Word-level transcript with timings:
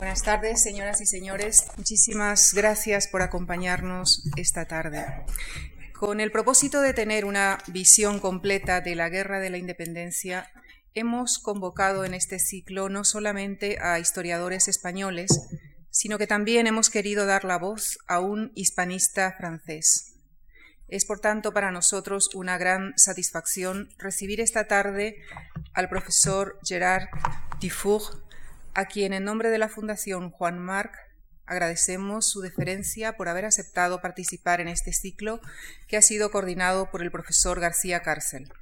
Buenas 0.00 0.22
tardes, 0.22 0.62
señoras 0.62 1.02
y 1.02 1.06
señores. 1.06 1.66
Muchísimas 1.76 2.54
gracias 2.54 3.06
por 3.06 3.20
acompañarnos 3.20 4.24
esta 4.38 4.64
tarde. 4.64 5.04
Con 5.92 6.20
el 6.20 6.32
propósito 6.32 6.80
de 6.80 6.94
tener 6.94 7.26
una 7.26 7.58
visión 7.66 8.18
completa 8.18 8.80
de 8.80 8.94
la 8.94 9.10
Guerra 9.10 9.40
de 9.40 9.50
la 9.50 9.58
Independencia, 9.58 10.50
hemos 10.94 11.38
convocado 11.38 12.06
en 12.06 12.14
este 12.14 12.38
ciclo 12.38 12.88
no 12.88 13.04
solamente 13.04 13.78
a 13.78 13.98
historiadores 13.98 14.68
españoles, 14.68 15.38
sino 15.90 16.16
que 16.16 16.26
también 16.26 16.66
hemos 16.66 16.88
querido 16.88 17.26
dar 17.26 17.44
la 17.44 17.58
voz 17.58 17.98
a 18.08 18.20
un 18.20 18.52
hispanista 18.54 19.34
francés. 19.36 20.14
Es, 20.88 21.04
por 21.04 21.20
tanto, 21.20 21.52
para 21.52 21.72
nosotros 21.72 22.30
una 22.34 22.56
gran 22.56 22.94
satisfacción 22.96 23.90
recibir 23.98 24.40
esta 24.40 24.66
tarde 24.66 25.16
al 25.74 25.90
profesor 25.90 26.58
Gerard 26.64 27.08
Dufour, 27.60 28.29
a 28.74 28.86
quien 28.86 29.12
en 29.12 29.24
nombre 29.24 29.50
de 29.50 29.58
la 29.58 29.68
Fundación 29.68 30.30
Juan 30.30 30.58
Marc 30.58 30.94
agradecemos 31.46 32.30
su 32.30 32.40
deferencia 32.40 33.16
por 33.16 33.28
haber 33.28 33.44
aceptado 33.44 34.00
participar 34.00 34.60
en 34.60 34.68
este 34.68 34.92
ciclo 34.92 35.40
que 35.88 35.96
ha 35.96 36.02
sido 36.02 36.30
coordinado 36.30 36.90
por 36.90 37.02
el 37.02 37.10
profesor 37.10 37.58
García 37.60 38.02
Cárcel. 38.02 38.52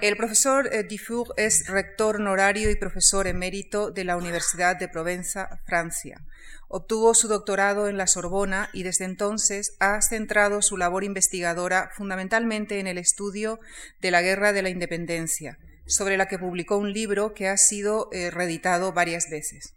El 0.00 0.16
profesor 0.16 0.68
eh, 0.72 0.82
Dufour 0.82 1.34
es 1.36 1.68
rector 1.68 2.16
honorario 2.16 2.70
y 2.70 2.76
profesor 2.76 3.26
emérito 3.26 3.90
de 3.90 4.04
la 4.04 4.16
Universidad 4.16 4.76
de 4.76 4.88
Provenza, 4.88 5.60
Francia. 5.66 6.22
Obtuvo 6.68 7.14
su 7.14 7.28
doctorado 7.28 7.86
en 7.86 7.98
la 7.98 8.06
Sorbona 8.06 8.70
y 8.72 8.82
desde 8.82 9.04
entonces 9.04 9.76
ha 9.78 10.00
centrado 10.00 10.62
su 10.62 10.78
labor 10.78 11.04
investigadora 11.04 11.90
fundamentalmente 11.94 12.80
en 12.80 12.86
el 12.86 12.96
estudio 12.96 13.60
de 14.00 14.10
la 14.10 14.22
Guerra 14.22 14.54
de 14.54 14.62
la 14.62 14.70
Independencia, 14.70 15.58
sobre 15.90 16.16
la 16.16 16.28
que 16.28 16.38
publicó 16.38 16.78
un 16.78 16.92
libro 16.92 17.34
que 17.34 17.48
ha 17.48 17.56
sido 17.56 18.08
eh, 18.12 18.30
reeditado 18.30 18.92
varias 18.92 19.28
veces. 19.28 19.74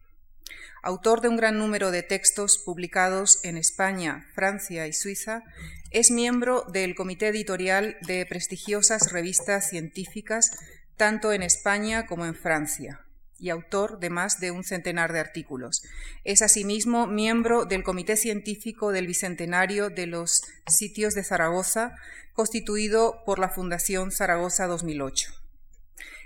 Autor 0.82 1.22
de 1.22 1.30
un 1.30 1.38
gran 1.38 1.58
número 1.58 1.92
de 1.92 2.04
textos 2.04 2.58
publicados 2.58 3.40
en 3.44 3.58
España, 3.58 4.28
Francia 4.36 4.86
y 4.86 4.94
Suiza, 4.94 5.44
es 5.92 6.12
miembro 6.12 6.66
del 6.72 6.94
comité 6.94 7.30
editorial 7.30 7.98
de 8.02 8.26
prestigiosas 8.26 9.12
revistas 9.12 9.70
científicas 9.70 10.52
tanto 10.98 11.34
en 11.34 11.42
España 11.42 12.06
como 12.06 12.26
en 12.26 12.36
Francia 12.36 13.02
y 13.40 13.50
autor 13.50 14.00
de 14.00 14.10
más 14.10 14.40
de 14.40 14.52
un 14.52 14.64
centenar 14.64 15.12
de 15.12 15.20
artículos. 15.20 15.84
Es 16.24 16.42
asimismo 16.42 17.08
miembro 17.08 17.66
del 17.66 17.84
Comité 17.84 18.16
Científico 18.16 18.92
del 18.92 19.08
Bicentenario 19.08 19.90
de 19.90 20.08
los 20.08 20.44
Sitios 20.68 21.14
de 21.14 21.24
Zaragoza, 21.24 21.96
constituido 22.34 23.22
por 23.26 23.40
la 23.40 23.50
Fundación 23.50 24.12
Zaragoza 24.12 24.68
2008. 24.68 25.43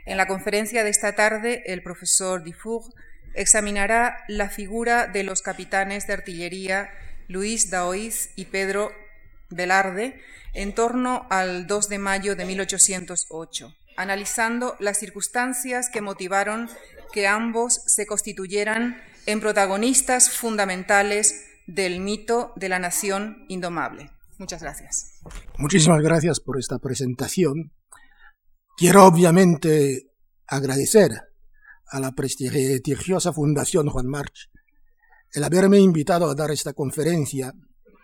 En 0.08 0.16
la 0.16 0.26
conferencia 0.26 0.86
de 0.86 0.90
esta 0.90 1.16
tarde, 1.16 1.64
el 1.66 1.84
profesor 1.84 2.42
Dufour 2.42 2.82
examinará 3.34 4.24
la 4.30 4.50
figura 4.50 5.06
de 5.06 5.24
los 5.24 5.42
capitanes 5.42 6.08
de 6.08 6.14
artillería 6.14 6.90
Luis 7.28 7.70
Daoiz 7.70 8.30
y 8.38 8.46
Pedro 8.46 8.94
Velarde 9.50 10.22
en 10.54 10.74
torno 10.74 11.28
al 11.30 11.68
2 11.68 11.90
de 11.90 12.00
mayo 12.00 12.38
de 12.38 12.46
1808, 12.46 13.76
analizando 13.98 14.78
las 14.80 14.98
circunstancias 14.98 15.90
que 15.90 16.00
motivaron 16.00 16.70
que 17.12 17.28
ambos 17.28 17.82
se 17.86 18.08
constituyeran 18.08 19.02
en 19.26 19.42
protagonistas 19.42 20.30
fundamentales 20.30 21.44
del 21.68 22.00
mito 22.00 22.54
de 22.56 22.70
la 22.70 22.80
nación 22.80 23.44
indomable. 23.50 24.10
Muchas 24.38 24.62
gracias. 24.62 25.20
Muchísimas 25.58 26.02
gracias 26.02 26.40
por 26.40 26.58
esta 26.58 26.80
presentación 26.80 27.74
Quiero 28.78 29.08
obviamente 29.08 30.12
agradecer 30.46 31.10
a 31.88 32.00
la 32.00 32.12
prestigiosa 32.12 33.34
Fundación 33.34 33.90
Juan 33.90 34.06
March 34.06 34.52
el 35.34 35.44
haberme 35.44 35.80
invitado 35.80 36.30
a 36.30 36.36
dar 36.36 36.52
esta 36.52 36.74
conferencia 36.74 37.56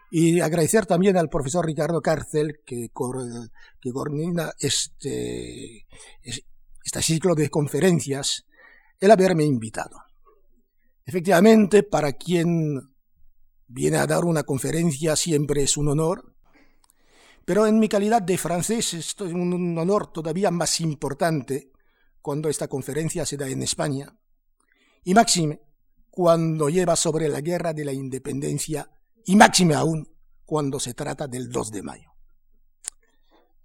y 0.09 0.39
agradecer 0.39 0.87
también 0.87 1.15
al 1.15 1.29
profesor 1.29 1.63
Ricardo 1.63 2.01
Cárcel 2.01 2.61
que, 2.65 2.89
que 3.79 3.91
coordina 3.91 4.51
este, 4.57 5.85
este 6.23 7.01
ciclo 7.03 7.35
de 7.35 7.51
conferencias, 7.51 8.47
el 8.99 9.11
haberme 9.11 9.43
invitado. 9.43 9.97
Efectivamente, 11.05 11.83
para 11.83 12.13
quien 12.13 12.81
viene 13.67 13.97
a 13.97 14.07
dar 14.07 14.25
una 14.25 14.41
conferencia 14.41 15.15
siempre 15.15 15.61
es 15.61 15.77
un 15.77 15.89
honor, 15.89 16.32
pero 17.45 17.67
en 17.67 17.79
mi 17.79 17.89
calidad 17.89 18.21
de 18.21 18.37
francés 18.37 18.93
es 18.93 19.15
un 19.19 19.77
honor 19.77 20.11
todavía 20.11 20.49
más 20.51 20.79
importante 20.79 21.71
cuando 22.21 22.49
esta 22.49 22.67
conferencia 22.67 23.25
se 23.25 23.37
da 23.37 23.49
en 23.49 23.63
España. 23.63 24.15
Y 25.03 25.13
máxime 25.13 25.61
cuando 26.09 26.69
lleva 26.69 26.95
sobre 26.95 27.27
la 27.27 27.41
guerra 27.41 27.73
de 27.73 27.83
la 27.83 27.91
independencia 27.91 28.89
y 29.25 29.35
máxime 29.35 29.75
aún 29.75 30.07
cuando 30.45 30.79
se 30.79 30.93
trata 30.93 31.27
del 31.27 31.49
2 31.49 31.71
de 31.71 31.83
mayo. 31.83 32.11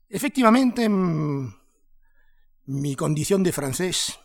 Efectivamente, 0.09 0.89
mm, 0.89 1.55
mi 2.67 2.97
condición 2.97 3.43
de 3.43 3.53
francés 3.53 4.19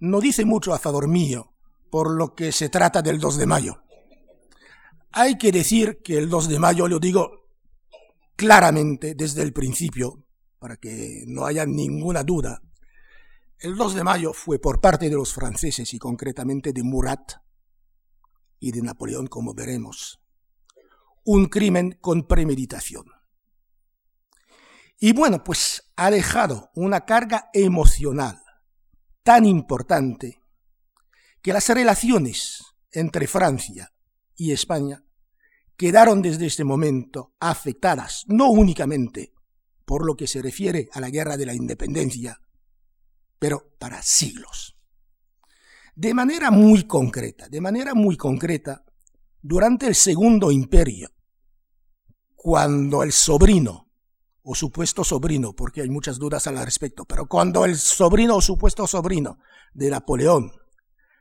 no 0.00 0.20
dice 0.20 0.44
mucho 0.44 0.72
a 0.72 0.78
favor 0.78 1.06
mío 1.06 1.52
por 1.90 2.10
lo 2.10 2.34
que 2.34 2.50
se 2.52 2.68
trata 2.68 3.02
del 3.02 3.20
2 3.20 3.36
de 3.38 3.46
mayo. 3.46 3.82
Hay 5.12 5.38
que 5.38 5.52
decir 5.52 6.00
que 6.02 6.18
el 6.18 6.28
2 6.28 6.48
de 6.48 6.58
mayo, 6.58 6.88
lo 6.88 6.98
digo 6.98 7.47
claramente 8.38 9.16
desde 9.16 9.42
el 9.42 9.52
principio, 9.52 10.24
para 10.60 10.76
que 10.76 11.24
no 11.26 11.44
haya 11.44 11.66
ninguna 11.66 12.22
duda, 12.22 12.62
el 13.58 13.74
2 13.74 13.96
de 13.96 14.04
mayo 14.04 14.32
fue 14.32 14.60
por 14.60 14.80
parte 14.80 15.10
de 15.10 15.16
los 15.16 15.34
franceses 15.34 15.92
y 15.92 15.98
concretamente 15.98 16.72
de 16.72 16.84
Murat 16.84 17.32
y 18.60 18.70
de 18.70 18.80
Napoleón, 18.80 19.26
como 19.26 19.54
veremos, 19.54 20.20
un 21.24 21.46
crimen 21.46 21.98
con 22.00 22.28
premeditación. 22.28 23.06
Y 25.00 25.12
bueno, 25.14 25.42
pues 25.42 25.90
ha 25.96 26.08
dejado 26.08 26.70
una 26.76 27.04
carga 27.04 27.50
emocional 27.52 28.40
tan 29.24 29.46
importante 29.46 30.40
que 31.42 31.52
las 31.52 31.68
relaciones 31.70 32.62
entre 32.92 33.26
Francia 33.26 33.92
y 34.36 34.52
España 34.52 35.02
quedaron 35.78 36.20
desde 36.20 36.44
este 36.44 36.64
momento 36.64 37.34
afectadas 37.38 38.24
no 38.26 38.50
únicamente 38.50 39.32
por 39.84 40.04
lo 40.04 40.16
que 40.16 40.26
se 40.26 40.42
refiere 40.42 40.90
a 40.92 41.00
la 41.00 41.08
guerra 41.08 41.36
de 41.38 41.46
la 41.46 41.54
independencia, 41.54 42.38
pero 43.38 43.70
para 43.78 44.02
siglos. 44.02 44.76
De 45.94 46.12
manera 46.12 46.50
muy 46.50 46.82
concreta, 46.84 47.48
de 47.48 47.60
manera 47.60 47.94
muy 47.94 48.16
concreta, 48.16 48.84
durante 49.40 49.86
el 49.86 49.94
Segundo 49.94 50.50
Imperio, 50.50 51.10
cuando 52.34 53.02
el 53.02 53.12
sobrino, 53.12 53.88
o 54.42 54.54
supuesto 54.54 55.04
sobrino, 55.04 55.54
porque 55.54 55.80
hay 55.80 55.88
muchas 55.88 56.18
dudas 56.18 56.46
al 56.48 56.58
respecto, 56.58 57.04
pero 57.04 57.26
cuando 57.26 57.64
el 57.64 57.76
sobrino 57.76 58.36
o 58.36 58.40
supuesto 58.42 58.86
sobrino 58.86 59.38
de 59.72 59.90
Napoleón 59.90 60.50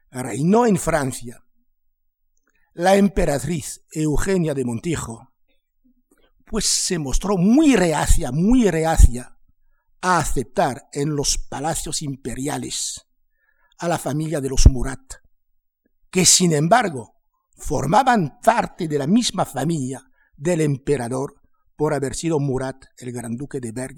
reinó 0.09 0.65
en 0.65 0.77
Francia, 0.77 1.46
la 2.77 2.95
emperatriz 2.95 3.83
Eugenia 3.91 4.53
de 4.53 4.63
Montijo, 4.63 5.33
pues 6.45 6.67
se 6.67 6.99
mostró 6.99 7.35
muy 7.35 7.75
reacia, 7.75 8.31
muy 8.31 8.69
reacia 8.69 9.35
a 9.99 10.19
aceptar 10.19 10.87
en 10.91 11.15
los 11.15 11.39
palacios 11.39 12.03
imperiales 12.03 13.07
a 13.79 13.87
la 13.87 13.97
familia 13.97 14.41
de 14.41 14.49
los 14.49 14.67
Murat, 14.67 15.01
que 16.11 16.23
sin 16.23 16.53
embargo 16.53 17.15
formaban 17.55 18.39
parte 18.43 18.87
de 18.87 18.99
la 18.99 19.07
misma 19.07 19.45
familia 19.45 20.07
del 20.35 20.61
emperador 20.61 21.41
por 21.75 21.95
haber 21.95 22.13
sido 22.13 22.39
Murat, 22.39 22.85
el 22.97 23.11
gran 23.11 23.37
duque 23.37 23.59
de 23.59 23.71
Berg, 23.71 23.97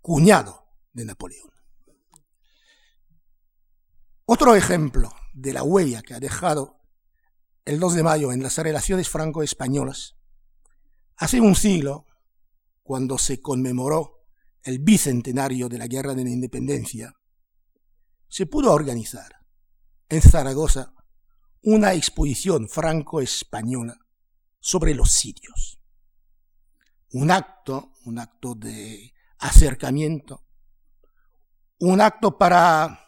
cuñado 0.00 0.72
de 0.92 1.04
Napoleón. 1.04 1.50
Otro 4.24 4.56
ejemplo 4.56 5.12
de 5.34 5.52
la 5.52 5.62
huella 5.62 6.02
que 6.02 6.14
ha 6.14 6.18
dejado 6.18 6.76
el 7.66 7.80
2 7.80 7.94
de 7.96 8.02
mayo 8.04 8.32
en 8.32 8.42
las 8.44 8.56
relaciones 8.58 9.08
franco-españolas, 9.08 10.14
hace 11.16 11.40
un 11.40 11.56
siglo, 11.56 12.06
cuando 12.84 13.18
se 13.18 13.40
conmemoró 13.40 14.24
el 14.62 14.78
bicentenario 14.78 15.68
de 15.68 15.78
la 15.78 15.88
Guerra 15.88 16.14
de 16.14 16.22
la 16.22 16.30
Independencia, 16.30 17.12
se 18.28 18.46
pudo 18.46 18.72
organizar 18.72 19.40
en 20.08 20.22
Zaragoza 20.22 20.94
una 21.62 21.94
exposición 21.94 22.68
franco-española 22.68 23.98
sobre 24.60 24.94
los 24.94 25.10
sitios. 25.10 25.80
Un 27.10 27.32
acto, 27.32 27.94
un 28.04 28.20
acto 28.20 28.54
de 28.54 29.12
acercamiento, 29.38 30.46
un 31.80 32.00
acto 32.00 32.38
para 32.38 33.00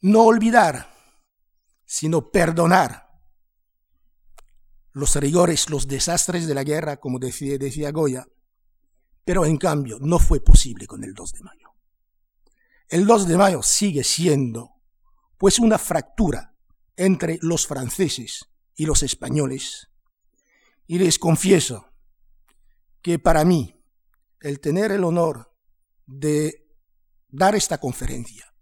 no 0.00 0.24
olvidar 0.24 0.97
sino 1.90 2.30
perdonar 2.30 3.08
los 4.92 5.16
rigores, 5.16 5.70
los 5.70 5.88
desastres 5.88 6.46
de 6.46 6.54
la 6.54 6.62
guerra, 6.62 6.98
como 6.98 7.18
decía, 7.18 7.56
decía 7.56 7.92
Goya, 7.92 8.28
pero 9.24 9.46
en 9.46 9.56
cambio 9.56 9.98
no 9.98 10.18
fue 10.18 10.40
posible 10.40 10.86
con 10.86 11.02
el 11.02 11.14
2 11.14 11.32
de 11.32 11.40
mayo. 11.40 11.74
El 12.90 13.06
2 13.06 13.26
de 13.26 13.36
mayo 13.38 13.62
sigue 13.62 14.04
siendo 14.04 14.74
pues 15.38 15.58
una 15.58 15.78
fractura 15.78 16.54
entre 16.94 17.38
los 17.40 17.66
franceses 17.66 18.44
y 18.74 18.84
los 18.84 19.02
españoles. 19.02 19.88
Y 20.86 20.98
les 20.98 21.18
confieso 21.18 21.90
que 23.00 23.18
para 23.18 23.46
mí 23.46 23.82
el 24.40 24.60
tener 24.60 24.92
el 24.92 25.04
honor 25.04 25.54
de 26.04 26.68
dar 27.28 27.54
esta 27.54 27.78
conferencia 27.78 28.52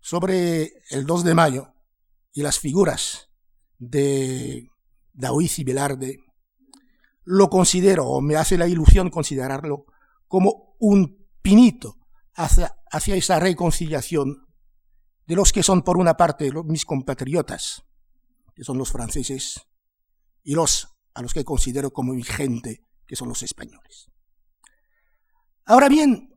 sobre 0.00 0.72
el 0.88 1.04
2 1.04 1.24
de 1.24 1.34
mayo 1.34 1.71
y 2.32 2.42
las 2.42 2.58
figuras 2.58 3.28
de 3.78 4.70
Daoiz 5.12 5.58
y 5.58 5.64
Velarde, 5.64 6.18
lo 7.24 7.50
considero, 7.50 8.06
o 8.06 8.20
me 8.20 8.36
hace 8.36 8.58
la 8.58 8.66
ilusión 8.66 9.10
considerarlo, 9.10 9.86
como 10.26 10.76
un 10.78 11.28
pinito 11.42 11.98
hacia, 12.34 12.74
hacia 12.90 13.14
esa 13.14 13.38
reconciliación 13.38 14.46
de 15.26 15.36
los 15.36 15.52
que 15.52 15.62
son, 15.62 15.82
por 15.82 15.98
una 15.98 16.16
parte, 16.16 16.50
mis 16.64 16.84
compatriotas, 16.84 17.84
que 18.54 18.64
son 18.64 18.78
los 18.78 18.90
franceses, 18.90 19.62
y 20.42 20.54
los 20.54 20.88
a 21.14 21.22
los 21.22 21.34
que 21.34 21.44
considero 21.44 21.92
como 21.92 22.14
mi 22.14 22.22
gente, 22.22 22.82
que 23.06 23.16
son 23.16 23.28
los 23.28 23.42
españoles. 23.42 24.10
Ahora 25.66 25.88
bien, 25.88 26.34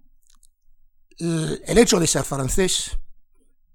el 1.18 1.78
hecho 1.78 2.00
de 2.00 2.08
ser 2.08 2.24
francés 2.24 3.00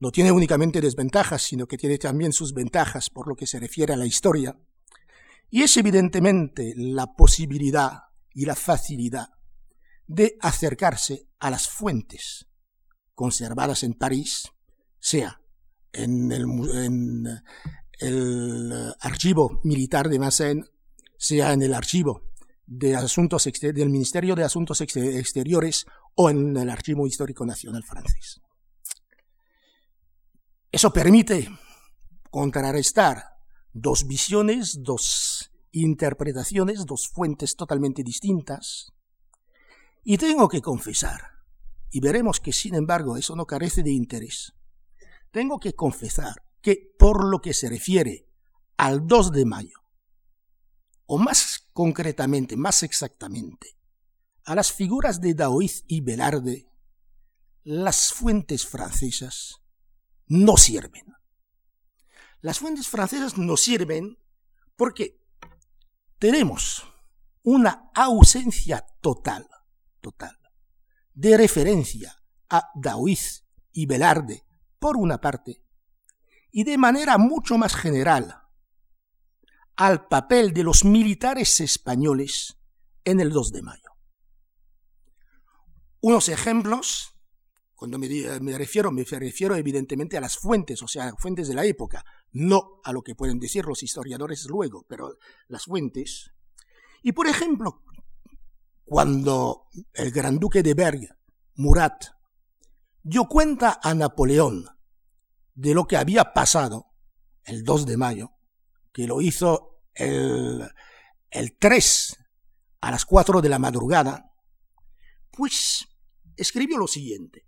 no 0.01 0.11
tiene 0.11 0.33
únicamente 0.33 0.81
desventajas, 0.81 1.43
sino 1.43 1.67
que 1.67 1.77
tiene 1.79 1.99
también 1.99 2.33
sus 2.33 2.53
ventajas 2.55 3.11
por 3.11 3.29
lo 3.29 3.37
que 3.37 3.47
se 3.47 3.61
refiere 3.61 3.93
a 3.93 3.97
la 3.97 4.07
historia, 4.07 4.59
y 5.51 5.63
es 5.63 5.77
evidentemente 5.77 6.73
la 6.77 7.15
posibilidad 7.15 8.05
y 8.33 8.47
la 8.47 8.57
facilidad 8.57 9.29
de 10.07 10.37
acercarse 10.41 11.29
a 11.39 11.51
las 11.51 11.69
fuentes 11.69 12.47
conservadas 13.15 13.83
en 13.83 13.95
París, 13.95 14.49
sea 14.99 15.41
en 15.93 16.33
el, 16.33 16.45
en 16.75 17.27
el 17.99 18.95
archivo 19.01 19.61
militar 19.65 20.09
de 20.09 20.19
Vincennes, 20.19 20.71
sea 21.19 21.53
en 21.53 21.63
el 21.63 21.75
archivo 21.75 22.31
de 22.67 22.97
asuntos 22.97 23.45
del 23.45 23.91
Ministerio 23.91 24.35
de 24.35 24.45
Asuntos 24.45 24.81
Exteriores 24.81 25.85
o 26.15 26.31
en 26.31 26.57
el 26.57 26.71
Archivo 26.71 27.07
Histórico 27.07 27.45
Nacional 27.45 27.83
francés. 27.83 28.41
Eso 30.73 30.93
permite 30.93 31.49
contrarrestar 32.31 33.39
dos 33.73 34.07
visiones, 34.07 34.83
dos 34.83 35.51
interpretaciones, 35.73 36.87
dos 36.87 37.09
fuentes 37.09 37.57
totalmente 37.57 38.05
distintas. 38.05 38.93
Y 40.05 40.17
tengo 40.17 40.49
que 40.49 40.63
confesar, 40.63 41.21
y 41.91 42.01
veremos 42.01 42.41
que 42.41 42.53
sin 42.53 42.75
embargo 42.75 43.17
eso 43.17 43.35
no 43.35 43.47
carece 43.47 43.83
de 43.83 43.91
interés, 43.91 44.55
tengo 45.31 45.59
que 45.59 45.75
confesar 45.75 46.43
que 46.63 46.95
por 46.99 47.25
lo 47.25 47.41
que 47.41 47.53
se 47.53 47.69
refiere 47.69 48.29
al 48.77 49.07
2 49.07 49.33
de 49.33 49.45
mayo, 49.45 49.79
o 51.07 51.19
más 51.19 51.69
concretamente, 51.73 52.57
más 52.57 52.83
exactamente, 52.83 53.77
a 54.45 54.55
las 54.55 54.73
figuras 54.73 55.21
de 55.21 55.35
Daoiz 55.35 55.85
y 55.87 56.01
Velarde, 56.01 56.71
las 57.63 58.13
fuentes 58.13 58.67
francesas 58.67 59.60
no 60.31 60.57
sirven. 60.57 61.15
Las 62.41 62.61
fuentes 62.61 62.89
francesas 62.89 63.37
no 63.37 63.57
sirven 63.57 64.17
porque 64.77 65.21
tenemos 66.19 66.87
una 67.43 67.91
ausencia 67.95 68.87
total, 69.01 69.49
total, 70.01 70.39
de 71.13 71.37
referencia 71.37 72.17
a 72.49 72.71
Daoiz 72.75 73.45
y 73.73 73.87
Velarde, 73.87 74.47
por 74.79 74.97
una 74.97 75.21
parte, 75.21 75.63
y 76.53 76.65
de 76.65 76.79
manera 76.79 77.19
mucho 77.19 77.59
más 77.59 77.75
general 77.75 78.41
al 79.77 80.07
papel 80.07 80.53
de 80.53 80.63
los 80.63 80.85
militares 80.85 81.61
españoles 81.61 82.57
en 83.05 83.21
el 83.21 83.31
2 83.31 83.53
de 83.53 83.63
mayo. 83.63 83.91
Unos 86.01 86.29
ejemplos 86.29 87.20
cuando 87.81 87.99
me, 87.99 88.59
refiero, 88.59 88.93
me 88.93 89.05
refiero 89.05 89.57
evidentemente 89.57 90.19
a 90.19 90.21
las 90.21 90.37
fuentes, 90.37 90.83
o 90.83 90.87
sea, 90.87 91.15
fuentes 91.17 91.49
de 91.49 91.55
la 91.55 91.65
época, 91.65 92.05
no 92.31 92.79
a 92.85 92.93
lo 92.93 93.01
que 93.01 93.15
pueden 93.15 93.39
decir 93.39 93.65
los 93.65 93.83
historiadores 93.83 94.45
luego, 94.51 94.85
pero 94.87 95.17
las 95.49 95.65
fuentes. 95.65 96.31
Y 97.03 97.13
por 97.13 97.27
ejemplo, 97.27 97.83
cuando 98.85 99.69
el 99.95 100.11
gran 100.11 100.39
duque 100.39 100.63
de 100.63 100.75
Berg, 100.75 101.09
Murat, 101.55 102.05
dio 103.03 103.25
cuenta 103.25 103.81
a 103.83 103.95
Napoleón 103.95 104.67
de 105.55 105.73
lo 105.73 105.87
que 105.87 105.97
había 105.97 106.35
pasado 106.35 106.89
el 107.45 107.65
2 107.65 107.87
de 107.87 107.97
mayo, 107.97 108.33
que 108.93 109.07
lo 109.07 109.23
hizo 109.23 109.81
el, 109.95 110.71
el 111.31 111.57
3 111.57 112.17
a 112.83 112.91
las 112.91 113.07
4 113.07 113.41
de 113.41 113.49
la 113.49 113.59
madrugada, 113.59 114.35
pues 115.31 115.89
escribió 116.37 116.77
lo 116.77 116.87
siguiente. 116.87 117.47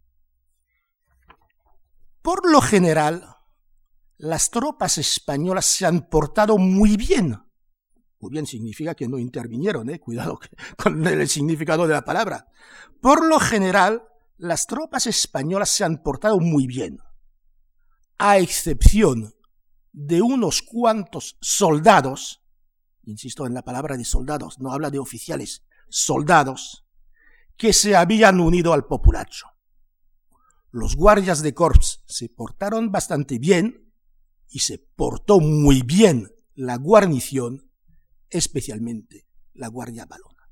Por 2.23 2.49
lo 2.49 2.61
general, 2.61 3.37
las 4.17 4.51
tropas 4.51 4.97
españolas 4.99 5.67
se 5.67 5.85
han 5.85 6.09
portado 6.09 6.57
muy 6.57 6.97
bien. 6.97 7.37
Muy 8.21 8.31
bien 8.31 8.47
significa 8.47 8.95
que 8.95 9.09
no 9.09 9.19
intervinieron, 9.19 9.91
¿eh? 9.91 9.99
cuidado 9.99 10.39
con 10.77 11.05
el 11.05 11.29
significado 11.29 11.89
de 11.89 11.95
la 11.95 12.05
palabra. 12.05 12.47
Por 13.01 13.27
lo 13.27 13.41
general, 13.41 14.05
las 14.37 14.69
tropas 14.69 15.09
españolas 15.09 15.71
se 15.71 15.83
han 15.83 16.01
portado 16.05 16.39
muy 16.39 16.69
bien, 16.69 17.01
a 18.19 18.39
excepción 18.39 19.35
de 19.93 20.23
unos 20.23 20.63
cuantos 20.63 21.37
soldados, 21.41 22.45
insisto 23.03 23.47
en 23.47 23.55
la 23.55 23.63
palabra 23.63 23.97
de 23.97 24.05
soldados, 24.05 24.61
no 24.61 24.73
habla 24.73 24.91
de 24.91 25.01
oficiales, 25.01 25.65
soldados, 25.89 26.87
que 27.57 27.73
se 27.73 27.97
habían 27.97 28.39
unido 28.39 28.73
al 28.73 28.85
populacho 28.87 29.52
los 30.73 30.97
guardias 30.97 31.43
de 31.43 31.55
corps 31.55 32.03
se 32.07 32.31
portaron 32.31 32.91
bastante 32.91 33.39
bien 33.39 33.93
y 34.49 34.61
se 34.61 34.79
portó 34.79 35.39
muy 35.39 35.83
bien 35.83 36.33
la 36.55 36.77
guarnición, 36.77 37.71
especialmente 38.31 39.29
la 39.53 39.69
Guardia 39.69 40.07
Balona. 40.07 40.49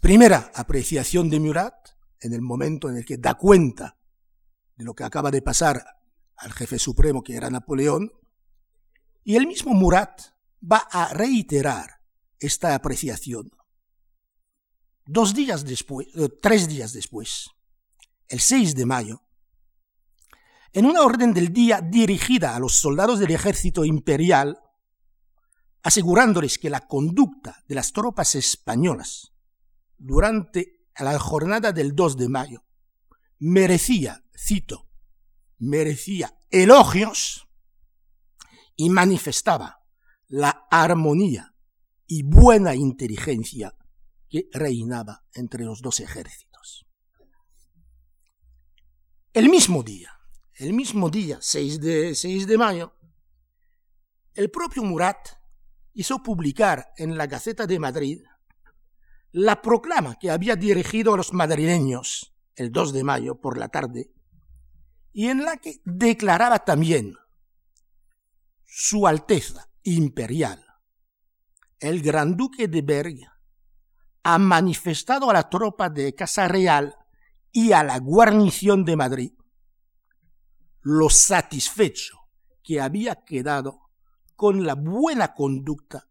Primera 0.00 0.50
apreciación 0.54 1.28
de 1.28 1.38
Murat 1.38 1.74
en 2.20 2.32
el 2.32 2.40
momento 2.40 2.88
en 2.88 2.96
el 2.96 3.04
que 3.04 3.18
da 3.18 3.34
cuenta 3.34 3.98
de 4.76 4.84
lo 4.84 4.94
que 4.94 5.04
acaba 5.04 5.30
de 5.30 5.42
pasar 5.42 5.84
al 6.36 6.52
jefe 6.52 6.78
supremo 6.78 7.22
que 7.22 7.36
era 7.36 7.50
Napoleón, 7.50 8.10
y 9.22 9.36
el 9.36 9.46
mismo 9.46 9.74
Murat 9.74 10.20
va 10.62 10.86
a 10.90 11.12
reiterar 11.12 12.00
esta 12.38 12.74
apreciación 12.74 13.50
dos 15.06 15.34
días 15.34 15.64
después, 15.64 16.08
eh, 16.14 16.28
tres 16.40 16.68
días 16.68 16.92
después, 16.92 17.50
el 18.28 18.40
6 18.40 18.74
de 18.74 18.86
mayo, 18.86 19.22
en 20.72 20.86
una 20.86 21.02
orden 21.02 21.32
del 21.32 21.52
día 21.52 21.80
dirigida 21.80 22.54
a 22.54 22.60
los 22.60 22.74
soldados 22.74 23.18
del 23.18 23.30
ejército 23.30 23.84
imperial, 23.84 24.58
asegurándoles 25.82 26.58
que 26.58 26.68
la 26.68 26.80
conducta 26.80 27.62
de 27.66 27.74
las 27.74 27.92
tropas 27.92 28.34
españolas 28.34 29.32
durante 29.96 30.88
la 30.98 31.18
jornada 31.18 31.72
del 31.72 31.94
2 31.94 32.16
de 32.16 32.28
mayo 32.28 32.64
merecía, 33.38 34.24
cito, 34.36 34.88
merecía 35.58 36.38
elogios 36.50 37.48
y 38.76 38.90
manifestaba 38.90 39.78
la 40.28 40.66
armonía 40.70 41.54
y 42.06 42.22
buena 42.22 42.74
inteligencia 42.74 43.74
que 44.28 44.48
reinaba 44.52 45.24
entre 45.32 45.64
los 45.64 45.80
dos 45.80 46.00
ejércitos. 46.00 46.45
El 49.36 49.50
mismo 49.50 49.82
día, 49.82 50.18
el 50.54 50.72
mismo 50.72 51.10
día, 51.10 51.36
6 51.42 51.78
de, 51.82 52.14
6 52.14 52.46
de 52.46 52.56
mayo, 52.56 52.94
el 54.32 54.50
propio 54.50 54.82
Murat 54.82 55.28
hizo 55.92 56.22
publicar 56.22 56.94
en 56.96 57.18
la 57.18 57.26
Gaceta 57.26 57.66
de 57.66 57.78
Madrid 57.78 58.22
la 59.32 59.60
proclama 59.60 60.14
que 60.18 60.30
había 60.30 60.56
dirigido 60.56 61.12
a 61.12 61.18
los 61.18 61.34
madrileños 61.34 62.34
el 62.54 62.72
2 62.72 62.94
de 62.94 63.04
mayo 63.04 63.38
por 63.38 63.58
la 63.58 63.68
tarde 63.68 64.10
y 65.12 65.28
en 65.28 65.44
la 65.44 65.58
que 65.58 65.82
declaraba 65.84 66.60
también 66.60 67.14
Su 68.64 69.06
Alteza 69.06 69.68
Imperial, 69.82 70.64
el 71.78 72.00
Gran 72.00 72.38
Duque 72.38 72.68
de 72.68 72.80
Berg, 72.80 73.18
ha 74.22 74.38
manifestado 74.38 75.28
a 75.28 75.34
la 75.34 75.50
tropa 75.50 75.90
de 75.90 76.14
Casa 76.14 76.48
Real 76.48 76.96
y 77.56 77.72
a 77.72 77.82
la 77.82 77.98
guarnición 78.00 78.84
de 78.84 78.96
Madrid 78.96 79.32
lo 80.82 81.08
satisfecho 81.08 82.18
que 82.62 82.82
había 82.82 83.24
quedado 83.24 83.88
con 84.34 84.66
la 84.66 84.74
buena 84.74 85.32
conducta. 85.32 86.06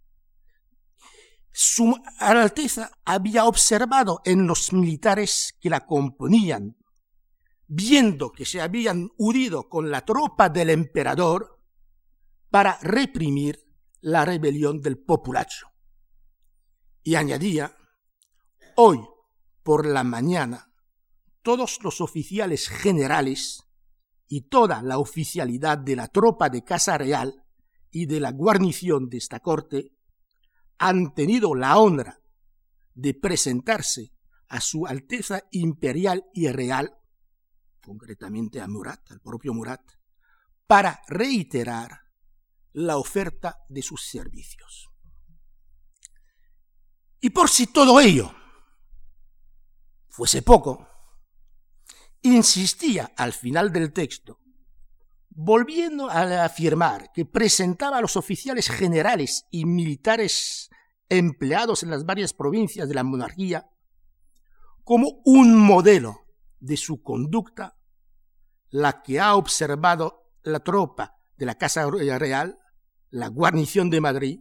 Su 1.52 1.96
Alteza 2.18 2.90
había 3.06 3.46
observado 3.46 4.22
en 4.25 4.48
los 4.48 4.74
militares 4.74 5.56
que 5.62 5.70
la 5.70 5.86
componían 5.86 6.78
viendo 7.68 8.32
que 8.32 8.46
se 8.46 8.60
habían 8.60 9.12
unido 9.16 9.70
con 9.70 9.92
la 9.92 10.04
tropa 10.04 10.50
del 10.50 10.72
emperador 10.72 11.62
para 12.50 12.80
reprimir 12.82 13.60
la 14.02 14.25
rebelión 14.25 14.82
del 14.82 14.98
populacho. 14.98 15.68
Y 17.04 17.14
añadía, 17.14 17.78
hoy 18.78 19.00
por 19.62 19.86
la 19.86 20.04
mañana, 20.04 20.72
todos 21.46 21.84
los 21.84 22.02
oficiales 22.02 22.68
generales 22.68 23.64
y 24.28 24.50
toda 24.50 24.82
la 24.82 24.98
oficialidad 24.98 25.78
de 25.78 25.96
la 25.96 26.08
tropa 26.08 26.50
de 26.50 26.64
Casa 26.64 26.98
Real 26.98 27.46
y 27.92 28.08
de 28.08 28.20
la 28.20 28.32
guarnición 28.32 29.10
de 29.10 29.18
esta 29.18 29.40
corte 29.40 29.92
han 30.80 31.14
tenido 31.14 31.54
la 31.54 31.78
honra 31.78 32.20
de 32.96 33.14
presentarse 33.14 34.12
a 34.48 34.60
su 34.60 34.88
Alteza 34.88 35.44
Imperial 35.52 36.25
y 36.34 36.48
Real, 36.48 36.98
concretamente 37.80 38.60
a 38.60 38.68
Murat, 38.68 39.12
al 39.12 39.22
propio 39.22 39.54
Murat, 39.54 39.84
para 40.66 41.04
reiterar 41.08 41.92
la 42.74 42.98
oferta 42.98 43.60
de 43.70 43.84
sus 43.84 44.04
servicios. 44.04 44.90
Y 47.20 47.30
por 47.30 47.50
si 47.50 47.68
todo 47.68 48.00
ello 48.00 48.34
fuese 50.10 50.42
poco, 50.42 50.95
insistía 52.25 53.12
al 53.15 53.34
final 53.34 53.72
del 53.72 53.94
texto, 53.94 54.39
volviendo 55.29 56.10
a 56.10 56.44
afirmar 56.44 57.12
que 57.13 57.25
presentaba 57.25 57.98
a 57.98 58.01
los 58.01 58.17
oficiales 58.17 58.70
generales 58.70 59.46
y 59.51 59.65
militares 59.65 60.70
empleados 61.08 61.84
en 61.84 61.91
las 61.91 62.05
varias 62.05 62.34
provincias 62.34 62.89
de 62.89 62.96
la 62.96 63.03
monarquía 63.03 63.70
como 64.84 65.22
un 65.24 65.55
modelo 65.58 66.27
de 66.60 66.77
su 66.77 67.01
conducta, 67.01 67.77
la 68.70 69.03
que 69.03 69.20
ha 69.20 69.36
observado 69.36 70.32
la 70.44 70.60
tropa 70.60 71.20
de 71.38 71.46
la 71.46 71.55
Casa 71.55 71.89
Real, 71.89 72.58
la 73.10 73.27
guarnición 73.27 73.89
de 73.89 74.01
Madrid 74.01 74.39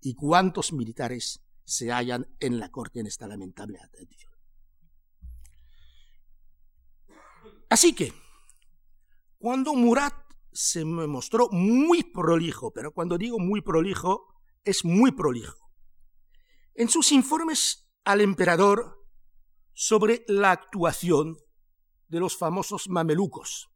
y 0.00 0.14
cuántos 0.14 0.72
militares 0.72 1.42
se 1.64 1.92
hallan 1.92 2.26
en 2.40 2.58
la 2.58 2.70
corte 2.70 3.00
en 3.00 3.06
esta 3.06 3.26
lamentable 3.26 3.78
atención. 3.80 4.27
Así 7.68 7.94
que, 7.94 8.12
cuando 9.38 9.74
Murat 9.74 10.14
se 10.52 10.84
me 10.84 11.06
mostró 11.06 11.48
muy 11.50 12.02
prolijo, 12.02 12.72
pero 12.72 12.92
cuando 12.92 13.18
digo 13.18 13.38
muy 13.38 13.60
prolijo, 13.60 14.26
es 14.64 14.84
muy 14.84 15.12
prolijo, 15.12 15.70
en 16.74 16.88
sus 16.88 17.12
informes 17.12 17.88
al 18.04 18.20
emperador 18.20 19.04
sobre 19.74 20.24
la 20.26 20.50
actuación 20.50 21.36
de 22.08 22.20
los 22.20 22.36
famosos 22.36 22.88
mamelucos 22.88 23.70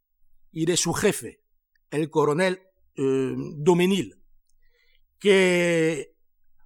y 0.51 0.65
de 0.65 0.75
su 0.75 0.93
jefe, 0.93 1.43
el 1.91 2.09
coronel 2.09 2.61
eh, 2.95 3.35
Domenil, 3.57 4.23
que, 5.19 6.17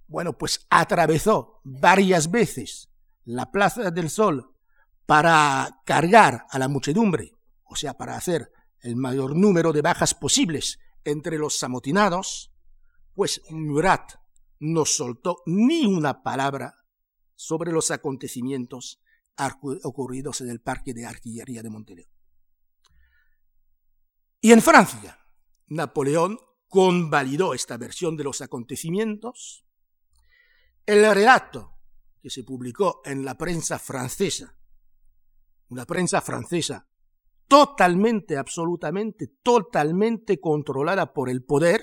bueno, 0.06 0.36
pues 0.36 0.66
atravesó 0.70 1.60
varias 1.62 2.30
veces 2.30 2.90
la 3.24 3.52
Plaza 3.52 3.90
del 3.90 4.10
Sol 4.10 4.57
para 5.08 5.80
cargar 5.86 6.44
a 6.50 6.58
la 6.58 6.68
muchedumbre, 6.68 7.32
o 7.64 7.74
sea, 7.74 7.94
para 7.94 8.14
hacer 8.14 8.52
el 8.82 8.94
mayor 8.94 9.34
número 9.34 9.72
de 9.72 9.80
bajas 9.80 10.12
posibles 10.12 10.80
entre 11.02 11.38
los 11.38 11.62
amotinados, 11.62 12.52
pues 13.14 13.40
Murat 13.48 14.16
no 14.58 14.84
soltó 14.84 15.38
ni 15.46 15.86
una 15.86 16.22
palabra 16.22 16.74
sobre 17.34 17.72
los 17.72 17.90
acontecimientos 17.90 19.00
ocurridos 19.82 20.42
en 20.42 20.50
el 20.50 20.60
Parque 20.60 20.92
de 20.92 21.06
Artillería 21.06 21.62
de 21.62 21.70
Monteleón. 21.70 22.10
Y 24.42 24.52
en 24.52 24.60
Francia, 24.60 25.18
Napoleón 25.68 26.38
convalidó 26.68 27.54
esta 27.54 27.78
versión 27.78 28.14
de 28.14 28.24
los 28.24 28.42
acontecimientos. 28.42 29.64
El 30.84 31.14
relato 31.14 31.78
que 32.20 32.28
se 32.28 32.44
publicó 32.44 33.00
en 33.06 33.24
la 33.24 33.38
prensa 33.38 33.78
francesa 33.78 34.57
una 35.68 35.84
prensa 35.84 36.20
francesa 36.20 36.86
totalmente, 37.48 38.36
absolutamente, 38.36 39.28
totalmente 39.42 40.38
controlada 40.38 41.12
por 41.12 41.30
el 41.30 41.42
poder, 41.44 41.82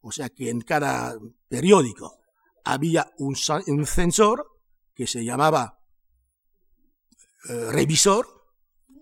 o 0.00 0.10
sea 0.10 0.28
que 0.28 0.50
en 0.50 0.60
cada 0.60 1.16
periódico 1.48 2.18
había 2.64 3.12
un, 3.18 3.36
censor 3.86 4.46
que 4.94 5.06
se 5.06 5.24
llamaba 5.24 5.78
eh, 7.48 7.70
revisor, 7.70 8.26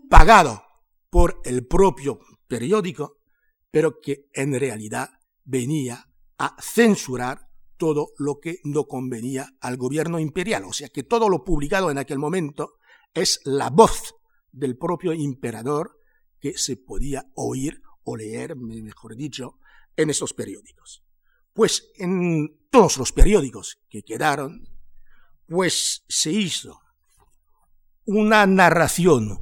pagado 0.09 0.63
por 1.11 1.41
el 1.45 1.67
propio 1.67 2.21
periódico, 2.47 3.19
pero 3.71 3.99
que 4.01 4.27
en 4.33 4.59
realidad 4.59 5.11
venía 5.45 6.07
a 6.39 6.57
censurar 6.61 7.49
todo 7.77 8.09
lo 8.19 8.39
que 8.39 8.59
no 8.65 8.85
convenía 8.85 9.49
al 9.61 9.77
gobierno 9.77 10.19
imperial. 10.19 10.65
O 10.65 10.73
sea 10.73 10.89
que 10.89 11.03
todo 11.03 11.29
lo 11.29 11.45
publicado 11.45 11.91
en 11.91 11.99
aquel 11.99 12.19
momento 12.19 12.76
es 13.17 13.41
la 13.45 13.71
voz 13.71 14.15
del 14.53 14.77
propio 14.77 15.13
emperador 15.13 15.99
que 16.39 16.57
se 16.57 16.77
podía 16.77 17.25
oír 17.35 17.83
o 18.05 18.17
leer, 18.17 18.57
mejor 18.57 19.17
dicho, 19.17 19.59
en 19.97 20.11
esos 20.11 20.35
periódicos. 20.35 21.03
Pues 21.53 21.91
en 21.97 22.69
todos 22.71 22.99
los 22.99 23.13
periódicos 23.13 23.79
que 23.89 24.03
quedaron, 24.03 24.69
pues 25.47 26.05
se 26.09 26.31
hizo 26.31 26.81
una 28.05 28.47
narración 28.47 29.41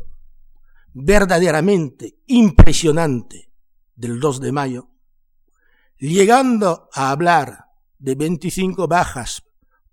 verdaderamente 0.93 2.21
impresionante 2.27 3.51
del 3.97 4.21
2 4.21 4.41
de 4.41 4.53
mayo, 4.53 4.91
llegando 5.99 6.89
a 6.93 7.11
hablar 7.11 7.65
de 7.99 8.15
25 8.15 8.87
bajas 8.87 9.43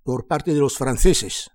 por 0.03 0.27
parte 0.27 0.53
de 0.53 0.59
los 0.59 0.77
franceses, 0.77 1.49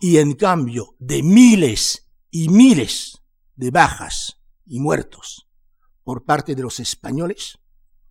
y 0.00 0.16
en 0.16 0.32
cambio 0.32 0.96
de 0.98 1.22
miles 1.22 2.10
y 2.30 2.48
miles 2.48 3.20
de 3.54 3.70
bajas 3.70 4.40
y 4.64 4.80
muertos 4.80 5.46
por 6.02 6.24
parte 6.24 6.54
de 6.54 6.62
los 6.62 6.80
españoles, 6.80 7.58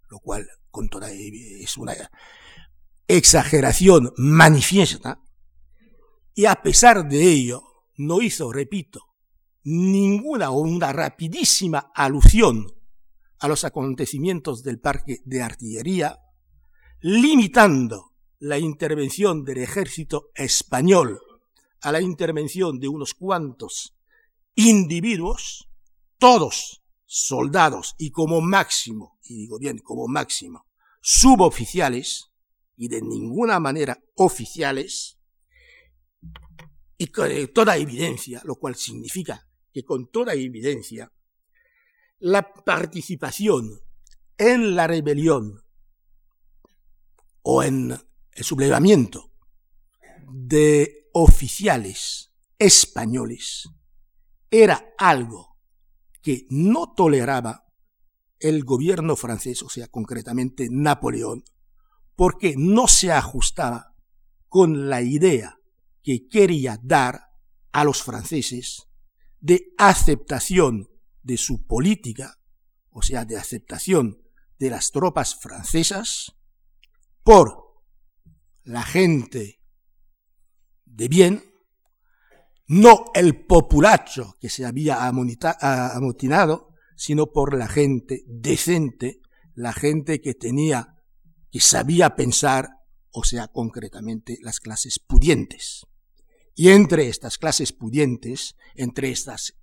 lo 0.10 0.20
cual 0.20 0.48
con 0.70 0.88
toda 0.88 1.12
es 1.12 1.76
una 1.78 1.96
exageración 3.08 4.14
manifiesta, 4.18 5.20
y 6.36 6.46
a 6.46 6.62
pesar 6.62 7.10
de 7.10 7.24
ello 7.24 7.64
no 7.98 8.22
hizo, 8.22 8.52
repito, 8.52 9.02
ninguna 9.64 10.52
o 10.52 10.60
una 10.60 10.94
rapidísima 10.94 11.92
alusión 11.96 12.68
a 13.40 13.48
los 13.48 13.64
acontecimientos 13.64 14.64
del 14.64 14.80
parque 14.80 15.18
de 15.26 15.42
artillería, 15.42 16.20
limitando 17.02 18.14
la 18.38 18.60
intervención 18.60 19.44
del 19.44 19.58
ejército 19.58 20.30
español 20.36 21.20
a 21.82 21.92
la 21.92 22.02
intervención 22.02 22.80
de 22.80 22.88
unos 22.88 23.14
cuantos 23.14 23.96
individuos, 24.56 25.70
todos 26.18 26.82
soldados 27.06 27.96
y 27.98 28.12
como 28.12 28.42
máximo, 28.42 29.20
y 29.24 29.36
digo 29.36 29.58
bien, 29.58 29.80
como 29.80 30.08
máximo, 30.08 30.66
suboficiales 31.02 32.32
y 32.76 32.88
de 32.88 33.02
ninguna 33.02 33.60
manera 33.60 34.02
oficiales, 34.16 35.18
y 36.98 37.08
con 37.08 37.30
toda 37.54 37.78
evidencia, 37.78 38.42
lo 38.44 38.56
cual 38.56 38.76
significa 38.76 39.48
que 39.72 39.84
con 39.84 40.12
toda 40.12 40.34
evidencia, 40.34 41.12
la 42.20 42.54
participación 42.54 43.82
en 44.38 44.76
la 44.76 44.88
rebelión 44.88 45.64
o 47.42 47.64
en 47.64 47.98
el 48.34 48.44
sublevamiento 48.44 49.32
de 50.28 50.99
oficiales 51.14 52.32
españoles. 52.58 53.70
Era 54.52 54.94
algo 54.98 55.58
que 56.22 56.46
no 56.50 56.94
toleraba 56.94 57.66
el 58.40 58.64
gobierno 58.64 59.16
francés, 59.16 59.64
o 59.64 59.70
sea, 59.70 59.88
concretamente 59.88 60.68
Napoleón, 60.72 61.44
porque 62.16 62.56
no 62.58 62.88
se 62.88 63.12
ajustaba 63.12 63.96
con 64.48 64.90
la 64.90 65.02
idea 65.02 65.58
que 66.02 66.28
quería 66.28 66.80
dar 66.82 67.30
a 67.72 67.84
los 67.84 68.04
franceses 68.04 68.88
de 69.40 69.74
aceptación 69.78 70.90
de 71.22 71.38
su 71.38 71.66
política, 71.66 72.40
o 72.90 73.02
sea, 73.02 73.26
de 73.26 73.38
aceptación 73.38 74.22
de 74.58 74.70
las 74.70 74.92
tropas 74.92 75.36
francesas 75.36 76.36
por 77.24 77.70
la 78.64 78.84
gente 78.84 79.59
de 80.90 81.08
bien, 81.08 81.44
no 82.68 83.06
el 83.16 83.46
populacho 83.46 84.36
que 84.40 84.50
se 84.50 84.66
había 84.66 85.08
amotinado, 85.08 86.70
sino 86.96 87.28
por 87.28 87.58
la 87.58 87.68
gente 87.68 88.24
decente, 88.28 89.22
la 89.56 89.74
gente 89.74 90.22
que 90.22 90.34
tenía, 90.34 90.96
que 91.52 91.62
sabía 91.62 92.16
pensar, 92.16 92.70
o 93.12 93.24
sea, 93.24 93.48
concretamente 93.48 94.38
las 94.42 94.60
clases 94.60 95.00
pudientes. 95.00 95.86
Y 96.56 96.70
entre 96.70 97.08
estas 97.08 97.38
clases 97.38 97.72
pudientes, 97.72 98.56
entre 98.76 99.10
estas 99.10 99.56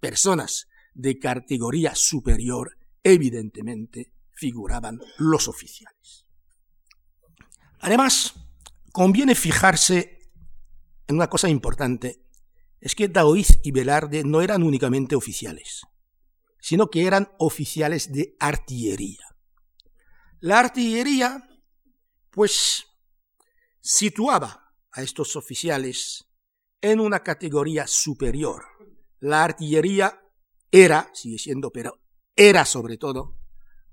personas 0.00 0.66
de 0.94 1.18
categoría 1.18 1.94
superior, 1.94 2.76
evidentemente, 3.02 4.12
figuraban 4.34 5.00
los 5.16 5.48
oficiales. 5.48 6.26
Además, 7.78 8.34
conviene 8.92 9.34
fijarse 9.34 10.19
una 11.14 11.28
cosa 11.28 11.48
importante, 11.48 12.22
es 12.80 12.94
que 12.94 13.08
Daoiz 13.08 13.58
y 13.62 13.72
Velarde 13.72 14.24
no 14.24 14.40
eran 14.40 14.62
únicamente 14.62 15.14
oficiales, 15.14 15.82
sino 16.60 16.88
que 16.88 17.06
eran 17.06 17.32
oficiales 17.38 18.12
de 18.12 18.36
artillería. 18.40 19.24
La 20.40 20.58
artillería, 20.58 21.48
pues, 22.30 22.86
situaba 23.80 24.74
a 24.92 25.02
estos 25.02 25.36
oficiales 25.36 26.26
en 26.80 27.00
una 27.00 27.22
categoría 27.22 27.86
superior. 27.86 28.64
La 29.18 29.44
artillería 29.44 30.22
era, 30.70 31.10
sigue 31.12 31.38
siendo, 31.38 31.70
pero 31.70 32.00
era 32.34 32.64
sobre 32.64 32.96
todo, 32.96 33.36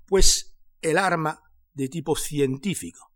pues 0.06 0.58
el 0.80 0.96
arma 0.96 1.42
de 1.74 1.88
tipo 1.88 2.16
científico. 2.16 3.12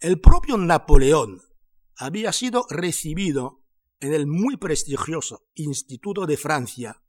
El 0.00 0.20
propio 0.20 0.56
Napoleón 0.56 1.40
había 2.02 2.32
sido 2.32 2.66
recibido 2.68 3.62
en 4.00 4.12
el 4.12 4.26
muy 4.26 4.56
prestigioso 4.56 5.46
Instituto 5.54 6.26
de 6.26 6.36
Francia 6.36 7.00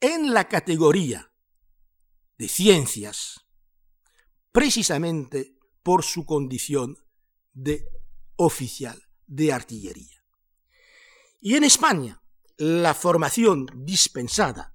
en 0.00 0.34
la 0.34 0.48
categoría 0.48 1.32
de 2.36 2.48
ciencias, 2.48 3.46
precisamente 4.50 5.54
por 5.84 6.02
su 6.02 6.26
condición 6.26 6.96
de 7.52 7.86
oficial 8.34 9.00
de 9.26 9.52
artillería. 9.52 10.24
Y 11.40 11.54
en 11.54 11.62
España, 11.62 12.20
la 12.56 12.94
formación 12.94 13.66
dispensada 13.76 14.74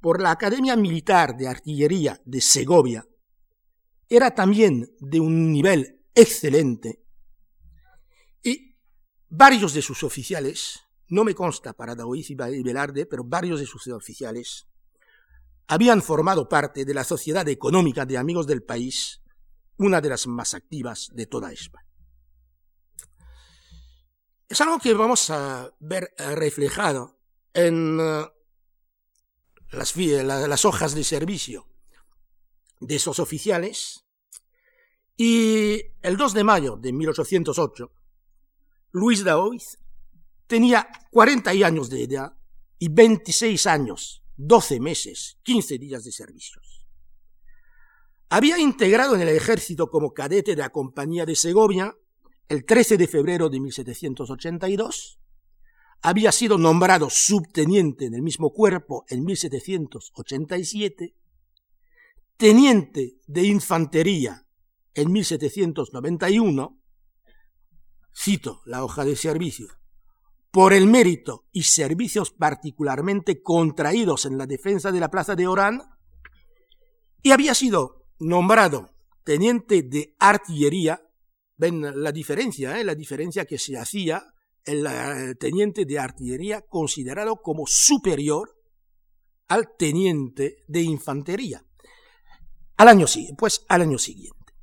por 0.00 0.22
la 0.22 0.30
Academia 0.30 0.76
Militar 0.76 1.36
de 1.36 1.48
Artillería 1.48 2.20
de 2.24 2.40
Segovia 2.40 3.04
era 4.08 4.32
también 4.32 4.94
de 5.00 5.18
un 5.18 5.50
nivel 5.50 6.04
excelente 6.14 7.03
varios 9.28 9.74
de 9.74 9.82
sus 9.82 10.02
oficiales, 10.02 10.80
no 11.08 11.24
me 11.24 11.34
consta 11.34 11.72
para 11.72 11.94
Daoiz 11.94 12.30
y 12.30 12.34
Velarde, 12.34 13.06
pero 13.06 13.24
varios 13.24 13.60
de 13.60 13.66
sus 13.66 13.86
oficiales 13.88 14.66
habían 15.66 16.02
formado 16.02 16.48
parte 16.48 16.84
de 16.84 16.94
la 16.94 17.04
Sociedad 17.04 17.48
Económica 17.48 18.04
de 18.04 18.18
Amigos 18.18 18.46
del 18.46 18.62
País, 18.62 19.22
una 19.78 20.00
de 20.00 20.10
las 20.10 20.26
más 20.26 20.54
activas 20.54 21.10
de 21.12 21.26
toda 21.26 21.52
España. 21.52 21.84
Es 24.48 24.60
algo 24.60 24.78
que 24.78 24.94
vamos 24.94 25.30
a 25.30 25.74
ver 25.80 26.14
eh, 26.18 26.34
reflejado 26.34 27.18
en 27.54 27.98
eh, 28.00 28.26
las, 29.72 30.64
hojas 30.64 30.94
de 30.94 31.02
servicio 31.02 31.66
de 32.80 32.96
esos 32.96 33.18
oficiales. 33.18 34.04
Y 35.16 35.80
el 36.02 36.16
2 36.16 36.34
de 36.34 36.44
mayo 36.44 36.76
de 36.76 36.92
1808, 36.92 37.90
Luis 38.94 39.22
Daoiz 39.24 39.78
tenía 40.46 40.88
40 41.10 41.50
años 41.50 41.90
de 41.90 42.04
edad 42.04 42.32
y 42.78 42.88
26 42.88 43.66
años, 43.66 44.22
12 44.36 44.80
meses, 44.80 45.38
15 45.42 45.78
días 45.78 46.04
de 46.04 46.12
servicios. 46.12 46.86
Había 48.30 48.58
integrado 48.58 49.14
en 49.14 49.20
el 49.20 49.28
ejército 49.28 49.90
como 49.90 50.14
cadete 50.14 50.52
de 50.52 50.62
la 50.62 50.70
Compañía 50.70 51.26
de 51.26 51.36
Segovia 51.36 51.94
el 52.48 52.64
13 52.64 52.96
de 52.96 53.06
febrero 53.06 53.50
de 53.50 53.60
1782 53.60 55.18
había 56.06 56.32
sido 56.32 56.58
nombrado 56.58 57.08
subteniente 57.08 58.04
en 58.04 58.14
el 58.14 58.20
mismo 58.20 58.52
cuerpo 58.52 59.06
en 59.08 59.24
1787, 59.24 61.14
teniente 62.36 63.16
de 63.26 63.44
infantería 63.44 64.46
en 64.92 65.10
1791, 65.10 66.78
cito 68.14 68.62
la 68.64 68.84
hoja 68.84 69.04
de 69.04 69.16
servicio, 69.16 69.68
por 70.50 70.72
el 70.72 70.86
mérito 70.86 71.46
y 71.52 71.64
servicios 71.64 72.30
particularmente 72.30 73.42
contraídos 73.42 74.24
en 74.24 74.38
la 74.38 74.46
defensa 74.46 74.92
de 74.92 75.00
la 75.00 75.10
plaza 75.10 75.34
de 75.34 75.46
Orán, 75.46 75.82
y 77.22 77.32
había 77.32 77.54
sido 77.54 78.06
nombrado 78.18 78.94
teniente 79.24 79.82
de 79.82 80.14
artillería, 80.18 81.02
ven 81.56 82.02
la 82.02 82.12
diferencia, 82.12 82.78
¿eh? 82.78 82.84
la 82.84 82.94
diferencia 82.94 83.46
que 83.46 83.58
se 83.58 83.76
hacía 83.78 84.34
el, 84.64 85.36
teniente 85.38 85.84
de 85.84 85.98
artillería 85.98 86.62
considerado 86.62 87.36
como 87.36 87.66
superior 87.66 88.56
al 89.48 89.76
teniente 89.76 90.58
de 90.68 90.82
infantería. 90.82 91.64
Al 92.76 92.88
año, 92.88 93.06
pues 93.38 93.64
al 93.68 93.82
año 93.82 93.98
siguiente. 93.98 94.54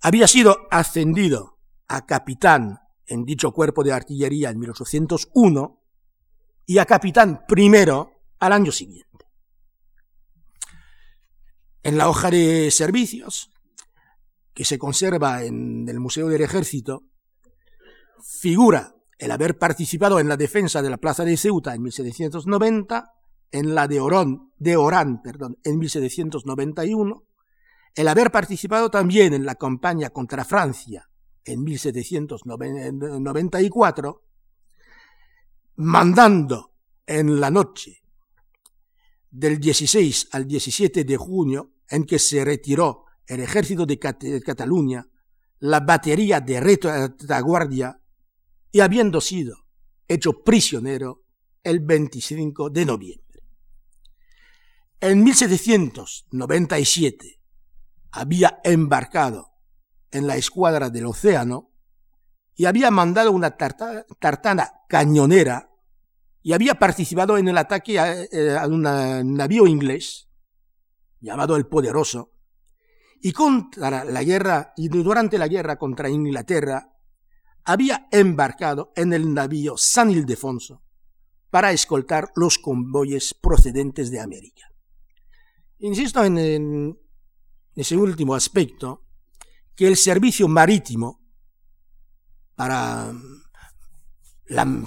Había 0.00 0.28
sido 0.28 0.68
ascendido 0.70 1.57
a 1.88 2.06
capitán 2.06 2.80
en 3.06 3.24
dicho 3.24 3.52
cuerpo 3.52 3.82
de 3.82 3.92
artillería 3.92 4.50
en 4.50 4.58
1801 4.58 5.82
y 6.66 6.78
a 6.78 6.84
capitán 6.84 7.44
primero 7.48 8.12
al 8.38 8.52
año 8.52 8.70
siguiente. 8.70 9.08
En 11.82 11.96
la 11.96 12.08
hoja 12.08 12.30
de 12.30 12.70
servicios, 12.70 13.50
que 14.52 14.64
se 14.64 14.78
conserva 14.78 15.44
en 15.44 15.88
el 15.88 15.98
Museo 15.98 16.28
del 16.28 16.42
Ejército, 16.42 17.04
figura 18.22 18.94
el 19.18 19.30
haber 19.30 19.58
participado 19.58 20.20
en 20.20 20.28
la 20.28 20.36
defensa 20.36 20.82
de 20.82 20.90
la 20.90 20.98
plaza 20.98 21.24
de 21.24 21.36
Ceuta 21.36 21.74
en 21.74 21.82
1790, 21.82 23.12
en 23.50 23.74
la 23.74 23.88
de 23.88 24.00
Orán, 24.00 24.52
de 24.58 24.76
Orán 24.76 25.22
en 25.64 25.78
1791, 25.78 27.24
el 27.94 28.08
haber 28.08 28.30
participado 28.30 28.90
también 28.90 29.32
en 29.32 29.46
la 29.46 29.54
campaña 29.54 30.10
contra 30.10 30.44
Francia 30.44 31.08
en 31.48 31.64
1794, 31.64 34.22
mandando 35.76 36.74
en 37.06 37.40
la 37.40 37.50
noche 37.50 38.02
del 39.30 39.58
16 39.58 40.28
al 40.32 40.46
17 40.46 41.04
de 41.04 41.16
junio, 41.16 41.72
en 41.88 42.04
que 42.04 42.18
se 42.18 42.44
retiró 42.44 43.06
el 43.26 43.40
ejército 43.40 43.86
de 43.86 43.98
Cataluña, 43.98 45.08
la 45.60 45.80
batería 45.80 46.40
de 46.40 46.60
retaguardia 46.60 48.00
y 48.70 48.80
habiendo 48.80 49.20
sido 49.20 49.66
hecho 50.06 50.44
prisionero 50.44 51.24
el 51.62 51.80
25 51.80 52.68
de 52.70 52.84
noviembre. 52.84 53.42
En 55.00 55.24
1797 55.24 57.40
había 58.10 58.60
embarcado 58.64 59.57
en 60.10 60.26
la 60.26 60.36
escuadra 60.36 60.90
del 60.90 61.06
océano 61.06 61.72
y 62.54 62.64
había 62.64 62.90
mandado 62.90 63.32
una 63.32 63.56
tartana 63.56 64.72
cañonera 64.88 65.70
y 66.42 66.52
había 66.52 66.74
participado 66.74 67.38
en 67.38 67.48
el 67.48 67.58
ataque 67.58 67.98
a, 67.98 68.22
eh, 68.22 68.56
a 68.58 68.66
un 68.66 68.82
navío 68.82 69.66
inglés 69.66 70.28
llamado 71.20 71.56
el 71.56 71.66
Poderoso 71.66 72.32
y 73.20 73.32
contra 73.32 74.04
la 74.04 74.22
guerra 74.22 74.72
y 74.76 74.88
durante 74.88 75.38
la 75.38 75.48
guerra 75.48 75.76
contra 75.76 76.08
Inglaterra 76.08 76.94
había 77.64 78.08
embarcado 78.10 78.92
en 78.96 79.12
el 79.12 79.34
navío 79.34 79.76
San 79.76 80.10
Ildefonso 80.10 80.82
para 81.50 81.72
escoltar 81.72 82.30
los 82.36 82.58
convoyes 82.58 83.34
procedentes 83.34 84.10
de 84.10 84.20
América. 84.20 84.72
Insisto 85.78 86.24
en, 86.24 86.98
ese 87.74 87.96
último 87.96 88.34
aspecto, 88.34 89.07
que 89.78 89.86
el 89.86 89.96
servicio 89.96 90.48
marítimo 90.48 91.20
para, 92.56 93.14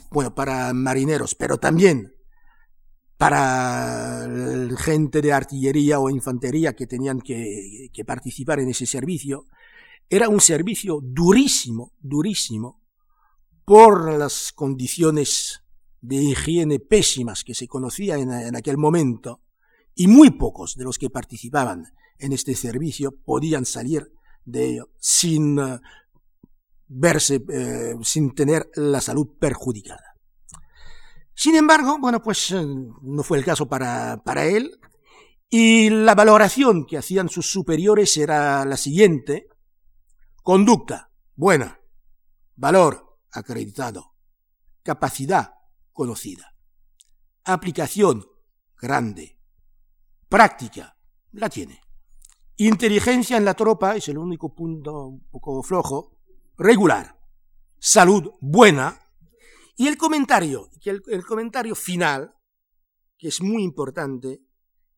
bueno, 0.09 0.35
para 0.35 0.73
marineros, 0.73 1.33
pero 1.33 1.57
también 1.57 2.13
para 3.15 4.27
gente 4.77 5.21
de 5.21 5.31
artillería 5.31 5.97
o 6.01 6.09
infantería 6.09 6.75
que 6.75 6.87
tenían 6.87 7.21
que 7.21 8.03
participar 8.05 8.59
en 8.59 8.67
ese 8.67 8.85
servicio, 8.85 9.45
era 10.09 10.27
un 10.27 10.41
servicio 10.41 10.99
durísimo, 11.01 11.93
durísimo, 12.01 12.83
por 13.63 14.11
las 14.19 14.51
condiciones 14.51 15.61
de 16.01 16.17
higiene 16.17 16.79
pésimas 16.79 17.45
que 17.45 17.55
se 17.55 17.65
conocían 17.65 18.19
en, 18.19 18.31
en 18.33 18.55
aquel 18.57 18.75
momento, 18.75 19.41
y 19.95 20.07
muy 20.07 20.31
pocos 20.31 20.75
de 20.75 20.83
los 20.83 20.97
que 20.97 21.09
participaban 21.09 21.85
en 22.19 22.33
este 22.33 22.55
servicio 22.55 23.15
podían 23.23 23.63
salir 23.63 24.11
de 24.45 24.69
ello 24.69 24.89
sin 24.99 25.59
uh, 25.59 25.79
verse, 26.87 27.43
eh, 27.49 27.95
sin 28.03 28.33
tener 28.33 28.69
la 28.75 29.01
salud 29.01 29.27
perjudicada. 29.39 30.15
Sin 31.33 31.55
embargo, 31.55 31.97
bueno, 31.99 32.21
pues 32.21 32.51
eh, 32.51 32.65
no 33.01 33.23
fue 33.23 33.37
el 33.37 33.45
caso 33.45 33.67
para, 33.67 34.21
para 34.23 34.45
él, 34.45 34.79
y 35.49 35.89
la 35.89 36.15
valoración 36.15 36.85
que 36.85 36.97
hacían 36.97 37.29
sus 37.29 37.51
superiores 37.51 38.15
era 38.17 38.63
la 38.65 38.77
siguiente, 38.77 39.47
Conducta, 40.43 41.11
buena. 41.35 41.79
Valor, 42.55 43.19
acreditado. 43.31 44.15
Capacidad, 44.81 45.53
conocida. 45.93 46.55
Aplicación, 47.43 48.25
grande. 48.75 49.37
Práctica, 50.27 50.97
la 51.33 51.47
tiene. 51.47 51.80
Inteligencia 52.57 53.37
en 53.37 53.45
la 53.45 53.53
tropa 53.53 53.95
es 53.95 54.07
el 54.09 54.17
único 54.17 54.53
punto 54.53 55.07
un 55.07 55.27
poco 55.29 55.63
flojo. 55.63 56.19
Regular. 56.57 57.19
Salud 57.79 58.31
buena. 58.39 58.99
Y 59.77 59.87
el 59.87 59.97
comentario, 59.97 60.69
el, 60.85 61.01
el 61.07 61.25
comentario 61.25 61.73
final, 61.73 62.35
que 63.17 63.29
es 63.29 63.41
muy 63.41 63.63
importante, 63.63 64.41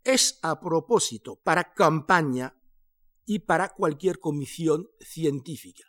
es 0.03 0.39
a 0.41 0.59
propósito 0.59 1.39
para 1.41 1.73
campaña 1.73 2.53
y 3.25 3.39
para 3.39 3.69
cualquier 3.69 4.19
comisión 4.19 4.89
científica. 4.99 5.83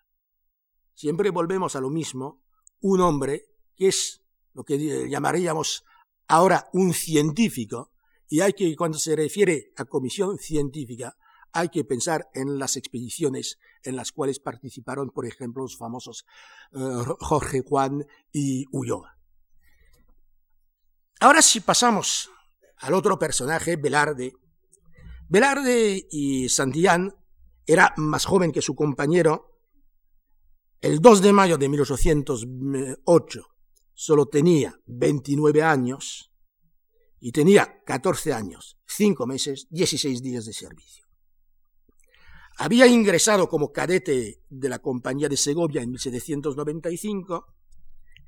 Siempre 0.94 1.31
volvemos 1.31 1.74
a 1.74 1.81
lo 1.81 1.90
mismo, 1.90 2.44
un 2.81 3.00
hombre 3.00 3.46
que 3.74 3.88
es 3.88 4.22
lo 4.53 4.64
que 4.64 5.09
llamaríamos 5.09 5.85
ahora 6.29 6.68
un 6.72 6.92
científico, 6.92 7.92
y 8.29 8.40
hay 8.40 8.53
que, 8.53 8.74
cuando 8.77 8.98
se 8.98 9.16
refiere 9.16 9.72
a 9.77 9.85
comisión 9.85 10.38
científica, 10.38 11.16
hay 11.55 11.69
que 11.69 11.85
pensar 11.85 12.29
en 12.35 12.59
las 12.59 12.77
expediciones 12.77 13.59
en 13.85 13.95
las 13.95 14.11
cuales 14.11 14.40
participaron, 14.40 15.11
por 15.11 15.25
ejemplo, 15.25 15.62
los 15.62 15.79
famosos 15.79 16.27
eh, 16.73 16.79
Jorge 17.21 17.62
Juan 17.67 18.05
y 18.33 18.67
Ulloa. 18.73 19.17
Ahora 21.21 21.40
si 21.40 21.61
pasamos 21.61 22.29
al 22.79 22.93
otro 22.93 23.19
personaje, 23.19 23.77
Velarde. 23.77 24.35
Velarde 25.29 26.07
y 26.11 26.49
Santillán 26.49 27.14
era 27.67 27.95
más 27.97 28.25
joven 28.27 28.51
que 28.51 28.61
su 28.61 28.75
compañero. 28.75 29.61
El 30.81 30.99
2 30.99 31.23
de 31.23 31.33
mayo 31.33 31.57
de 31.57 31.69
1808 31.69 33.49
solo 33.95 34.27
tenía 34.27 34.79
29 34.87 35.62
años 35.62 36.33
y 37.21 37.31
tenía 37.31 37.83
14 37.85 38.33
años, 38.33 38.77
5 38.87 39.27
meses, 39.27 39.69
16 39.71 40.21
días 40.21 40.45
de 40.47 40.53
servicio. 40.53 41.04
Había 42.57 42.87
ingresado 42.87 43.49
como 43.49 43.73
cadete 43.73 44.40
de 44.49 44.69
la 44.69 44.79
Compañía 44.79 45.29
de 45.29 45.37
Segovia 45.37 45.83
en 45.83 45.90
1795, 45.90 47.47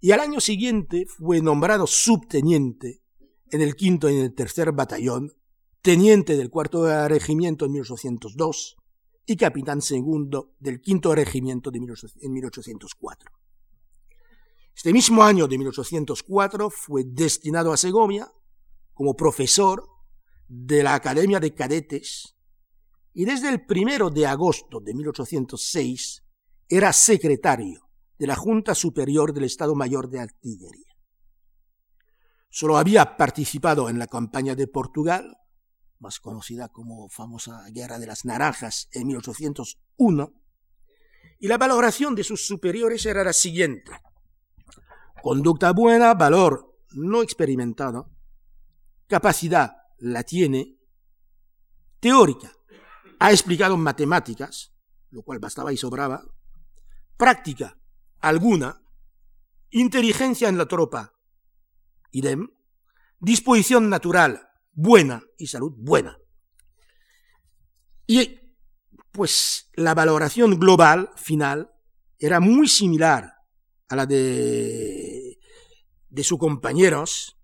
y 0.00 0.12
al 0.12 0.20
año 0.20 0.40
siguiente 0.40 1.06
fue 1.06 1.40
nombrado 1.40 1.86
subteniente 1.86 3.02
en 3.50 3.60
el 3.60 3.74
quinto 3.74 4.08
y 4.08 4.16
en 4.16 4.22
el 4.22 4.34
tercer 4.34 4.72
batallón, 4.72 5.32
teniente 5.82 6.36
del 6.36 6.50
cuarto 6.50 7.08
regimiento 7.08 7.66
en 7.66 7.72
1802 7.72 8.76
y 9.26 9.36
capitán 9.36 9.82
segundo 9.82 10.54
del 10.58 10.80
quinto 10.80 11.14
regimiento 11.14 11.70
de 11.70 11.78
en 11.78 12.32
1804. 12.32 13.30
Este 14.74 14.92
mismo 14.92 15.22
año 15.22 15.46
de 15.46 15.56
1804 15.58 16.70
fue 16.70 17.04
destinado 17.06 17.72
a 17.72 17.76
Segovia 17.76 18.30
como 18.92 19.14
profesor 19.14 19.88
de 20.48 20.82
la 20.82 20.94
Academia 20.94 21.40
de 21.40 21.54
Cadetes 21.54 22.36
y 23.12 23.24
desde 23.24 23.48
el 23.48 23.64
primero 23.64 24.10
de 24.10 24.26
agosto 24.26 24.80
de 24.80 24.92
1806 24.92 26.24
era 26.68 26.92
secretario 26.92 27.88
de 28.18 28.26
la 28.26 28.36
Junta 28.36 28.74
Superior 28.74 29.32
del 29.32 29.44
Estado 29.44 29.74
Mayor 29.74 30.10
de 30.10 30.20
Artillería. 30.20 30.92
Solo 32.50 32.76
había 32.76 33.16
participado 33.16 33.88
en 33.88 33.98
la 33.98 34.06
campaña 34.06 34.54
de 34.54 34.66
Portugal, 34.66 35.36
más 35.98 36.20
conocida 36.20 36.68
como 36.68 37.08
famosa 37.08 37.64
Guerra 37.72 37.98
de 37.98 38.06
las 38.06 38.24
Naranjas 38.24 38.88
en 38.92 39.06
1801, 39.06 40.32
y 41.40 41.48
la 41.48 41.58
valoración 41.58 42.14
de 42.14 42.24
sus 42.24 42.46
superiores 42.46 43.06
era 43.06 43.24
la 43.24 43.32
siguiente. 43.32 43.90
Conducta 45.24 45.72
buena, 45.72 46.12
valor 46.12 46.76
no 46.92 47.22
experimentado. 47.22 48.14
Capacidad 49.06 49.74
la 49.96 50.22
tiene. 50.22 50.76
Teórica. 51.98 52.52
Ha 53.20 53.32
explicado 53.32 53.78
matemáticas, 53.78 54.74
lo 55.08 55.22
cual 55.22 55.38
bastaba 55.38 55.72
y 55.72 55.78
sobraba. 55.78 56.22
Práctica 57.16 57.74
alguna. 58.20 58.82
Inteligencia 59.70 60.50
en 60.50 60.58
la 60.58 60.66
tropa. 60.66 61.14
Idem. 62.10 62.46
Disposición 63.18 63.88
natural 63.88 64.46
buena 64.72 65.22
y 65.38 65.46
salud 65.46 65.72
buena. 65.74 66.18
Y 68.06 68.40
pues 69.10 69.70
la 69.72 69.94
valoración 69.94 70.58
global 70.58 71.12
final 71.16 71.72
era 72.18 72.40
muy 72.40 72.68
similar 72.68 73.32
a 73.88 73.96
la 73.96 74.06
de, 74.06 75.03
de 76.14 76.22
sus 76.22 76.38
compañeros, 76.38 77.36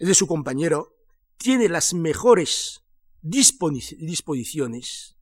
de 0.00 0.14
su 0.14 0.26
compañero, 0.26 0.96
tiene 1.36 1.68
las 1.68 1.92
mejores 1.92 2.82
disposiciones 3.20 5.16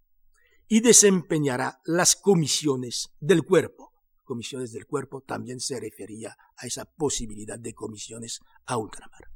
y 0.68 0.80
desempeñará 0.80 1.80
las 1.84 2.14
comisiones 2.14 3.10
del 3.18 3.42
cuerpo. 3.42 3.92
Comisiones 4.22 4.72
del 4.72 4.86
cuerpo 4.86 5.20
también 5.20 5.58
se 5.58 5.80
refería 5.80 6.36
a 6.56 6.66
esa 6.66 6.84
posibilidad 6.84 7.58
de 7.58 7.74
comisiones 7.74 8.38
a 8.66 8.76
ultramar. 8.76 9.32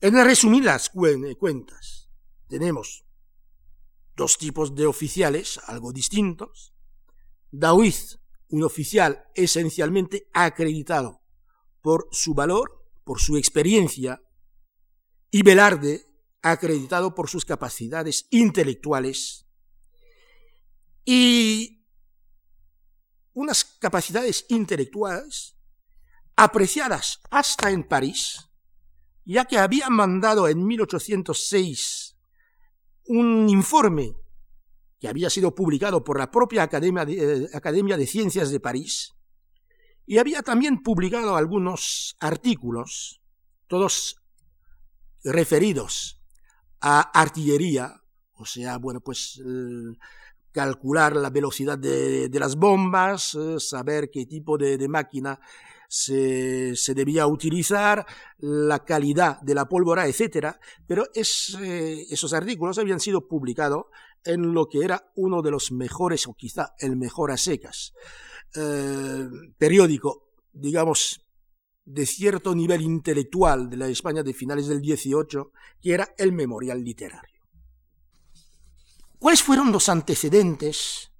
En 0.00 0.14
resumidas 0.14 0.90
cuentas, 0.90 2.08
tenemos 2.46 3.04
dos 4.14 4.38
tipos 4.38 4.76
de 4.76 4.86
oficiales 4.86 5.58
algo 5.66 5.92
distintos. 5.92 6.72
David 7.50 7.94
un 8.50 8.62
oficial 8.62 9.26
esencialmente 9.34 10.30
acreditado 10.32 11.20
por 11.82 12.08
su 12.12 12.34
valor, 12.34 12.84
por 13.04 13.20
su 13.20 13.36
experiencia, 13.36 14.22
y 15.30 15.42
Velarde 15.42 16.06
acreditado 16.42 17.14
por 17.14 17.28
sus 17.28 17.44
capacidades 17.44 18.26
intelectuales 18.30 19.46
y 21.04 21.86
unas 23.32 23.64
capacidades 23.64 24.46
intelectuales 24.48 25.56
apreciadas 26.36 27.20
hasta 27.30 27.70
en 27.70 27.84
París, 27.84 28.48
ya 29.24 29.44
que 29.44 29.58
había 29.58 29.88
mandado 29.90 30.48
en 30.48 30.66
1806 30.66 32.16
un 33.06 33.48
informe 33.48 34.16
que 34.98 35.08
había 35.08 35.30
sido 35.30 35.54
publicado 35.54 36.04
por 36.04 36.18
la 36.18 36.30
propia 36.30 36.62
Academia 36.62 37.04
de, 37.04 37.44
eh, 37.44 37.48
Academia 37.54 37.96
de 37.96 38.06
Ciencias 38.06 38.50
de 38.50 38.60
París, 38.60 39.14
y 40.08 40.16
había 40.16 40.42
también 40.42 40.82
publicado 40.82 41.36
algunos 41.36 42.16
artículos, 42.18 43.20
todos 43.66 44.16
referidos 45.22 46.18
a 46.80 47.00
artillería, 47.00 48.02
o 48.32 48.46
sea, 48.46 48.78
bueno, 48.78 49.02
pues 49.02 49.38
calcular 50.50 51.14
la 51.14 51.28
velocidad 51.28 51.76
de, 51.76 52.30
las 52.32 52.56
bombas, 52.56 53.34
eh, 53.34 53.60
saber 53.60 54.08
qué 54.10 54.24
tipo 54.24 54.56
de, 54.56 54.88
máquina 54.88 55.38
se, 55.90 56.74
debía 56.94 57.26
utilizar, 57.26 58.06
la 58.38 58.86
calidad 58.86 59.42
de 59.42 59.54
la 59.54 59.68
pólvora, 59.68 60.06
etc. 60.06 60.56
Pero 60.86 61.04
eh, 61.14 62.06
esos 62.08 62.32
artículos 62.32 62.78
habían 62.78 63.00
sido 63.00 63.28
publicados 63.28 63.84
en 64.24 64.54
lo 64.54 64.70
que 64.70 64.84
era 64.84 65.12
uno 65.16 65.42
de 65.42 65.50
los 65.50 65.70
mejores, 65.70 66.26
o 66.26 66.32
quizá 66.32 66.74
el 66.78 66.96
mejor 66.96 67.30
a 67.30 67.36
secas, 67.36 67.92
eh, 68.54 69.28
periódico, 69.56 70.32
digamos, 70.52 71.20
de 71.84 72.04
cierto 72.06 72.54
nivel 72.54 72.82
intelectual 72.82 73.70
de 73.70 73.76
la 73.76 73.88
España 73.88 74.22
de 74.22 74.34
finales 74.34 74.66
del 74.66 74.80
18, 74.80 75.52
que 75.80 75.94
era 75.94 76.14
el 76.18 76.32
Memorial 76.32 76.82
Literario. 76.82 77.42
¿Cuáles 79.18 79.42
fueron 79.42 79.72
los 79.72 79.88
antecedentes 79.88 81.10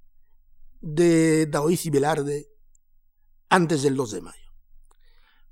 de 0.79 1.47
Daoiz 1.47 1.85
y 1.85 1.89
Velarde 1.89 2.49
antes 3.49 3.81
del 3.81 3.95
2 3.95 4.11
de 4.11 4.21
mayo? 4.21 4.51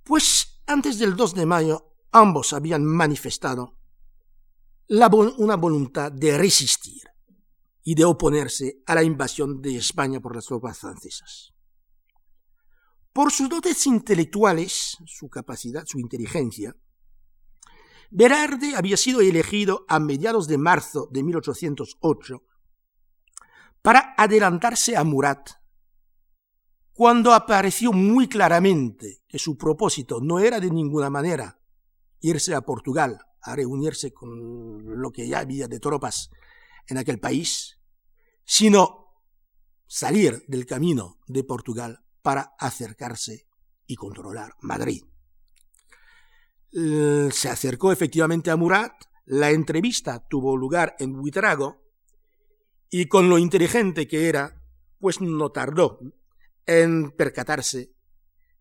Pues 0.04 0.62
antes 0.68 1.00
del 1.00 1.16
2 1.16 1.34
de 1.34 1.46
mayo 1.46 1.96
ambos 2.12 2.54
habían 2.54 2.86
manifestado 2.86 3.78
una 4.90 5.56
voluntad 5.56 6.12
de 6.12 6.38
resistir 6.38 7.04
y 7.84 7.96
de 7.96 8.06
oponerse 8.06 8.84
a 8.86 8.96
la 8.96 9.04
invasión 9.04 9.62
de 9.62 9.78
España 9.78 10.20
por 10.20 10.36
las 10.36 10.46
tropas 10.46 10.78
francesas. 10.78 11.54
Por 13.18 13.32
sus 13.32 13.50
dotes 13.50 13.88
intelectuales, 13.88 14.96
su 15.08 15.28
capacidad, 15.28 15.88
su 15.88 15.98
inteligencia, 15.98 16.76
Berarde 18.12 18.76
había 18.76 18.96
sido 18.96 19.22
elegido 19.22 19.88
a 19.88 20.00
mediados 20.00 20.48
de 20.48 20.60
marzo 20.60 21.10
de 21.12 21.24
1808 21.24 22.44
para 23.82 24.14
adelantarse 24.20 24.96
a 24.96 25.04
Murat, 25.04 25.50
cuando 26.94 27.34
apareció 27.34 27.92
muy 27.92 28.30
claramente 28.30 29.24
que 29.28 29.40
su 29.40 29.58
propósito 29.58 30.22
no 30.22 30.38
era 30.38 30.60
de 30.60 30.70
ninguna 30.70 31.10
manera 31.10 31.60
irse 32.20 32.54
a 32.54 32.62
Portugal 32.62 33.18
a 33.42 33.56
reunirse 33.56 34.14
con 34.14 35.02
lo 35.02 35.12
que 35.12 35.28
ya 35.28 35.40
había 35.40 35.68
de 35.68 35.80
tropas 35.80 36.30
en 36.86 37.00
aquel 37.00 37.20
país, 37.20 37.80
sino 38.46 39.08
salir 39.88 40.46
del 40.48 40.68
camino 40.68 41.18
de 41.26 41.44
Portugal 41.44 42.04
para 42.28 42.56
acercarse 42.60 43.48
y 43.86 43.96
controlar 43.96 44.56
Madrid. 44.60 45.02
Se 46.74 47.48
acercó 47.48 47.94
efectivamente 47.94 48.52
a 48.52 48.58
Murat, 48.58 48.92
la 49.28 49.52
entrevista 49.52 50.28
tuvo 50.28 50.58
lugar 50.58 50.98
en 51.00 51.14
Buitrago 51.14 51.86
y 52.90 53.06
con 53.06 53.30
lo 53.30 53.38
inteligente 53.38 54.10
que 54.10 54.28
era, 54.28 54.62
pues 55.00 55.22
no 55.22 55.54
tardó 55.54 56.02
en 56.66 57.12
percatarse 57.12 57.94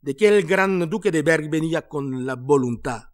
de 0.00 0.14
que 0.14 0.28
el 0.28 0.46
gran 0.46 0.88
duque 0.88 1.10
de 1.10 1.22
Berg 1.22 1.50
venía 1.50 1.88
con 1.88 2.24
la 2.24 2.36
voluntad 2.36 3.08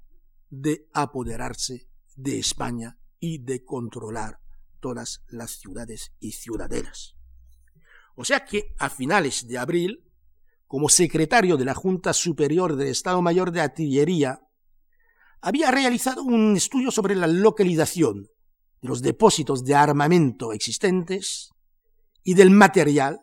de 0.50 0.86
apoderarse 0.92 1.88
de 2.14 2.38
España 2.38 2.98
y 3.18 3.38
de 3.38 3.64
controlar 3.64 4.38
todas 4.80 5.24
las 5.28 5.52
ciudades 5.52 6.12
y 6.20 6.32
ciudadelas. 6.32 7.16
O 8.16 8.24
sea 8.26 8.44
que 8.44 8.74
a 8.78 8.90
finales 8.90 9.48
de 9.48 9.56
abril, 9.56 10.11
como 10.72 10.88
secretario 10.88 11.58
de 11.58 11.66
la 11.66 11.74
Junta 11.74 12.14
Superior 12.14 12.76
del 12.76 12.88
Estado 12.88 13.20
Mayor 13.20 13.52
de 13.52 13.60
Artillería, 13.60 14.40
había 15.42 15.70
realizado 15.70 16.22
un 16.22 16.56
estudio 16.56 16.90
sobre 16.90 17.14
la 17.14 17.26
localización 17.26 18.22
de 18.80 18.88
los 18.88 19.02
depósitos 19.02 19.66
de 19.66 19.74
armamento 19.74 20.54
existentes 20.54 21.50
y 22.24 22.32
del 22.32 22.48
material, 22.48 23.20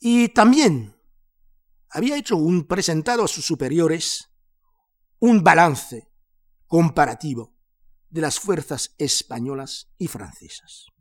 y 0.00 0.30
también 0.30 0.96
había 1.90 2.16
hecho 2.16 2.34
un 2.34 2.66
presentado 2.66 3.22
a 3.22 3.28
sus 3.28 3.46
superiores 3.46 4.30
un 5.20 5.44
balance 5.44 6.08
comparativo 6.66 7.54
de 8.10 8.20
las 8.20 8.40
fuerzas 8.40 8.96
españolas 8.98 9.92
y 9.96 10.08
francesas. 10.08 10.91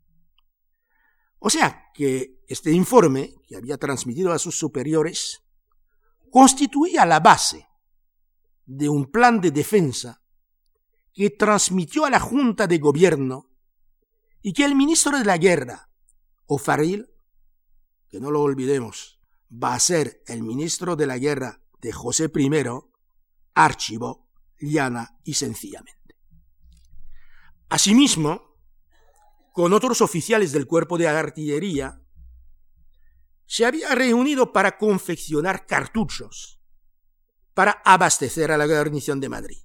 O 1.44 1.50
sea 1.50 1.90
que 1.92 2.40
este 2.48 2.72
informe, 2.72 3.34
que 3.48 3.56
había 3.56 3.78
transmitido 3.78 4.32
a 4.32 4.38
sus 4.38 4.58
superiores, 4.60 5.42
constituía 6.30 7.04
la 7.04 7.20
base 7.20 7.68
de 8.68 8.88
un 8.88 9.10
plan 9.10 9.42
de 9.42 9.50
defensa 9.50 10.22
que 11.12 11.32
transmitió 11.32 12.06
a 12.06 12.12
la 12.12 12.20
Junta 12.20 12.68
de 12.68 12.78
Gobierno 12.78 13.50
y 14.44 14.54
que 14.54 14.66
el 14.66 14.76
ministro 14.76 15.18
de 15.18 15.26
la 15.26 15.40
Guerra, 15.40 15.90
O'Farrill, 16.46 17.10
que 18.08 18.20
no 18.20 18.30
lo 18.30 18.42
olvidemos, 18.42 19.20
va 19.52 19.74
a 19.74 19.80
ser 19.80 20.22
el 20.28 20.44
ministro 20.44 20.96
de 20.96 21.08
la 21.08 21.18
Guerra 21.18 21.60
de 21.82 21.92
José 21.92 22.32
I, 22.36 22.52
archivó 23.56 24.30
llana 24.60 25.18
y 25.24 25.34
sencillamente. 25.34 26.18
Asimismo, 27.68 28.51
con 29.52 29.74
otros 29.74 30.02
oficiales 30.02 30.52
del 30.52 30.68
cuerpo 30.68 30.98
de 30.98 31.08
artillería, 31.08 32.02
se 33.46 33.66
había 33.66 33.94
reunido 33.96 34.54
para 34.54 34.78
confeccionar 34.78 35.66
cartuchos 35.66 36.62
para 37.54 37.82
abastecer 37.84 38.52
a 38.52 38.58
la 38.58 38.66
guarnición 38.66 39.20
de 39.20 39.30
Madrid. 39.30 39.58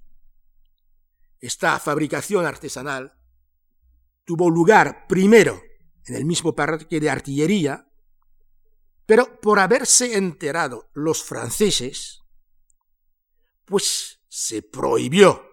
Esta 1.39 1.79
fabricación 1.79 2.45
artesanal 2.45 3.17
tuvo 4.25 4.49
lugar 4.49 5.05
primero 5.07 5.61
en 6.05 6.15
el 6.15 6.25
mismo 6.25 6.55
parque 6.55 6.99
de 6.99 7.09
artillería, 7.09 7.89
pero 9.05 9.39
por 9.39 9.59
haberse 9.59 10.17
enterado 10.17 10.89
los 10.93 11.23
franceses, 11.23 12.23
pues 13.65 14.21
se 14.27 14.63
prohibió 14.63 15.43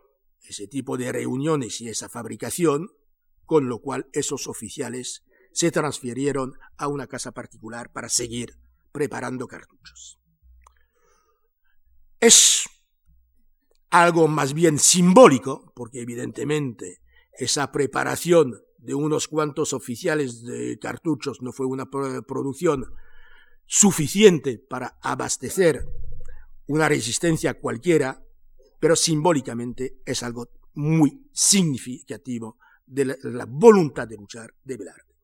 ese 0.43 0.67
tipo 0.67 0.97
de 0.97 1.13
reuniones 1.13 1.81
y 1.81 1.89
esa 1.89 2.09
fabricación, 2.09 2.91
con 3.47 3.69
lo 3.69 3.81
cual 3.81 4.09
esos 4.13 4.47
oficiales 4.47 5.25
se 5.53 5.71
transfirieron 5.71 6.55
a 6.77 6.89
una 6.89 7.07
casa 7.07 7.33
particular 7.33 7.93
para 7.93 8.09
seguir 8.09 8.59
preparando 8.93 9.47
cartuchos. 9.47 10.19
Es 12.21 12.65
algo 13.91 14.27
más 14.27 14.55
bien 14.55 14.79
simbólico, 14.79 15.73
porque 15.77 16.01
evidentemente 16.01 17.01
esa 17.39 17.71
preparación 17.71 18.61
de 18.79 18.95
unos 18.95 19.29
cuantos 19.29 19.73
oficiales 19.73 20.43
de 20.43 20.79
cartuchos 20.79 21.43
no 21.43 21.53
fue 21.53 21.67
una 21.67 21.89
producción 21.91 22.93
suficiente 23.67 24.59
para 24.59 24.99
abastecer 25.03 25.87
una 26.67 26.89
resistencia 26.89 27.55
cualquiera, 27.61 28.23
pero 28.81 28.97
simbólicamente 28.97 30.01
es 30.05 30.23
algo 30.23 30.51
muy 30.75 31.29
significativo 31.33 32.59
de 32.87 33.17
la, 33.23 33.47
voluntad 33.47 34.07
de 34.07 34.17
luchar 34.17 34.55
de 34.63 34.77
Velarde. 34.77 35.17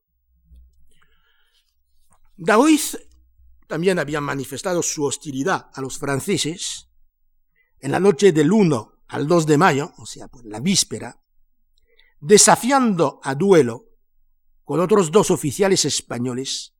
Daoiz 2.37 2.97
también 3.67 3.99
había 3.99 4.19
manifestado 4.19 4.81
su 4.81 5.03
hostilidad 5.03 5.69
a 5.73 5.81
los 5.81 5.97
franceses 5.97 6.89
en 7.79 7.91
la 7.91 7.99
noche 7.99 8.31
del 8.31 8.51
1 8.51 9.03
al 9.07 9.27
2 9.27 9.45
de 9.45 9.57
mayo, 9.57 9.93
o 9.97 10.05
sea, 10.05 10.27
pues 10.27 10.45
la 10.45 10.59
víspera, 10.59 11.21
desafiando 12.19 13.19
a 13.23 13.35
duelo 13.35 13.85
con 14.63 14.79
otros 14.79 15.11
dos 15.11 15.31
oficiales 15.31 15.85
españoles 15.85 16.73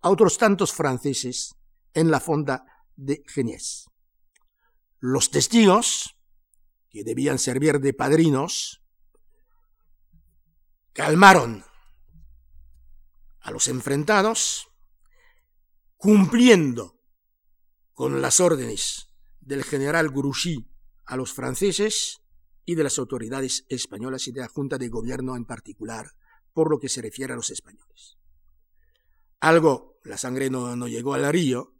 a 0.00 0.10
otros 0.10 0.38
tantos 0.38 0.72
franceses 0.72 1.54
en 1.94 2.10
la 2.10 2.20
fonda 2.20 2.64
de 2.96 3.22
Geniés. 3.26 3.86
Los 4.98 5.30
testigos, 5.30 6.16
que 6.90 7.04
debían 7.04 7.38
servir 7.38 7.80
de 7.80 7.92
padrinos, 7.92 8.82
calmaron 10.96 11.62
a 13.40 13.50
los 13.50 13.68
enfrentados, 13.68 14.68
cumpliendo 15.96 16.98
con 17.92 18.22
las 18.22 18.40
órdenes 18.40 19.10
del 19.40 19.62
general 19.62 20.08
Grouchy 20.08 20.70
a 21.04 21.16
los 21.16 21.34
franceses 21.34 22.22
y 22.64 22.76
de 22.76 22.82
las 22.82 22.98
autoridades 22.98 23.66
españolas 23.68 24.26
y 24.26 24.32
de 24.32 24.40
la 24.40 24.48
Junta 24.48 24.78
de 24.78 24.88
Gobierno 24.88 25.36
en 25.36 25.44
particular, 25.44 26.12
por 26.54 26.70
lo 26.70 26.80
que 26.80 26.88
se 26.88 27.02
refiere 27.02 27.34
a 27.34 27.36
los 27.36 27.50
españoles. 27.50 28.16
Algo, 29.40 29.98
la 30.02 30.16
sangre 30.16 30.48
no, 30.48 30.76
no 30.76 30.88
llegó 30.88 31.12
al 31.12 31.30
río, 31.30 31.74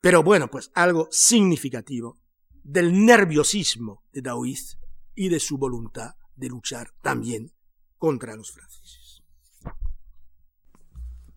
pero 0.00 0.24
bueno, 0.24 0.50
pues 0.50 0.72
algo 0.74 1.06
significativo 1.12 2.20
del 2.64 3.06
nerviosismo 3.06 4.02
de 4.12 4.22
Daoiz 4.22 4.76
y 5.14 5.28
de 5.28 5.38
su 5.38 5.56
voluntad 5.56 6.16
de 6.34 6.48
luchar 6.48 6.92
también 7.00 7.54
contra 8.00 8.34
los 8.34 8.50
franceses. 8.50 9.22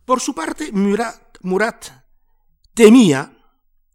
Por 0.06 0.21
su 0.21 0.34
parte, 0.34 0.71
Murat, 0.71 1.89
temía, 2.73 3.38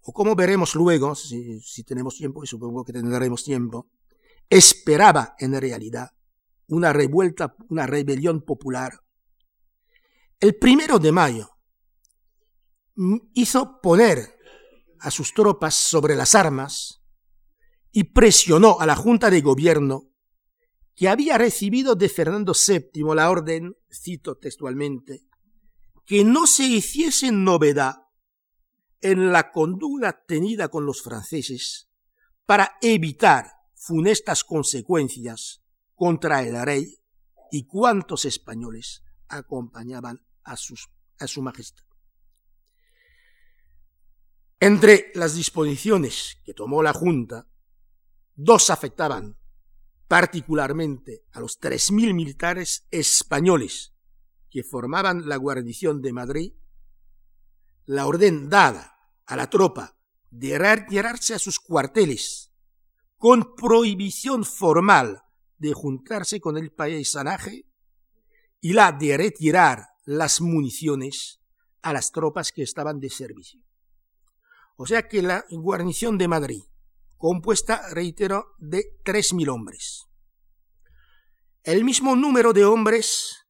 o 0.03 0.13
como 0.13 0.37
veremos 0.37 0.75
luego, 0.75 1.15
si, 1.15 1.61
si 1.63 1.83
tenemos 1.83 2.17
tiempo, 2.17 2.45
y 2.45 2.47
supongo 2.47 2.85
que 2.85 2.93
tendremos 2.93 3.43
tiempo, 3.43 3.91
esperaba 4.51 5.35
en 5.39 5.59
realidad 5.59 6.11
una 6.69 6.93
revuelta, 6.93 7.57
una 7.71 7.87
rebelión 7.87 8.43
popular. 8.43 8.93
El 10.39 10.57
primero 10.57 10.99
de 10.99 11.11
mayo 11.11 11.51
hizo 13.33 13.81
poner 13.81 14.37
a 15.01 15.11
sus 15.11 15.33
tropas 15.33 15.75
sobre 15.75 16.15
las 16.17 16.35
armas 16.35 17.03
y 17.93 18.05
presionó 18.05 18.79
a 18.79 18.85
la 18.85 18.95
Junta 18.95 19.31
de 19.31 19.41
Gobierno 19.41 20.08
que 20.99 21.09
había 21.09 21.39
recibido 21.39 21.95
de 21.95 22.09
Fernando 22.09 22.53
VII 22.53 23.15
la 23.15 23.31
orden, 23.31 23.77
cito 23.89 24.37
textualmente, 24.37 25.29
que 26.05 26.25
no 26.25 26.49
se 26.49 26.65
hiciese 26.65 27.31
novedad 27.31 27.99
en 29.01 29.31
la 29.31 29.53
conducta 29.53 30.25
tenida 30.27 30.67
con 30.69 30.87
los 30.87 31.01
franceses 31.01 31.89
para 32.47 32.79
evitar 32.83 33.47
funestas 33.77 34.43
consecuencias 34.43 35.63
contra 35.95 36.43
el 36.43 36.61
rey 36.67 36.99
y 37.53 37.65
cuantos 37.69 38.25
españoles 38.25 39.05
acompañaban 39.29 40.27
a, 40.43 40.55
a 40.55 41.29
su 41.29 41.43
majestad. 41.43 41.85
Entre 44.59 45.13
las 45.15 45.37
disposiciones 45.37 46.39
que 46.45 46.55
tomó 46.55 46.83
la 46.83 46.93
Junta, 46.93 47.47
dos 48.35 48.71
afectaban 48.71 49.38
particularmente 50.09 51.25
a 51.33 51.41
los 51.41 51.61
3.000 51.61 52.15
militares 52.15 52.87
españoles 52.91 53.95
que 54.51 54.65
formaban 54.65 55.29
la 55.29 55.37
guarnición 55.37 56.01
de 56.01 56.13
Madrid, 56.15 56.53
la 57.85 58.07
orden 58.07 58.49
dada 58.49 58.99
a 59.27 59.37
la 59.37 59.51
tropa 59.51 59.99
de 60.31 60.59
retirarse 60.59 61.35
a 61.35 61.39
sus 61.39 61.61
cuarteles 61.61 62.51
con 63.19 63.55
prohibición 63.55 64.45
formal 64.45 65.23
de 65.59 65.75
juntarse 65.75 66.41
con 66.41 66.57
el 66.57 66.73
paisanaje 66.73 67.67
y 68.61 68.73
la 68.73 68.93
de 68.93 69.17
retirar 69.17 69.89
las 70.05 70.41
municiones 70.41 71.41
a 71.83 71.93
las 71.93 72.13
tropas 72.13 72.53
que 72.53 72.63
estaban 72.63 73.01
de 73.01 73.11
servicio. 73.11 73.61
O 74.77 74.87
sea 74.87 75.09
que 75.09 75.21
la 75.21 75.45
guarnición 75.51 76.17
de 76.17 76.29
Madrid 76.29 76.63
compuesta, 77.19 77.83
reitero, 77.91 78.55
de 78.59 78.85
3.000 79.05 79.49
hombres. 79.49 80.07
El 81.63 81.85
mismo 81.85 82.17
número 82.17 82.53
de 82.53 82.65
hombres 82.65 83.45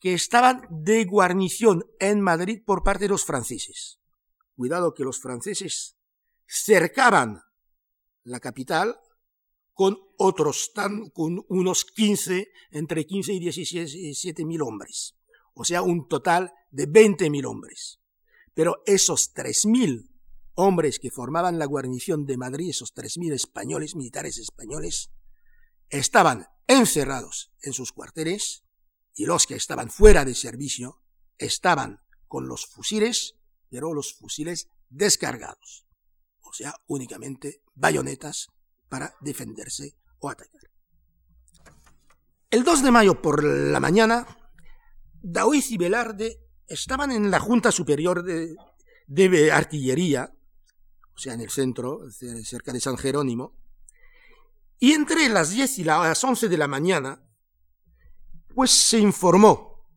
que 0.00 0.14
estaban 0.14 0.66
de 0.70 1.04
guarnición 1.04 1.84
en 2.00 2.20
Madrid 2.20 2.62
por 2.64 2.82
parte 2.82 3.04
de 3.04 3.10
los 3.10 3.24
franceses. 3.24 4.00
cuidado 4.56 4.94
que 4.94 5.04
los 5.04 5.20
franceses 5.20 5.98
cercaban 6.46 7.42
la 8.22 8.40
capital 8.40 8.98
con 9.74 9.98
otros 10.16 10.72
tan, 10.74 11.10
con 11.10 11.44
unos 11.48 11.84
15, 11.84 12.48
entre 12.70 13.06
15 13.06 13.34
y 13.34 13.40
17 13.40 14.44
mil 14.46 14.62
hombres. 14.62 15.14
O 15.52 15.64
sea, 15.64 15.82
un 15.82 16.08
total 16.08 16.52
de 16.70 16.86
20 16.86 17.28
mil 17.28 17.44
hombres. 17.44 18.00
Pero 18.54 18.82
esos 18.86 19.34
3 19.34 19.66
mil 19.66 20.15
hombres 20.56 20.98
que 20.98 21.10
formaban 21.10 21.58
la 21.58 21.66
guarnición 21.66 22.26
de 22.26 22.36
Madrid, 22.36 22.70
esos 22.70 22.92
3 22.92 23.18
mil 23.18 23.32
españoles, 23.32 23.94
militares 23.94 24.38
españoles, 24.38 25.12
estaban 25.88 26.48
encerrados 26.66 27.52
en 27.62 27.72
sus 27.72 27.92
cuarteles 27.92 28.64
y 29.14 29.26
los 29.26 29.46
que 29.46 29.54
estaban 29.54 29.90
fuera 29.90 30.24
de 30.24 30.34
servicio 30.34 31.02
estaban 31.38 32.00
con 32.26 32.48
los 32.48 32.66
fusiles, 32.66 33.36
pero 33.70 33.94
los 33.94 34.14
fusiles 34.14 34.68
descargados. 34.88 35.86
O 36.40 36.52
sea, 36.52 36.74
únicamente 36.86 37.62
bayonetas 37.74 38.48
para 38.88 39.14
defenderse 39.20 39.96
o 40.18 40.30
atacar. 40.30 40.62
El 42.50 42.64
2 42.64 42.82
de 42.82 42.90
mayo 42.90 43.20
por 43.20 43.44
la 43.44 43.80
mañana, 43.80 44.26
Daoiz 45.22 45.70
y 45.70 45.76
Velarde 45.76 46.40
estaban 46.66 47.10
en 47.10 47.30
la 47.30 47.40
Junta 47.40 47.72
Superior 47.72 48.22
de, 48.22 48.56
de 49.06 49.52
Artillería, 49.52 50.35
o 51.16 51.18
sea, 51.18 51.34
en 51.34 51.40
el 51.40 51.50
centro, 51.50 52.00
cerca 52.10 52.72
de 52.72 52.80
San 52.80 52.96
Jerónimo, 52.96 53.56
y 54.78 54.92
entre 54.92 55.28
las 55.28 55.50
10 55.50 55.78
y 55.78 55.84
las 55.84 56.22
11 56.22 56.48
de 56.48 56.58
la 56.58 56.68
mañana, 56.68 57.22
pues 58.54 58.70
se 58.70 58.98
informó 58.98 59.88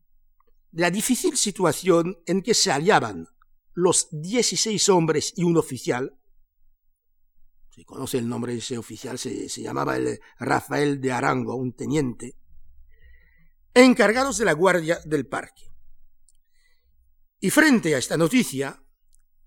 de 0.71 0.83
la 0.83 0.91
difícil 0.91 1.35
situación 1.35 2.17
en 2.25 2.41
que 2.41 2.53
se 2.53 2.71
hallaban 2.71 3.27
los 3.73 4.07
16 4.11 4.89
hombres 4.89 5.33
y 5.35 5.43
un 5.43 5.57
oficial 5.57 6.19
conoce 7.85 8.17
el 8.17 8.27
nombre 8.27 8.53
de 8.53 8.59
ese 8.59 8.77
oficial, 8.77 9.17
se, 9.17 9.47
llamaba 9.47 9.97
el 9.97 10.19
Rafael 10.39 10.99
de 11.01 11.11
Arango, 11.11 11.55
un 11.55 11.73
teniente, 11.73 12.37
encargados 13.73 14.37
de 14.37 14.45
la 14.45 14.53
guardia 14.53 14.99
del 15.05 15.27
parque. 15.27 15.71
Y 17.39 17.49
frente 17.51 17.95
a 17.95 17.97
esta 17.97 18.17
noticia, 18.17 18.83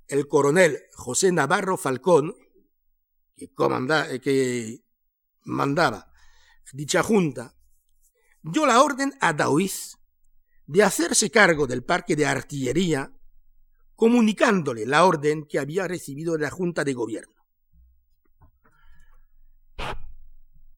el 0.09 0.29
coronel 0.29 0.79
José 0.95 1.33
Navarro 1.33 1.77
Falcón, 1.77 2.35
que, 3.37 3.45
eh, 3.45 4.21
que 4.21 4.85
mandaba 5.45 6.13
dicha 6.73 7.03
junta, 7.03 7.55
dio 8.43 8.67
la 8.67 8.83
orden 8.83 9.13
a 9.21 9.33
Daoiz 9.33 9.99
de 10.67 10.83
hacerse 10.83 11.31
cargo 11.31 11.67
del 11.67 11.85
parque 11.85 12.17
de 12.17 12.27
artillería, 12.27 13.13
comunicándole 13.95 14.87
la 14.87 15.05
orden 15.05 15.47
que 15.47 15.59
había 15.59 15.87
recibido 15.87 16.35
de 16.35 16.41
la 16.41 16.51
Junta 16.51 16.85
de 16.85 16.95
Gobierno. 16.95 17.43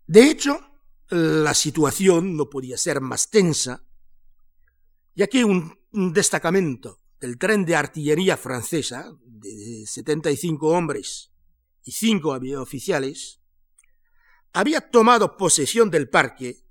De 0.06 0.30
hecho, 0.30 0.58
la 1.08 1.54
situación 1.54 2.36
no 2.36 2.50
podía 2.50 2.76
ser 2.76 3.00
más 3.00 3.30
tensa, 3.30 3.84
ya 5.14 5.26
que 5.26 5.44
un, 5.44 5.78
destacamento 5.92 7.00
del 7.20 7.38
tren 7.38 7.64
de 7.64 7.76
artillería 7.76 8.36
francesa, 8.36 9.16
de 9.24 9.84
75 9.86 10.68
hombres 10.68 11.32
y 11.82 11.92
5 11.92 12.40
oficiales, 12.58 13.40
había 14.52 14.90
tomado 14.90 15.36
posesión 15.36 15.90
del 15.90 16.08
parque 16.08 16.64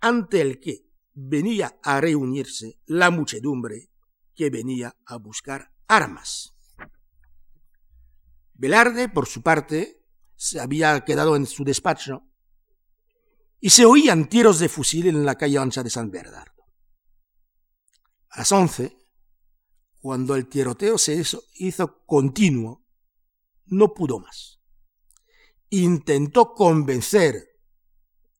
ante 0.00 0.40
el 0.40 0.60
que 0.60 0.86
venía 1.12 1.78
a 1.82 2.00
reunirse 2.00 2.80
la 2.86 3.10
muchedumbre 3.10 3.90
que 4.34 4.50
venía 4.50 4.96
a 5.06 5.16
buscar 5.16 5.72
armas. 5.86 6.54
Velarde, 8.54 9.08
por 9.08 9.26
su 9.26 9.42
parte, 9.42 10.04
se 10.36 10.60
había 10.60 11.04
quedado 11.04 11.36
en 11.36 11.46
su 11.46 11.64
despacho 11.64 12.22
y 13.60 13.70
se 13.70 13.84
oían 13.84 14.28
tiros 14.28 14.58
de 14.58 14.68
fusil 14.68 15.08
en 15.08 15.24
la 15.24 15.36
calle 15.36 15.58
ancha 15.58 15.82
de 15.82 15.90
San 15.90 16.10
Bernardo. 16.10 16.64
A 18.30 18.38
las 18.38 18.52
once, 18.52 18.96
cuando 20.04 20.34
el 20.34 20.48
tiroteo 20.48 20.98
se 20.98 21.14
hizo, 21.54 22.04
continuo, 22.04 22.84
no 23.64 23.94
pudo 23.94 24.18
más. 24.18 24.60
Intentó 25.70 26.52
convencer 26.52 27.58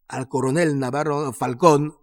al 0.09 0.29
coronel 0.29 0.79
Navarro 0.79 1.33
Falcón 1.33 1.97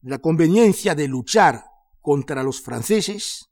de 0.00 0.08
la 0.08 0.20
conveniencia 0.20 0.94
de 0.94 1.06
luchar 1.06 1.66
contra 2.00 2.42
los 2.42 2.62
franceses, 2.62 3.50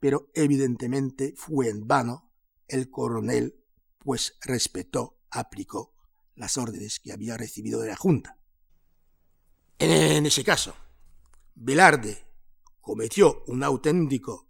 pero 0.00 0.28
evidentemente 0.34 1.32
fue 1.34 1.70
en 1.70 1.88
vano. 1.88 2.30
El 2.66 2.90
coronel, 2.90 3.64
pues 3.98 4.36
respetó, 4.42 5.22
aplicó 5.30 5.94
las 6.34 6.58
órdenes 6.58 7.00
que 7.00 7.14
había 7.14 7.38
recibido 7.38 7.80
de 7.80 7.88
la 7.88 7.96
Junta. 7.96 8.38
En 9.78 10.26
ese 10.26 10.44
caso, 10.44 10.74
Velarde 11.54 12.26
cometió 12.82 13.44
un 13.46 13.62
auténtico 13.62 14.47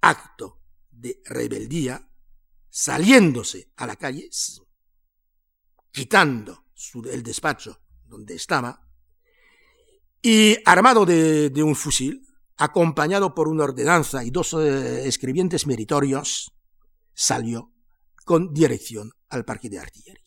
acto 0.00 0.60
de 0.90 1.20
rebeldía 1.24 2.08
saliéndose 2.68 3.72
a 3.76 3.86
la 3.86 3.96
calle, 3.96 4.28
quitando 5.90 6.66
el 7.10 7.22
despacho 7.22 7.80
donde 8.04 8.34
estaba, 8.34 8.88
y 10.22 10.56
armado 10.64 11.06
de, 11.06 11.62
un 11.62 11.74
fusil, 11.74 12.26
acompañado 12.56 13.34
por 13.34 13.48
una 13.48 13.64
ordenanza 13.64 14.24
y 14.24 14.30
dos 14.30 14.52
eh, 14.54 15.06
escribientes 15.06 15.66
meritorios, 15.66 16.52
salió 17.14 17.72
con 18.24 18.52
dirección 18.52 19.12
al 19.28 19.44
parque 19.44 19.70
de 19.70 19.78
artillería. 19.78 20.24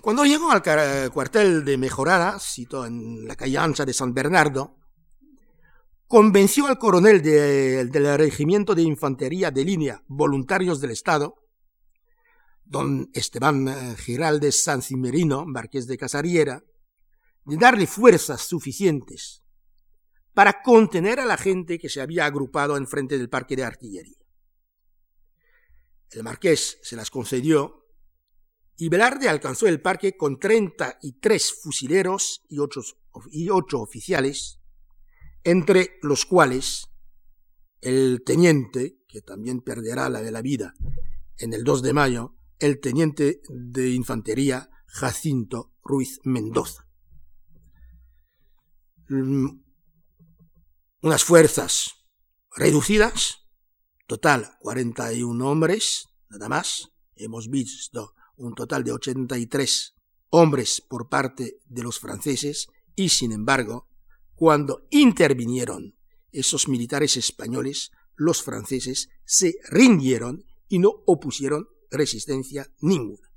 Cuando 0.00 0.24
llegó 0.24 0.52
al 0.52 0.62
cuartel 1.10 1.64
de 1.64 1.76
Mejorada, 1.76 2.38
sito 2.38 2.86
en 2.86 3.26
la 3.26 3.34
calle 3.34 3.58
ancha 3.58 3.84
de 3.84 3.92
San 3.92 4.14
Bernardo, 4.14 4.78
convenció 6.08 6.66
al 6.66 6.78
coronel 6.78 7.22
del 7.22 8.18
Regimiento 8.18 8.74
de 8.74 8.82
Infantería 8.82 9.50
de 9.50 9.64
Línea 9.64 10.02
Voluntarios 10.06 10.80
del 10.80 10.92
Estado, 10.92 11.34
don 12.64 13.10
Esteban 13.12 13.68
eh, 13.68 13.96
Giraldes 13.96 14.64
Cimerino, 14.82 15.46
marqués 15.46 15.86
de 15.86 15.98
Casariera, 15.98 16.62
de 17.44 17.56
darle 17.56 17.86
fuerzas 17.86 18.42
suficientes 18.42 19.42
para 20.34 20.62
contener 20.62 21.20
a 21.20 21.24
la 21.26 21.36
gente 21.36 21.78
que 21.78 21.88
se 21.88 22.00
había 22.00 22.26
agrupado 22.26 22.76
en 22.76 22.86
frente 22.86 23.18
del 23.18 23.28
parque 23.28 23.56
de 23.56 23.64
artillería. 23.64 24.18
El 26.10 26.22
marqués 26.22 26.78
se 26.82 26.96
las 26.96 27.10
concedió 27.10 27.84
y 28.76 28.88
Velarde 28.88 29.28
alcanzó 29.28 29.66
el 29.66 29.80
parque 29.80 30.16
con 30.16 30.38
33 30.38 31.52
fusileros 31.62 32.42
y 32.48 32.58
ocho, 32.58 32.82
y 33.30 33.48
oficiales, 33.48 34.60
entre 35.46 35.96
los 36.02 36.26
cuales 36.26 36.88
el 37.80 38.24
teniente, 38.26 38.98
que 39.06 39.22
también 39.22 39.60
perderá 39.60 40.10
la, 40.10 40.20
la 40.20 40.42
vida 40.42 40.74
en 41.38 41.54
el 41.54 41.62
2 41.62 41.82
de 41.82 41.92
mayo, 41.92 42.34
el 42.58 42.80
teniente 42.80 43.40
de 43.48 43.90
infantería 43.90 44.68
Jacinto 44.86 45.72
Ruiz 45.84 46.18
Mendoza. 46.24 46.88
Mm, 49.08 49.60
unas 51.02 51.22
fuerzas 51.22 51.92
reducidas, 52.56 53.46
total 54.08 54.56
41 54.58 55.48
hombres, 55.48 56.08
nada 56.28 56.48
más. 56.48 56.90
Hemos 57.14 57.48
visto 57.48 58.14
un 58.34 58.56
total 58.56 58.82
de 58.82 58.90
83 58.90 59.94
hombres 60.30 60.80
por 60.80 61.08
parte 61.08 61.60
de 61.66 61.82
los 61.84 62.00
franceses 62.00 62.66
y, 62.96 63.10
sin 63.10 63.30
embargo, 63.30 63.86
cuando 64.36 64.86
intervinieron 64.90 65.96
esos 66.30 66.68
militares 66.68 67.16
españoles, 67.16 67.90
los 68.14 68.42
franceses 68.42 69.08
se 69.24 69.56
rindieron 69.70 70.44
y 70.68 70.78
no 70.78 70.90
opusieron 71.06 71.68
resistencia 71.90 72.70
ninguna. 72.80 73.30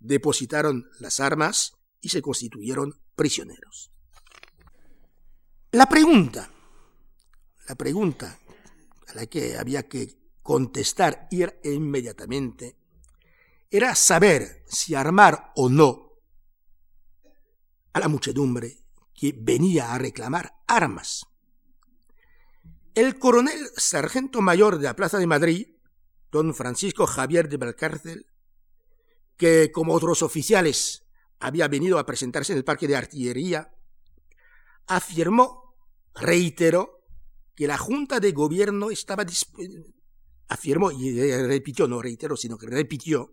Depositaron 0.00 0.90
las 0.98 1.20
armas 1.20 1.74
y 2.00 2.08
se 2.08 2.20
constituyeron 2.20 3.00
prisioneros. 3.14 3.92
La 5.70 5.86
pregunta, 5.86 6.50
la 7.68 7.74
pregunta 7.76 8.38
a 9.08 9.14
la 9.14 9.26
que 9.26 9.56
había 9.56 9.88
que 9.88 10.18
contestar 10.42 11.28
ir 11.30 11.58
inmediatamente 11.64 12.76
era 13.70 13.94
saber 13.94 14.64
si 14.68 14.94
armar 14.94 15.52
o 15.56 15.68
no 15.68 16.12
a 17.92 18.00
la 18.00 18.08
muchedumbre 18.08 18.83
venía 19.32 19.92
a 19.92 19.98
reclamar 19.98 20.54
armas. 20.66 21.26
El 22.94 23.18
coronel 23.18 23.68
sargento 23.76 24.40
mayor 24.40 24.78
de 24.78 24.84
la 24.84 24.96
Plaza 24.96 25.18
de 25.18 25.26
Madrid, 25.26 25.68
don 26.30 26.54
Francisco 26.54 27.06
Javier 27.06 27.48
de 27.48 27.56
Valcárcel, 27.56 28.26
que 29.36 29.72
como 29.72 29.94
otros 29.94 30.22
oficiales 30.22 31.04
había 31.40 31.68
venido 31.68 31.98
a 31.98 32.06
presentarse 32.06 32.52
en 32.52 32.58
el 32.58 32.64
parque 32.64 32.86
de 32.86 32.96
artillería, 32.96 33.72
afirmó, 34.86 35.74
reiteró, 36.14 37.04
que 37.54 37.66
la 37.66 37.78
Junta 37.78 38.20
de 38.20 38.32
Gobierno 38.32 38.90
estaba 38.90 39.24
afirmó 40.48 40.90
y 40.90 41.20
repitió, 41.46 41.86
no 41.86 42.02
reiteró, 42.02 42.36
sino 42.36 42.58
que 42.58 42.66
repitió, 42.66 43.32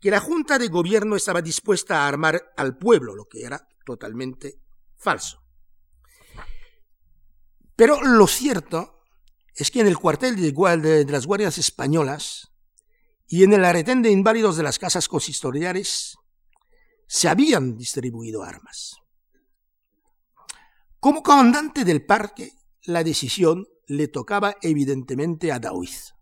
que 0.00 0.10
la 0.10 0.20
Junta 0.20 0.58
de 0.58 0.68
Gobierno 0.68 1.16
estaba 1.16 1.42
dispuesta 1.42 2.02
a 2.02 2.08
armar 2.08 2.52
al 2.56 2.76
pueblo, 2.76 3.14
lo 3.14 3.26
que 3.26 3.42
era 3.44 3.66
totalmente 3.84 4.63
falso. 5.04 5.44
Pero 7.76 8.02
lo 8.02 8.26
cierto 8.26 9.02
es 9.54 9.70
que 9.70 9.80
en 9.80 9.86
el 9.86 9.98
cuartel 9.98 10.36
de, 10.36 11.04
las 11.08 11.26
Guardias 11.26 11.58
Españolas 11.58 12.48
y 13.28 13.44
en 13.44 13.52
el 13.52 13.64
aretén 13.64 14.02
de 14.02 14.10
inválidos 14.10 14.56
de 14.56 14.62
las 14.62 14.78
casas 14.78 15.08
consistoriales 15.08 16.16
se 17.06 17.28
habían 17.28 17.76
distribuido 17.76 18.42
armas. 18.42 18.96
Como 20.98 21.22
comandante 21.22 21.84
del 21.84 22.04
parque, 22.04 22.52
la 22.82 23.04
decisión 23.04 23.66
le 23.86 24.08
tocaba 24.08 24.56
evidentemente 24.62 25.52
a 25.52 25.58
Daoiz. 25.58 26.14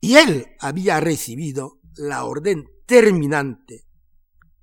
Y 0.00 0.16
él 0.16 0.54
había 0.60 1.00
recibido 1.00 1.80
la 1.96 2.24
orden 2.24 2.66
terminante 2.86 3.86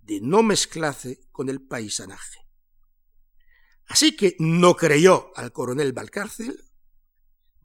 de 0.01 0.21
no 0.21 0.43
mezclarse 0.43 1.19
con 1.31 1.49
el 1.49 1.61
paisanaje. 1.61 2.42
Así 3.87 4.15
que 4.15 4.35
no 4.39 4.75
creyó 4.75 5.31
al 5.35 5.51
coronel 5.51 5.93
Valcárcel, 5.93 6.63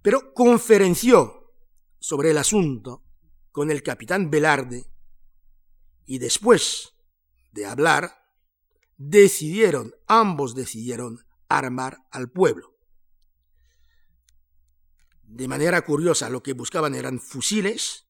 pero 0.03 0.33
conferenció 0.35 1.55
sobre 1.99 2.31
el 2.31 2.39
asunto 2.39 3.05
con 3.51 3.71
el 3.71 3.83
capitán 3.83 4.31
Velarde 4.31 4.91
y 6.07 6.19
después 6.19 6.95
de 7.53 7.67
hablar, 7.67 8.19
decidieron, 8.97 9.95
ambos 10.07 10.55
decidieron 10.55 11.25
armar 11.49 12.07
al 12.11 12.31
pueblo. 12.31 12.77
De 15.23 15.49
manera 15.49 15.83
curiosa, 15.83 16.31
lo 16.31 16.43
que 16.43 16.53
buscaban 16.55 16.95
eran 16.95 17.21
fusiles, 17.21 18.07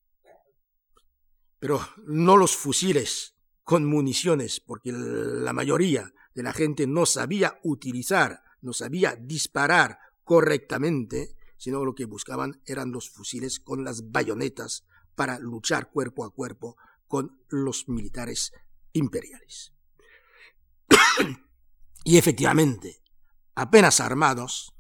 pero 1.59 1.81
no 2.07 2.37
los 2.37 2.57
fusiles 2.57 3.35
con 3.65 3.85
municiones, 3.85 4.61
porque 4.61 4.93
la 4.93 5.53
mayoría 5.53 6.13
la 6.43 6.53
gente 6.53 6.87
no 6.87 7.07
sabía 7.07 7.59
utilizar, 7.63 8.43
no 8.61 8.73
sabía 8.73 9.17
disparar 9.17 9.99
correctamente, 10.25 11.37
sino 11.57 11.85
lo 11.85 11.95
que 11.95 12.05
buscaban 12.05 12.63
eran 12.67 12.93
los 12.93 13.11
fusiles 13.11 13.61
con 13.61 13.85
las 13.85 14.11
bayonetas 14.11 14.85
para 15.15 15.39
luchar 15.39 15.91
cuerpo 15.91 16.25
a 16.25 16.31
cuerpo 16.31 16.77
con 17.09 17.43
los 17.49 17.89
militares 17.89 18.53
imperiales. 18.93 19.73
y 22.05 22.19
efectivamente, 22.19 23.03
apenas 23.55 24.01
armados, 24.01 24.73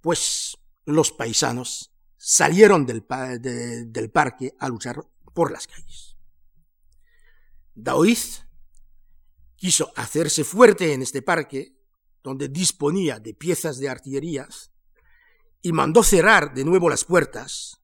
pues 0.00 0.58
los 0.84 1.12
paisanos 1.12 1.92
salieron 2.16 2.86
del, 2.86 3.06
del 3.92 4.10
parque 4.10 4.54
a 4.58 4.68
luchar 4.68 5.06
por 5.32 5.52
las 5.52 5.66
calles. 5.66 6.16
Daoiz 7.74 8.44
quiso 9.56 9.92
hacerse 9.96 10.44
fuerte 10.44 10.92
en 10.92 11.02
este 11.02 11.22
parque, 11.22 11.76
donde 12.22 12.48
disponía 12.48 13.20
de 13.20 13.34
piezas 13.34 13.78
de 13.78 13.88
artillerías, 13.88 14.72
y 15.62 15.72
mandó 15.72 16.02
cerrar 16.02 16.54
de 16.54 16.64
nuevo 16.64 16.88
las 16.88 17.04
puertas, 17.04 17.80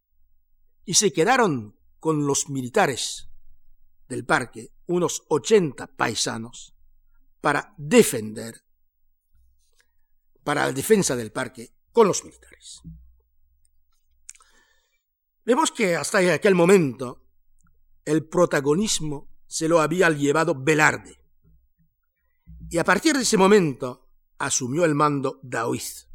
y 0.85 0.95
se 0.95 1.13
quedaron 1.13 1.79
con 1.99 2.27
los 2.27 2.49
militares 2.49 3.29
del 4.09 4.25
parque, 4.25 4.73
unos 4.87 5.23
ochenta 5.29 5.87
paisanos, 5.87 6.75
para 7.41 7.75
defender, 7.79 8.65
para 10.43 10.67
la 10.67 10.73
defensa 10.73 11.17
del 11.17 11.33
parque 11.33 11.75
con 11.93 12.07
los 12.09 12.25
militares. 12.25 12.83
Vemos 15.45 15.71
que 15.71 15.97
hasta 15.97 16.19
aquel 16.33 16.55
momento 16.55 17.25
el 18.05 18.27
protagonismo 18.27 19.29
se 19.47 19.69
lo 19.69 19.81
había 19.81 20.11
llevado 20.11 20.55
Velarde. 20.55 21.20
Y 22.71 22.79
a 22.79 22.85
partir 22.85 23.17
de 23.17 23.23
ese 23.23 23.37
momento 23.37 24.09
asumió 24.39 24.85
el 24.85 24.95
mando 24.95 25.41
Daoiz. 25.43 26.09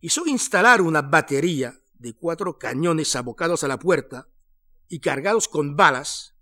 Hizo 0.00 0.26
instalar 0.26 0.82
una 0.82 1.02
batería 1.02 1.80
de 1.94 2.14
cuatro 2.14 2.58
cañones 2.58 3.14
abocados 3.14 3.62
a 3.62 3.68
la 3.68 3.78
puerta 3.78 4.28
y 4.88 4.98
cargados 4.98 5.46
con 5.46 5.76
balas, 5.76 6.34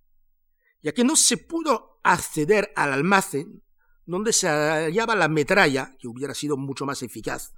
ya 0.82 0.92
que 0.92 1.04
no 1.04 1.16
se 1.16 1.36
pudo 1.36 2.00
acceder 2.02 2.72
al 2.76 2.94
almacén 2.94 3.62
donde 4.06 4.32
se 4.32 4.48
hallaba 4.48 5.14
la 5.14 5.28
metralla, 5.28 5.94
que 5.98 6.08
hubiera 6.08 6.32
sido 6.32 6.56
mucho 6.56 6.86
más 6.86 7.02
eficaz, 7.02 7.52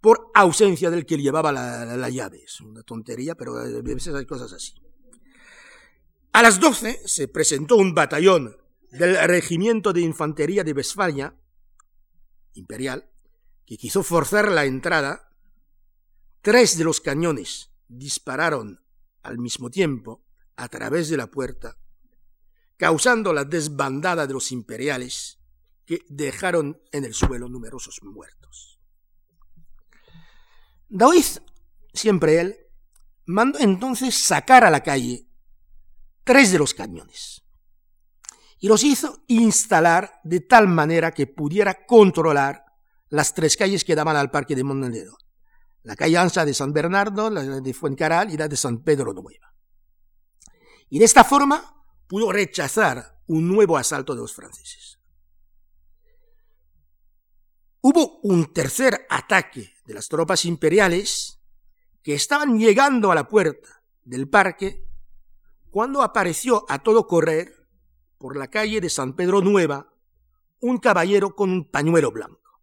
por 0.00 0.30
ausencia 0.34 0.88
del 0.88 1.04
que 1.04 1.18
llevaba 1.18 1.52
la, 1.52 2.08
llave. 2.08 2.42
Es 2.42 2.62
una 2.62 2.82
tontería, 2.84 3.34
pero 3.34 3.58
a 3.58 3.82
veces 3.82 4.14
hay 4.14 4.24
cosas 4.24 4.50
así. 4.54 4.72
A 6.32 6.40
las 6.40 6.58
doce 6.58 7.02
se 7.04 7.28
presentó 7.28 7.76
un 7.76 7.94
batallón 7.94 8.56
del 8.90 9.16
Regimiento 9.28 9.92
de 9.92 10.00
Infantería 10.00 10.64
de 10.64 10.72
Westfalia, 10.72 11.34
imperial, 12.54 13.10
que 13.66 13.76
quiso 13.76 14.02
forzar 14.02 14.50
la 14.50 14.64
entrada. 14.64 15.30
Tres 16.40 16.78
de 16.78 16.84
los 16.84 17.00
cañones 17.00 17.70
dispararon 17.88 18.82
al 19.22 19.38
mismo 19.38 19.70
tiempo 19.70 20.24
a 20.56 20.68
través 20.68 21.08
de 21.08 21.16
la 21.16 21.26
puerta, 21.26 21.76
causando 22.76 23.32
la 23.32 23.44
desbandada 23.44 24.26
de 24.26 24.32
los 24.32 24.52
imperiales 24.52 25.38
que 25.84 26.04
dejaron 26.08 26.80
en 26.92 27.04
el 27.04 27.14
suelo 27.14 27.48
numerosos 27.48 28.00
muertos. 28.02 28.80
David, 30.88 31.24
siempre 31.92 32.40
él, 32.40 32.56
mandó 33.26 33.58
entonces 33.58 34.14
sacar 34.16 34.64
a 34.64 34.70
la 34.70 34.82
calle 34.82 35.28
tres 36.24 36.50
de 36.50 36.58
los 36.58 36.72
cañones 36.72 37.47
y 38.60 38.68
los 38.68 38.82
hizo 38.82 39.22
instalar 39.28 40.20
de 40.24 40.40
tal 40.40 40.68
manera 40.68 41.12
que 41.12 41.26
pudiera 41.26 41.86
controlar 41.86 42.64
las 43.08 43.34
tres 43.34 43.56
calles 43.56 43.84
que 43.84 43.94
daban 43.94 44.16
al 44.16 44.30
parque 44.30 44.56
de 44.56 44.64
Monedero. 44.64 45.16
La 45.82 45.96
calle 45.96 46.18
ancha 46.18 46.44
de 46.44 46.52
San 46.54 46.72
Bernardo, 46.72 47.30
la 47.30 47.42
de 47.42 47.74
Fuencaral 47.74 48.32
y 48.32 48.36
la 48.36 48.48
de 48.48 48.56
San 48.56 48.82
Pedro 48.82 49.12
Nueva. 49.14 49.54
Y 50.90 50.98
de 50.98 51.04
esta 51.04 51.24
forma 51.24 51.84
pudo 52.06 52.32
rechazar 52.32 53.20
un 53.26 53.48
nuevo 53.48 53.76
asalto 53.76 54.14
de 54.14 54.22
los 54.22 54.34
franceses. 54.34 54.98
Hubo 57.80 58.20
un 58.22 58.52
tercer 58.52 59.06
ataque 59.08 59.72
de 59.86 59.94
las 59.94 60.08
tropas 60.08 60.44
imperiales 60.44 61.40
que 62.02 62.14
estaban 62.14 62.58
llegando 62.58 63.12
a 63.12 63.14
la 63.14 63.28
puerta 63.28 63.82
del 64.02 64.28
parque 64.28 64.84
cuando 65.70 66.02
apareció 66.02 66.64
a 66.68 66.82
todo 66.82 67.06
correr 67.06 67.57
por 68.18 68.36
la 68.36 68.48
calle 68.48 68.80
de 68.80 68.90
San 68.90 69.14
Pedro 69.14 69.40
Nueva 69.40 69.94
un 70.60 70.78
caballero 70.78 71.34
con 71.34 71.50
un 71.50 71.70
pañuelo 71.70 72.10
blanco. 72.10 72.60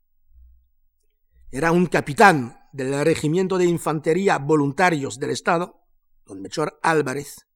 Era 1.50 1.72
un 1.72 1.86
capitán 1.86 2.60
del 2.74 3.06
Regimiento 3.06 3.58
de 3.58 3.66
Infantería 3.66 4.38
Voluntarios 4.38 5.18
del 5.18 5.30
Estado, 5.30 5.82
don 6.26 6.42
Mechor 6.42 6.78
Álvarez, 6.84 7.48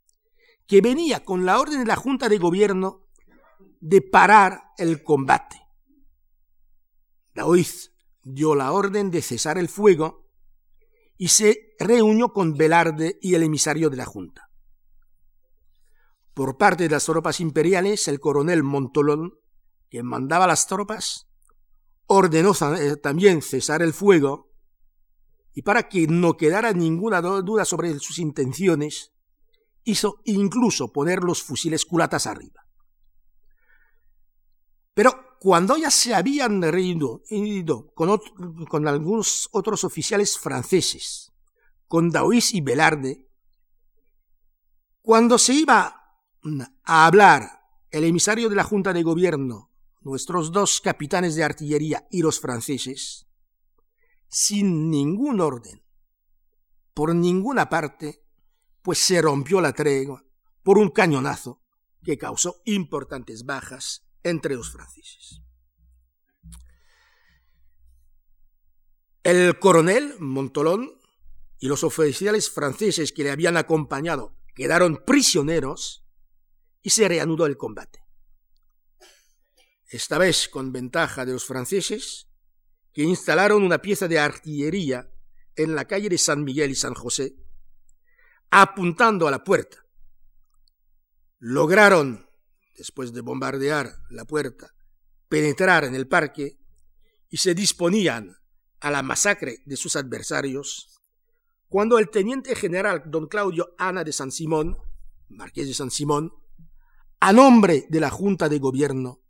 que 0.66 0.80
venía 0.80 1.26
con 1.26 1.46
la 1.46 1.60
orden 1.60 1.80
de 1.80 1.86
la 1.86 1.98
Junta 1.98 2.30
de 2.30 2.38
Gobierno 2.38 3.08
de 3.82 4.02
parar 4.02 4.72
el 4.78 5.04
combate. 5.04 5.58
Daoiz 7.34 7.94
dio 8.24 8.56
la 8.56 8.72
orden 8.72 9.12
de 9.12 9.22
cesar 9.22 9.58
el 9.58 9.68
fuego 9.68 10.30
y 11.18 11.30
se 11.30 11.76
reunió 11.80 12.32
con 12.32 12.56
Velarde 12.56 13.18
y 13.22 13.36
el 13.36 13.44
emisario 13.44 13.90
de 13.90 13.98
la 13.98 14.06
Junta. 14.06 14.49
Por 16.40 16.56
parte 16.56 16.84
de 16.84 16.90
las 16.92 17.04
tropas 17.04 17.42
imperiales, 17.42 18.08
el 18.08 18.22
coronel 18.22 18.64
Montolón, 18.64 19.34
que 19.90 20.04
mandaba 20.04 20.48
las 20.48 20.68
tropas, 20.68 21.28
ordenó 22.06 22.54
eh, 22.78 22.96
también 22.96 23.42
cesar 23.42 23.82
el 23.82 23.92
fuego 23.92 24.50
y 25.54 25.64
para 25.64 25.90
que 25.90 26.08
no 26.08 26.38
quedara 26.38 26.72
ninguna 26.72 27.20
duda 27.20 27.66
sobre 27.66 28.00
sus 28.00 28.20
intenciones, 28.20 29.12
hizo 29.84 30.22
incluso 30.24 30.94
poner 30.94 31.26
los 31.26 31.44
fusiles 31.44 31.84
culatas 31.84 32.26
arriba. 32.26 32.62
Pero 34.94 35.36
cuando 35.42 35.76
ya 35.76 35.92
se 35.92 36.16
habían 36.16 36.62
reído, 36.62 37.22
con, 37.96 38.88
algunos 38.88 39.50
otros 39.52 39.84
oficiales 39.84 40.40
franceses, 40.40 41.34
con 41.86 42.12
Daois 42.12 42.54
y 42.54 42.62
Velarde, 42.62 43.28
cuando 45.02 45.38
se 45.38 45.54
iba 45.54 45.99
a 46.84 47.06
hablar 47.06 47.60
el 47.92 48.04
emisario 48.04 48.50
de 48.50 48.56
la 48.56 48.64
Junta 48.64 48.94
de 48.94 49.04
Gobierno, 49.04 49.72
nuestros 50.02 50.52
dos 50.52 50.82
capitanes 50.82 51.36
de 51.36 51.44
artillería 51.44 52.08
y 52.10 52.22
los 52.22 52.40
franceses, 52.40 53.28
sin 54.28 54.90
ningún 54.90 55.42
orden, 55.42 55.84
por 56.94 57.16
ninguna 57.16 57.70
parte, 57.70 58.24
pues 58.82 59.00
se 59.00 59.22
rompió 59.22 59.62
la 59.62 59.74
tregua 59.74 60.24
por 60.64 60.78
un 60.78 60.90
cañonazo 60.90 61.62
que 62.04 62.18
causó 62.18 62.62
importantes 62.66 63.46
bajas 63.46 64.06
entre 64.24 64.56
los 64.56 64.72
franceses. 64.72 65.42
El 69.24 69.60
coronel 69.60 70.16
Montolón 70.20 70.92
y 71.60 71.68
los 71.68 71.84
oficiales 71.84 72.50
franceses 72.50 73.12
que 73.12 73.24
le 73.24 73.32
habían 73.32 73.58
acompañado 73.58 74.36
quedaron 74.56 75.04
prisioneros 75.06 76.09
y 76.82 76.90
se 76.90 77.08
reanudó 77.08 77.46
el 77.46 77.58
combate. 77.58 78.00
Esta 79.88 80.18
vez 80.18 80.48
con 80.50 80.72
ventaja 80.72 81.26
de 81.26 81.34
los 81.34 81.46
franceses, 81.46 82.28
que 82.94 83.04
instalaron 83.04 83.64
una 83.64 83.82
pieza 83.82 84.08
de 84.08 84.20
artillería 84.20 85.12
en 85.56 85.76
la 85.76 85.86
calle 85.86 86.10
de 86.10 86.18
San 86.18 86.44
Miguel 86.44 86.72
y 86.72 86.76
San 86.76 86.94
José, 86.94 87.36
apuntando 88.52 89.28
a 89.28 89.32
la 89.32 89.44
puerta. 89.44 89.86
Lograron, 91.40 92.30
después 92.78 93.14
de 93.14 93.22
bombardear 93.22 93.94
la 94.10 94.26
puerta, 94.26 94.74
penetrar 95.28 95.86
en 95.86 95.96
el 95.96 96.08
parque 96.08 96.60
y 97.30 97.38
se 97.38 97.54
disponían 97.54 98.36
a 98.80 98.92
la 98.92 99.04
masacre 99.04 99.60
de 99.66 99.76
sus 99.76 99.96
adversarios, 99.96 101.02
cuando 101.68 102.00
el 102.00 102.10
teniente 102.10 102.56
general 102.56 103.04
don 103.06 103.28
Claudio 103.28 103.76
Ana 103.78 104.04
de 104.04 104.14
San 104.14 104.32
Simón, 104.32 104.78
marqués 105.30 105.68
de 105.68 105.74
San 105.74 105.92
Simón, 105.92 106.34
a 107.20 107.34
nombre 107.34 107.86
de 107.90 108.00
la 108.00 108.10
Junta 108.10 108.48
de 108.48 108.60
Gobierno, 108.60 109.22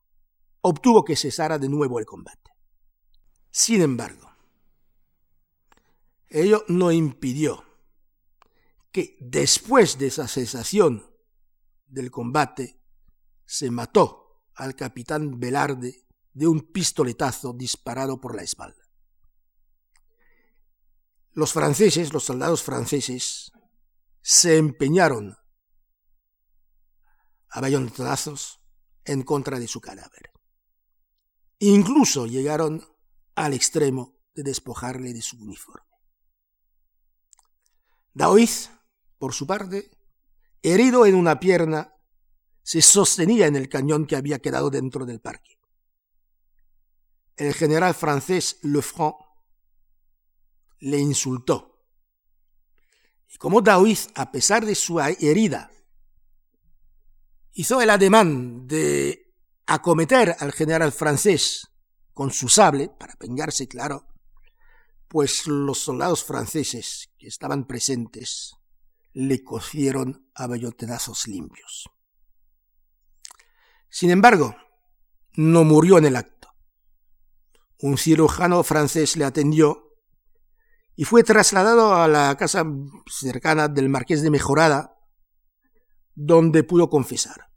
obtuvo 0.62 1.04
que 1.04 1.16
cesara 1.16 1.58
de 1.58 1.70
nuevo 1.70 2.00
el 2.00 2.06
combate. 2.06 2.52
Sin 3.50 3.82
embargo, 3.82 4.30
ello 6.28 6.64
no 6.68 6.92
impidió 6.92 7.64
que 8.92 9.18
después 9.20 9.98
de 9.98 10.08
esa 10.08 10.28
cesación 10.28 11.10
del 11.88 12.12
combate 12.12 12.80
se 13.46 13.72
mató 13.72 14.44
al 14.54 14.76
capitán 14.76 15.40
Velarde 15.40 16.06
de 16.34 16.48
un 16.48 16.72
pistoletazo 16.72 17.54
disparado 17.54 18.22
por 18.22 18.36
la 18.36 18.44
espalda. 18.44 18.84
Los 21.32 21.54
franceses, 21.54 22.14
los 22.14 22.26
soldados 22.26 22.62
franceses, 22.62 23.52
se 24.22 24.58
empeñaron 24.58 25.39
a 27.52 27.62
bayonetazos 27.62 28.60
en 29.06 29.24
contra 29.24 29.60
de 29.60 29.68
su 29.68 29.82
cadáver. 29.82 30.32
Incluso 31.60 32.26
llegaron 32.26 32.86
al 33.36 33.54
extremo 33.54 34.18
de 34.34 34.43
despojarle 34.43 35.14
de 35.14 35.22
su 35.22 35.38
uniforme. 35.38 35.89
Daoiz, 38.14 38.70
por 39.18 39.34
su 39.34 39.47
parte, 39.47 39.91
herido 40.62 41.06
en 41.06 41.16
una 41.16 41.39
pierna, 41.39 41.93
se 42.64 42.82
sostenía 42.82 43.47
en 43.47 43.56
el 43.56 43.68
cañón 43.68 44.06
que 44.06 44.16
había 44.16 44.39
quedado 44.39 44.70
dentro 44.70 45.06
del 45.06 45.20
parque. 45.20 45.58
El 47.36 47.54
general 47.54 47.93
francés 47.93 48.60
Lefranc 48.64 49.16
le 50.80 51.00
insultó. 51.00 51.86
Y 53.34 53.38
como 53.38 53.62
Daoiz, 53.62 54.10
a 54.16 54.32
pesar 54.32 54.66
de 54.66 54.76
su 54.76 55.00
herida, 55.00 55.72
hizo 57.54 57.82
el 57.82 57.89
ademán 57.89 58.68
de 58.68 59.34
acometer 59.66 60.36
al 60.39 60.52
general 60.52 60.91
francés 60.91 61.68
con 62.14 62.32
su 62.32 62.50
sable, 62.50 62.89
para 63.00 63.16
vengarse, 63.20 63.68
claro, 63.68 64.08
pues 65.08 65.47
los 65.47 65.80
soldados 65.80 66.24
franceses 66.24 67.12
que 67.18 67.28
estaban 67.28 67.66
presentes 67.66 68.56
le 69.14 69.43
cocieron 69.43 70.30
a 70.36 70.47
bellotedazos 70.47 71.28
limpios. 71.28 71.89
Sin 73.89 74.12
embargo, 74.12 74.56
no 75.34 75.64
murió 75.64 75.97
en 75.97 76.06
el 76.06 76.16
acto. 76.16 76.50
Un 77.80 77.97
cirujano 77.97 78.64
francés 78.64 79.16
le 79.16 79.26
atendió 79.26 79.95
y 80.95 81.06
fue 81.06 81.24
trasladado 81.24 81.95
a 81.95 82.08
la 82.08 82.36
casa 82.38 82.66
cercana 83.08 83.70
del 83.70 83.88
marqués 83.88 84.22
de 84.22 84.30
Mejorada, 84.30 84.99
donde 86.22 86.63
pudo 86.63 86.89
confesar. 86.89 87.47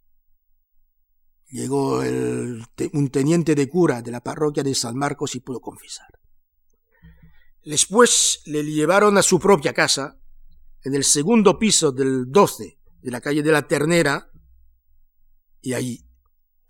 Llegó 1.48 1.98
un 1.98 3.08
teniente 3.10 3.56
de 3.56 3.68
cura 3.68 4.02
de 4.02 4.12
la 4.12 4.22
parroquia 4.22 4.62
de 4.62 4.72
San 4.74 4.96
Marcos 4.96 5.34
y 5.34 5.40
pudo 5.40 5.60
confesar. 5.60 6.06
Después 7.64 8.40
le 8.46 8.64
llevaron 8.64 9.18
a 9.18 9.22
su 9.22 9.40
propia 9.40 9.72
casa, 9.72 10.16
en 10.84 10.94
el 10.94 11.02
segundo 11.02 11.58
piso 11.58 11.90
del 11.90 12.30
12 12.30 12.78
de 13.00 13.10
la 13.10 13.20
calle 13.20 13.42
de 13.42 13.50
la 13.50 13.66
Ternera, 13.66 14.30
y 15.60 15.74
allí 15.74 16.06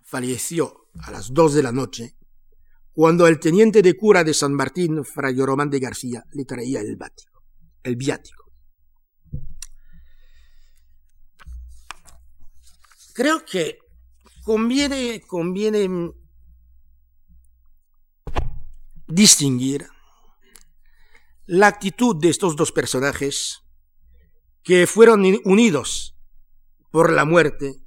falleció 0.01 0.89
a 0.99 1.11
las 1.11 1.31
dos 1.31 1.53
de 1.53 1.61
la 1.61 1.71
noche, 1.71 2.17
cuando 2.91 3.27
el 3.27 3.39
teniente 3.39 3.83
de 3.83 3.95
cura 3.95 4.23
de 4.23 4.33
San 4.33 4.53
Martín, 4.53 5.05
Fray 5.05 5.35
Román 5.35 5.69
de 5.69 5.79
García, 5.79 6.23
le 6.31 6.45
traía 6.45 6.81
el, 6.81 6.97
el 7.83 7.95
viático. 7.95 8.42
Creo 13.13 13.45
que 13.45 13.77
conviene, 14.43 15.21
distinguir 19.07 19.87
la 21.45 21.67
actitud 21.67 22.15
de 22.19 22.29
estos 22.29 22.55
dos 22.55 22.71
personajes 22.71 23.61
que 24.63 24.87
fueron 24.87 25.23
unidos 25.45 26.17
por 26.89 27.11
la 27.11 27.23
muerte, 27.23 27.83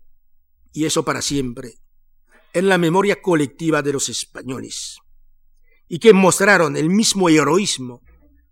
y 0.73 0.85
eso 0.85 1.05
para 1.05 1.23
siempre, 1.23 1.81
en 2.53 2.69
la 2.69 2.79
memoria 2.79 3.21
colectiva 3.21 3.83
de 3.83 3.95
los 3.95 4.09
españoles, 4.09 4.99
y 5.89 5.99
que 5.99 6.13
mostraron 6.13 6.77
el 6.77 6.89
mismo 6.89 7.29
heroísmo 7.29 8.01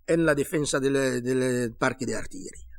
en 0.07 0.25
la 0.25 0.35
defensa 0.35 0.81
del 0.81 1.73
parque 1.77 2.05
de 2.05 2.15
artillería. 2.15 2.74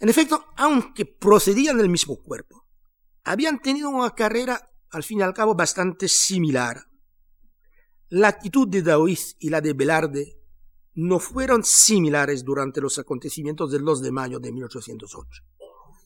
En 0.00 0.08
efecto, 0.08 0.46
aunque 0.56 1.04
procedían 1.06 1.76
del 1.76 1.88
mismo 1.88 2.16
cuerpo, 2.22 2.64
habían 3.24 3.60
tenido 3.60 3.90
una 3.90 4.14
carrera, 4.14 4.70
al 4.90 5.02
fin 5.02 5.18
y 5.18 5.22
al 5.22 5.34
cabo, 5.34 5.54
bastante 5.54 6.08
similar. 6.08 6.84
La 8.08 8.28
actitud 8.28 8.68
de 8.68 8.82
Daoiz 8.82 9.36
y 9.38 9.50
la 9.50 9.60
de 9.60 9.72
Velarde 9.72 10.38
no 10.94 11.18
fueron 11.18 11.64
similares 11.64 12.44
durante 12.44 12.80
los 12.80 12.98
acontecimientos 12.98 13.70
del 13.70 13.84
2 13.84 14.02
de 14.02 14.12
mayo 14.12 14.40
de 14.40 14.52
1808, 14.52 15.42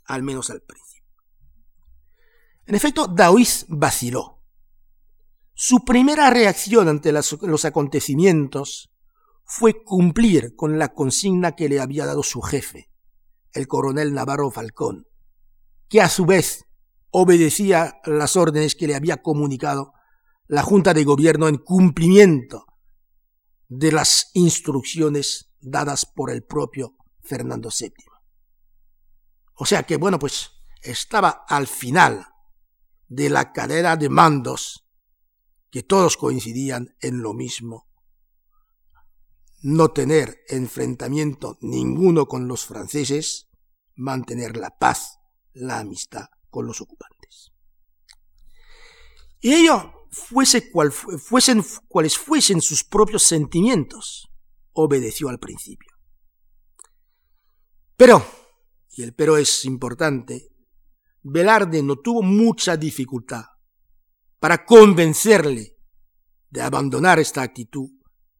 al 0.06 0.22
menos 0.22 0.50
al 0.50 0.62
principio. 0.62 1.02
En 2.66 2.74
efecto, 2.74 3.06
Daoiz 3.06 3.66
vaciló. 3.68 4.42
Su 5.54 5.84
primera 5.84 6.30
reacción 6.30 6.88
ante 6.88 7.12
los 7.12 7.64
acontecimientos 7.64 8.90
fue 9.44 9.84
cumplir 9.84 10.56
con 10.56 10.78
la 10.78 10.94
consigna 10.94 11.54
que 11.54 11.68
le 11.68 11.80
había 11.80 12.06
dado 12.06 12.22
su 12.22 12.40
jefe, 12.40 12.91
el 13.52 13.66
coronel 13.66 14.14
Navarro 14.14 14.50
Falcón, 14.50 15.06
que 15.88 16.00
a 16.00 16.08
su 16.08 16.26
vez 16.26 16.64
obedecía 17.10 18.00
las 18.04 18.36
órdenes 18.36 18.74
que 18.74 18.86
le 18.86 18.94
había 18.94 19.22
comunicado 19.22 19.92
la 20.46 20.62
Junta 20.62 20.94
de 20.94 21.04
Gobierno 21.04 21.48
en 21.48 21.58
cumplimiento 21.58 22.66
de 23.68 23.92
las 23.92 24.30
instrucciones 24.34 25.50
dadas 25.60 26.04
por 26.06 26.30
el 26.30 26.42
propio 26.42 26.96
Fernando 27.22 27.68
VII. 27.68 27.92
O 29.54 29.64
sea 29.66 29.84
que, 29.84 29.96
bueno, 29.96 30.18
pues 30.18 30.50
estaba 30.82 31.44
al 31.48 31.66
final 31.66 32.26
de 33.08 33.30
la 33.30 33.52
cadena 33.52 33.96
de 33.96 34.08
mandos 34.08 34.86
que 35.70 35.82
todos 35.82 36.16
coincidían 36.16 36.96
en 37.00 37.22
lo 37.22 37.32
mismo. 37.32 37.86
No 39.62 39.90
tener 39.92 40.40
enfrentamiento 40.48 41.56
ninguno 41.60 42.26
con 42.26 42.48
los 42.48 42.66
franceses, 42.66 43.48
mantener 43.94 44.56
la 44.56 44.70
paz, 44.76 45.18
la 45.52 45.78
amistad 45.78 46.26
con 46.50 46.66
los 46.66 46.80
ocupantes. 46.80 47.52
Y 49.40 49.54
ello, 49.54 50.08
fuese 50.10 50.70
cual, 50.70 50.92
fuesen 50.92 51.64
cuales 51.88 52.18
fuesen 52.18 52.60
sus 52.60 52.84
propios 52.84 53.22
sentimientos, 53.22 54.28
obedeció 54.72 55.28
al 55.28 55.38
principio. 55.38 55.92
Pero, 57.96 58.24
y 58.90 59.02
el 59.02 59.14
pero 59.14 59.36
es 59.36 59.64
importante, 59.64 60.48
Velarde 61.22 61.82
no 61.82 61.96
tuvo 61.96 62.22
mucha 62.22 62.76
dificultad 62.76 63.44
para 64.40 64.64
convencerle 64.64 65.76
de 66.50 66.62
abandonar 66.62 67.20
esta 67.20 67.42
actitud 67.42 67.90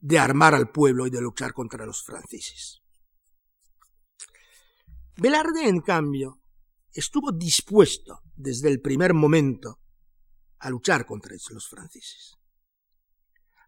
de 0.03 0.19
armar 0.19 0.55
al 0.55 0.71
pueblo 0.71 1.07
y 1.07 1.11
de 1.11 1.21
luchar 1.21 1.55
contra 1.55 1.87
los 1.87 2.03
franceses. 2.03 2.83
Velarde, 5.17 5.69
en 5.69 5.81
cambio, 5.81 6.41
estuvo 6.93 7.31
dispuesto 7.31 8.21
desde 8.35 8.69
el 8.69 8.81
primer 8.81 9.15
momento 9.15 9.79
a 10.59 10.71
luchar 10.71 11.07
contra 11.07 11.37
los 11.51 11.69
franceses. 11.69 12.37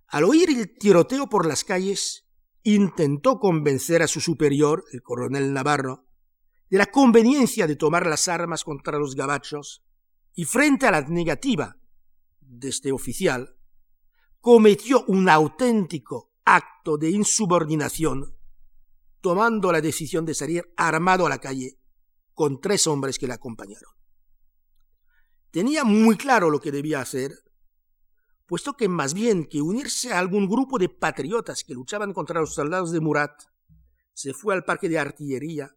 Al 0.08 0.24
oír 0.24 0.50
el 0.50 0.76
tiroteo 0.76 1.28
por 1.28 1.46
las 1.46 1.62
calles, 1.62 2.26
intentó 2.64 3.38
convencer 3.38 4.02
a 4.02 4.08
su 4.08 4.20
superior, 4.20 4.84
el 4.92 5.02
coronel 5.02 5.52
Navarro, 5.52 6.08
de 6.68 6.78
la 6.78 6.86
conveniencia 6.86 7.68
de 7.68 7.76
tomar 7.76 8.06
las 8.06 8.26
armas 8.26 8.64
contra 8.64 8.98
los 8.98 9.14
gabachos 9.14 9.84
y 10.34 10.46
frente 10.46 10.86
a 10.86 10.90
la 10.90 11.02
negativa 11.02 11.76
de 12.40 12.70
este 12.70 12.90
oficial, 12.90 13.53
cometió 14.44 15.06
un 15.06 15.30
auténtico 15.30 16.34
acto 16.44 16.98
de 16.98 17.08
insubordinación, 17.08 18.36
tomando 19.22 19.72
la 19.72 19.80
decisión 19.80 20.26
de 20.26 20.34
salir 20.34 20.70
armado 20.76 21.24
a 21.24 21.30
la 21.30 21.38
calle 21.38 21.78
con 22.34 22.60
tres 22.60 22.86
hombres 22.86 23.18
que 23.18 23.26
le 23.26 23.32
acompañaron. 23.32 23.90
Tenía 25.50 25.84
muy 25.84 26.18
claro 26.18 26.50
lo 26.50 26.60
que 26.60 26.72
debía 26.72 27.00
hacer, 27.00 27.32
puesto 28.44 28.74
que 28.74 28.86
más 28.86 29.14
bien 29.14 29.46
que 29.46 29.62
unirse 29.62 30.12
a 30.12 30.18
algún 30.18 30.46
grupo 30.46 30.78
de 30.78 30.90
patriotas 30.90 31.64
que 31.64 31.72
luchaban 31.72 32.12
contra 32.12 32.42
los 32.42 32.52
soldados 32.52 32.92
de 32.92 33.00
Murat, 33.00 33.44
se 34.12 34.34
fue 34.34 34.52
al 34.52 34.66
parque 34.66 34.90
de 34.90 34.98
artillería, 34.98 35.74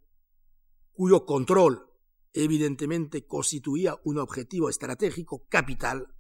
cuyo 0.92 1.26
control 1.26 1.90
evidentemente 2.34 3.26
constituía 3.26 3.98
un 4.04 4.18
objetivo 4.18 4.70
estratégico 4.70 5.46
capital, 5.48 6.17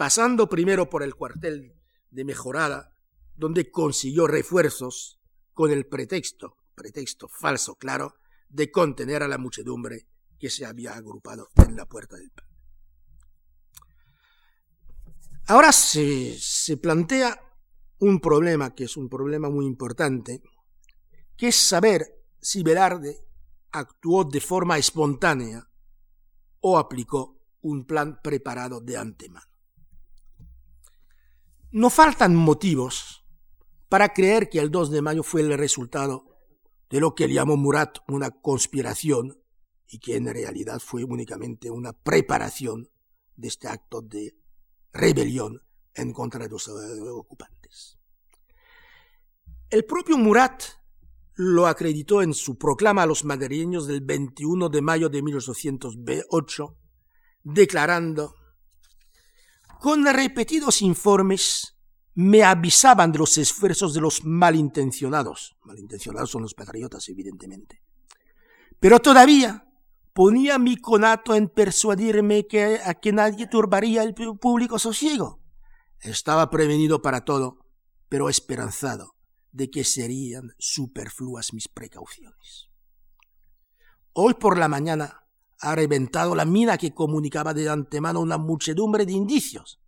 pasando 0.00 0.48
primero 0.48 0.88
por 0.88 1.02
el 1.02 1.14
cuartel 1.14 1.74
de 2.08 2.24
Mejorada, 2.24 2.96
donde 3.36 3.70
consiguió 3.70 4.26
refuerzos 4.26 5.20
con 5.52 5.70
el 5.70 5.84
pretexto, 5.84 6.56
pretexto 6.74 7.28
falso, 7.28 7.74
claro, 7.74 8.14
de 8.48 8.70
contener 8.70 9.22
a 9.22 9.28
la 9.28 9.36
muchedumbre 9.36 10.06
que 10.38 10.48
se 10.48 10.64
había 10.64 10.94
agrupado 10.94 11.50
en 11.56 11.76
la 11.76 11.84
puerta 11.84 12.16
del 12.16 12.30
pan. 12.30 12.46
Ahora 15.48 15.70
se, 15.70 16.34
se 16.40 16.78
plantea 16.78 17.38
un 17.98 18.20
problema 18.20 18.74
que 18.74 18.84
es 18.84 18.96
un 18.96 19.10
problema 19.10 19.50
muy 19.50 19.66
importante, 19.66 20.40
que 21.36 21.48
es 21.48 21.56
saber 21.56 22.06
si 22.40 22.62
Velarde 22.62 23.18
actuó 23.70 24.24
de 24.24 24.40
forma 24.40 24.78
espontánea 24.78 25.68
o 26.60 26.78
aplicó 26.78 27.38
un 27.60 27.84
plan 27.84 28.18
preparado 28.22 28.80
de 28.80 28.96
antemano. 28.96 29.49
No 31.72 31.88
faltan 31.88 32.34
motivos 32.34 33.24
para 33.88 34.12
creer 34.12 34.48
que 34.48 34.58
el 34.58 34.70
2 34.70 34.90
de 34.90 35.02
mayo 35.02 35.22
fue 35.22 35.42
el 35.42 35.56
resultado 35.56 36.26
de 36.88 36.98
lo 36.98 37.14
que 37.14 37.32
llamó 37.32 37.56
Murat 37.56 37.98
una 38.08 38.30
conspiración 38.30 39.40
y 39.86 40.00
que 40.00 40.16
en 40.16 40.26
realidad 40.32 40.80
fue 40.80 41.04
únicamente 41.04 41.70
una 41.70 41.92
preparación 41.92 42.88
de 43.36 43.48
este 43.48 43.68
acto 43.68 44.02
de 44.02 44.36
rebelión 44.92 45.62
en 45.94 46.12
contra 46.12 46.44
de 46.44 46.50
los 46.50 46.68
ocupantes. 46.68 47.98
El 49.70 49.84
propio 49.84 50.18
Murat 50.18 50.64
lo 51.34 51.68
acreditó 51.68 52.20
en 52.22 52.34
su 52.34 52.58
proclama 52.58 53.04
a 53.04 53.06
los 53.06 53.24
madrileños 53.24 53.86
del 53.86 54.00
21 54.00 54.68
de 54.68 54.82
mayo 54.82 55.08
de 55.08 55.22
1808, 55.22 56.76
declarando, 57.44 58.34
con 59.80 60.04
repetidos 60.04 60.82
informes 60.82 61.74
me 62.14 62.42
avisaban 62.42 63.12
de 63.12 63.18
los 63.18 63.38
esfuerzos 63.38 63.94
de 63.94 64.00
los 64.00 64.24
malintencionados. 64.24 65.56
Malintencionados 65.64 66.30
son 66.30 66.42
los 66.42 66.54
patriotas, 66.54 67.08
evidentemente. 67.08 67.82
Pero 68.78 68.98
todavía 68.98 69.66
ponía 70.12 70.58
mi 70.58 70.76
conato 70.76 71.34
en 71.34 71.48
persuadirme 71.48 72.46
que 72.46 72.80
a 72.84 72.94
que 72.94 73.12
nadie 73.12 73.46
turbaría 73.46 74.02
el 74.02 74.14
público 74.14 74.78
sosiego. 74.78 75.40
Estaba 76.00 76.50
prevenido 76.50 77.00
para 77.00 77.24
todo, 77.24 77.64
pero 78.08 78.28
esperanzado 78.28 79.14
de 79.52 79.70
que 79.70 79.84
serían 79.84 80.52
superfluas 80.58 81.54
mis 81.54 81.68
precauciones. 81.68 82.68
Hoy 84.12 84.34
por 84.34 84.58
la 84.58 84.68
mañana 84.68 85.19
ha 85.60 85.74
reventado 85.74 86.34
la 86.34 86.44
mina 86.44 86.78
que 86.78 86.94
comunicaba 86.94 87.54
de 87.54 87.68
antemano 87.68 88.20
una 88.20 88.38
muchedumbre 88.38 89.04
de 89.04 89.12
indicios 89.12 89.80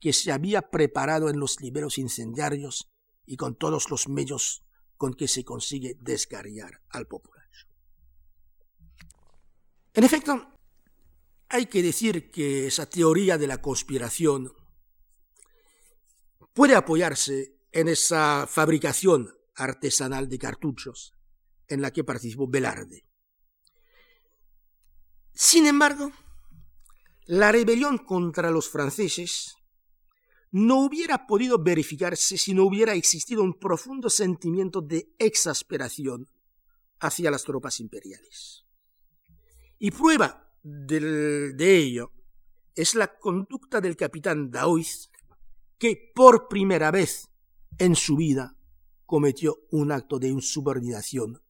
que 0.00 0.12
se 0.12 0.30
había 0.30 0.62
preparado 0.70 1.28
en 1.28 1.40
los 1.40 1.60
liberos 1.60 1.98
incendiarios 1.98 2.90
y 3.24 3.36
con 3.36 3.56
todos 3.56 3.90
los 3.90 4.08
medios 4.08 4.64
con 4.96 5.14
que 5.14 5.28
se 5.28 5.44
consigue 5.44 5.96
descarriar 6.00 6.80
al 6.90 7.06
popular. 7.06 7.44
En 9.94 10.04
efecto, 10.04 10.52
hay 11.48 11.66
que 11.66 11.82
decir 11.82 12.30
que 12.30 12.66
esa 12.66 12.84
teoría 12.84 13.38
de 13.38 13.46
la 13.46 13.62
conspiración 13.62 14.52
puede 16.52 16.74
apoyarse 16.74 17.56
en 17.72 17.88
esa 17.88 18.46
fabricación 18.46 19.34
artesanal 19.54 20.28
de 20.28 20.38
cartuchos 20.38 21.14
en 21.66 21.80
la 21.80 21.92
que 21.92 22.04
participó 22.04 22.46
Velarde. 22.46 23.05
Sin 25.38 25.66
embargo, 25.66 26.12
la 27.26 27.52
rebelión 27.52 27.98
contra 27.98 28.50
los 28.50 28.70
franceses 28.70 29.54
no 30.50 30.78
hubiera 30.82 31.26
podido 31.26 31.62
verificarse 31.62 32.38
si 32.38 32.54
no 32.54 32.64
hubiera 32.64 32.94
existido 32.94 33.42
un 33.42 33.58
profundo 33.58 34.08
sentimiento 34.08 34.80
de 34.80 35.14
exasperación 35.18 36.26
hacia 37.00 37.30
las 37.30 37.44
tropas 37.44 37.80
imperiales. 37.80 38.64
Y 39.78 39.90
prueba 39.90 40.50
de 40.62 41.76
ello 41.76 42.12
es 42.74 42.94
la 42.94 43.18
conducta 43.18 43.82
del 43.82 43.94
capitán 43.94 44.50
Daoiz, 44.50 45.10
que 45.76 46.12
por 46.14 46.48
primera 46.48 46.90
vez 46.90 47.28
en 47.76 47.94
su 47.94 48.16
vida 48.16 48.56
cometió 49.04 49.58
un 49.70 49.92
acto 49.92 50.18
de 50.18 50.28
insubordinación, 50.28 51.42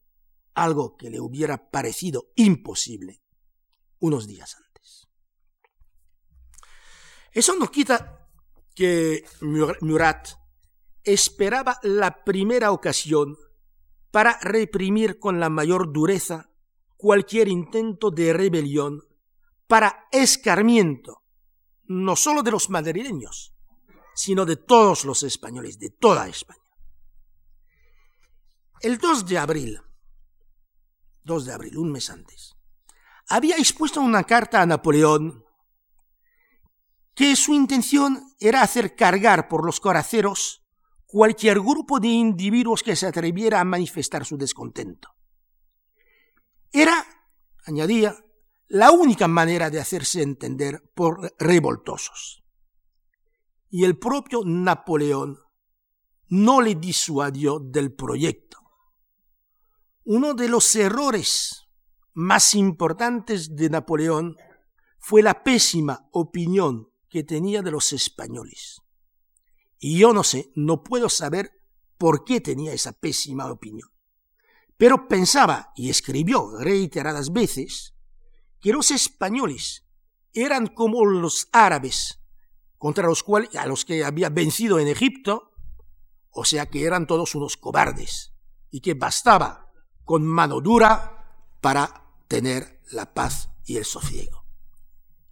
algo 0.55 0.97
que 0.97 1.09
le 1.09 1.21
hubiera 1.21 1.71
parecido 1.71 2.33
imposible 2.35 3.21
unos 3.99 4.27
días 4.27 4.55
antes. 4.55 5.07
Eso 7.31 7.55
no 7.55 7.69
quita 7.69 8.27
que 8.75 9.25
Murat 9.81 10.29
esperaba 11.03 11.79
la 11.83 12.23
primera 12.23 12.71
ocasión 12.71 13.37
para 14.11 14.39
reprimir 14.39 15.19
con 15.19 15.39
la 15.39 15.49
mayor 15.49 15.91
dureza 15.91 16.49
cualquier 16.95 17.47
intento 17.47 18.11
de 18.11 18.33
rebelión 18.33 19.03
para 19.67 20.07
escarmiento, 20.11 21.23
no 21.83 22.15
solo 22.15 22.41
de 22.41 22.51
los 22.51 22.69
madrileños, 22.69 23.53
sino 24.15 24.45
de 24.45 24.55
todos 24.55 25.05
los 25.05 25.23
españoles, 25.23 25.77
de 25.77 25.91
toda 25.91 26.27
España. 26.27 26.59
El 28.81 28.97
2 28.97 29.25
de 29.25 29.37
abril, 29.37 29.81
2 31.23 31.45
de 31.45 31.53
abril, 31.53 31.77
un 31.77 31.91
mes 31.91 32.09
antes, 32.09 32.56
había 33.29 33.57
expuesto 33.57 34.01
una 34.01 34.23
carta 34.23 34.61
a 34.61 34.65
Napoleón 34.65 35.43
que 37.13 37.35
su 37.35 37.53
intención 37.53 38.35
era 38.39 38.61
hacer 38.61 38.95
cargar 38.95 39.47
por 39.47 39.65
los 39.65 39.79
coraceros 39.79 40.63
cualquier 41.05 41.59
grupo 41.59 41.99
de 41.99 42.09
individuos 42.09 42.83
que 42.83 42.95
se 42.95 43.07
atreviera 43.07 43.59
a 43.59 43.65
manifestar 43.65 44.25
su 44.25 44.37
descontento. 44.37 45.09
Era, 46.71 47.05
añadía, 47.65 48.15
la 48.67 48.91
única 48.91 49.27
manera 49.27 49.69
de 49.69 49.79
hacerse 49.79 50.21
entender 50.21 50.83
por 50.93 51.33
revoltosos 51.39 52.43
y 53.69 53.83
el 53.83 53.97
propio 53.97 54.43
Napoleón 54.45 55.39
no 56.29 56.61
le 56.61 56.75
disuadió 56.75 57.59
del 57.59 57.93
proyecto. 57.93 58.57
Uno 60.03 60.33
de 60.33 60.49
los 60.49 60.75
errores 60.75 61.66
más 62.17 62.55
importantes 62.55 63.55
de 63.55 63.69
Napoleón 63.69 64.37
fue 64.97 65.21
la 65.21 65.43
pésima 65.43 66.09
opinión 66.11 66.89
que 67.09 67.23
tenía 67.23 67.61
de 67.61 67.69
los 67.69 67.93
españoles. 67.93 68.81
Y 69.77 69.99
yo 69.99 70.13
no 70.13 70.23
sé, 70.23 70.51
no 70.55 70.83
puedo 70.83 71.09
saber 71.09 71.51
por 71.99 72.25
qué 72.25 72.41
tenía 72.41 72.73
esa 72.73 72.93
pésima 72.93 73.51
opinión. 73.51 73.91
Pero 74.77 75.07
pensaba, 75.07 75.71
y 75.75 75.91
escribió 75.91 76.57
reiteradas 76.57 77.31
veces, 77.31 77.93
que 78.59 78.73
los 78.73 78.89
españoles 78.89 79.85
eran 80.33 80.65
como 80.65 81.05
los 81.05 81.49
árabes 81.51 82.19
contra 82.79 83.05
los 83.05 83.21
cuales, 83.21 83.55
a 83.55 83.67
los 83.67 83.85
que 83.85 84.03
había 84.03 84.29
vencido 84.29 84.79
en 84.79 84.87
Egipto, 84.87 85.51
o 86.31 86.45
sea 86.45 86.65
que 86.65 86.83
eran 86.83 87.05
todos 87.05 87.35
unos 87.35 87.57
cobardes, 87.57 88.33
y 88.71 88.81
que 88.81 88.95
bastaba 88.95 89.71
con 90.03 90.25
mano 90.25 90.61
dura 90.61 91.13
para 91.61 92.06
tener 92.27 92.81
la 92.91 93.13
paz 93.13 93.49
y 93.65 93.77
el 93.77 93.85
sosiego. 93.85 94.45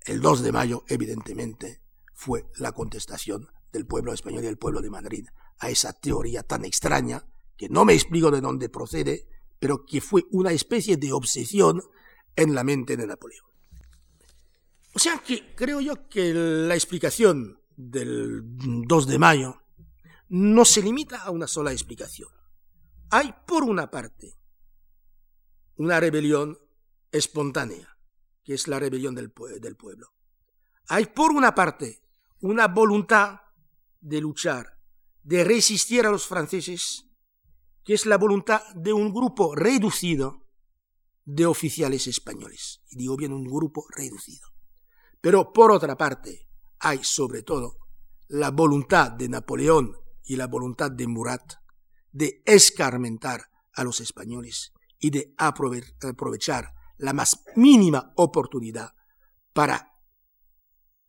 El 0.06 0.22
2 0.22 0.44
de 0.44 0.52
mayo, 0.52 0.84
evidentemente, 0.88 1.82
fue 2.14 2.46
la 2.58 2.72
contestación 2.72 3.50
del 3.72 3.86
pueblo 3.86 4.14
español 4.14 4.44
y 4.44 4.48
del 4.48 4.58
pueblo 4.58 4.82
de 4.82 4.90
Madrid 4.90 5.28
a 5.60 5.70
esa 5.70 5.94
teoría 5.94 6.44
tan 6.44 6.66
extraña, 6.66 7.26
que 7.58 7.70
no 7.70 7.86
me 7.86 7.94
explico 7.94 8.32
de 8.32 8.42
dónde 8.42 8.70
procede, 8.70 9.28
pero 9.60 9.86
que 9.86 10.02
fue 10.02 10.26
una 10.32 10.52
especie 10.52 10.98
de 10.98 11.14
obsesión 11.14 11.82
en 12.36 12.54
la 12.54 12.64
mente 12.64 12.98
de 12.98 13.08
Napoleón. 13.08 13.46
O 14.94 15.00
sea 15.00 15.18
que 15.26 15.56
creo 15.56 15.82
yo 15.82 16.08
que 16.08 16.34
la 16.34 16.76
explicación 16.76 17.60
del 17.76 18.42
2 18.44 19.08
de 19.08 19.20
mayo 19.20 19.62
no 20.30 20.66
se 20.66 20.82
limita 20.82 21.22
a 21.22 21.32
una 21.32 21.48
sola 21.48 21.72
explicación. 21.72 22.30
Hay, 23.10 23.34
por 23.46 23.64
una 23.64 23.90
parte, 23.92 24.38
una 25.78 26.00
rebelión 26.00 26.58
espontánea, 27.16 27.98
que 28.44 28.54
es 28.54 28.68
la 28.68 28.80
rebelión 28.80 29.16
del, 29.16 29.32
pueblo. 29.32 30.14
Hay, 30.88 31.08
por 31.08 31.32
una 31.32 31.56
parte, 31.56 32.02
una 32.42 32.68
voluntad 32.68 33.42
de 34.00 34.22
luchar, 34.22 34.78
de 35.24 35.44
resistir 35.44 36.06
a 36.06 36.12
los 36.12 36.28
franceses, 36.28 37.08
que 37.84 37.94
es 37.94 38.06
la 38.06 38.18
voluntad 38.18 38.62
de 38.76 38.94
un 38.94 39.14
grupo 39.14 39.56
reducido 39.56 40.46
de 41.24 41.46
oficiales 41.46 42.08
españoles. 42.08 42.82
Y 42.90 42.98
digo 42.98 43.16
bien, 43.18 43.34
un 43.34 43.46
grupo 43.46 43.86
reducido. 43.90 44.48
Pero 45.22 45.52
por 45.52 45.72
otra 45.72 45.98
parte, 45.98 46.48
hay 46.80 47.04
sobre 47.04 47.42
todo 47.42 47.78
la 48.28 48.52
voluntad 48.52 49.12
de 49.12 49.30
Napoleón 49.30 49.96
y 50.24 50.36
la 50.36 50.48
voluntad 50.48 50.92
de 50.92 51.08
Murat 51.08 51.56
de 52.12 52.44
escarmentar 52.46 53.50
a 53.74 53.84
los 53.84 54.00
españoles 54.02 54.74
y 55.00 55.10
de 55.10 55.34
aprovechar 55.38 56.75
la 56.98 57.14
más 57.14 57.44
mínima 57.56 58.14
oportunidad 58.16 58.94
para 59.54 59.94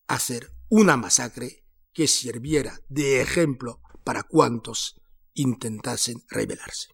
hacer 0.06 0.52
una 0.68 0.96
masacre 0.96 1.64
que 1.92 2.06
sirviera 2.06 2.78
de 2.88 3.20
ejemplo 3.20 3.80
para 4.04 4.22
cuantos 4.22 5.00
intentasen 5.34 6.22
rebelarse. 6.28 6.88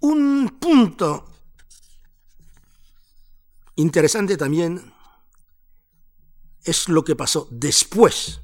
Un 0.00 0.58
punto 0.60 1.26
interesante 3.76 4.36
también 4.36 4.92
es 6.64 6.88
lo 6.88 7.04
que 7.04 7.16
pasó 7.16 7.48
después 7.50 8.40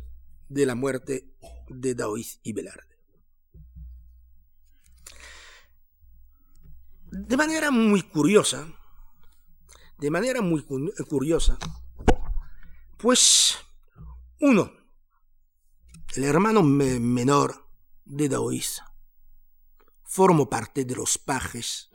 de 0.49 0.67
la 0.67 0.75
muerte 0.75 1.35
de 1.69 1.95
Daoiz 1.95 2.41
y 2.43 2.53
Velarde. 2.53 2.96
De 7.19 7.37
manera 7.37 7.71
muy 7.71 8.03
curiosa, 8.03 8.69
de 9.97 10.11
manera 10.11 10.43
muy 10.43 10.63
curiosa, 11.09 11.59
pues 12.99 13.57
uno, 14.41 14.71
el 16.15 16.25
hermano 16.25 16.63
menor 16.63 17.71
de 18.05 18.29
Daoiz, 18.29 18.83
formó 20.05 20.51
parte 20.51 20.85
de 20.85 20.95
los 20.95 21.17
pajes 21.17 21.89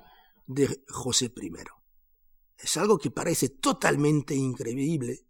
de 0.47 0.83
José 0.89 1.31
I. 1.35 1.51
Es 2.57 2.77
algo 2.77 2.97
que 2.97 3.11
parece 3.11 3.49
totalmente 3.49 4.33
increíble, 4.33 5.27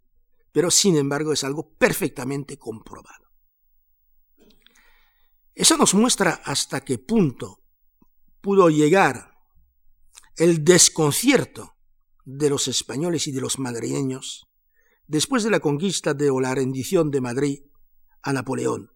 pero 0.54 0.72
sin 0.72 0.96
embargo 0.96 1.34
es 1.34 1.44
algo 1.44 1.74
perfectamente 1.74 2.58
comprobado. 2.58 3.30
Eso 5.54 5.76
nos 5.76 5.94
muestra 5.94 6.42
hasta 6.46 6.80
qué 6.80 6.98
punto 6.98 7.62
pudo 8.40 8.70
llegar 8.70 9.31
el 10.38 10.64
desconcierto 10.64 11.76
de 12.26 12.50
los 12.50 12.68
españoles 12.68 13.28
y 13.28 13.32
de 13.32 13.42
los 13.42 13.60
madrileños 13.60 14.48
después 15.08 15.44
de 15.44 15.50
la 15.50 15.60
conquista 15.60 16.14
de 16.14 16.30
o 16.30 16.40
la 16.40 16.56
rendición 16.56 17.12
de 17.12 17.22
Madrid 17.22 17.60
a 18.22 18.32
Napoleón 18.32 18.92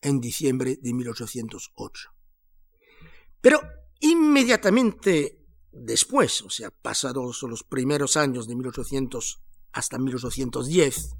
en 0.00 0.20
diciembre 0.20 0.78
de 0.80 0.94
1808. 0.94 2.10
Pero 3.40 3.60
inmediatamente 4.00 5.44
después, 5.72 6.42
o 6.42 6.50
sea, 6.50 6.70
pasados 6.70 7.42
los 7.42 7.64
primeros 7.64 8.16
años 8.16 8.46
de 8.46 8.54
1800 8.54 9.42
hasta 9.72 9.98
1810, 9.98 11.16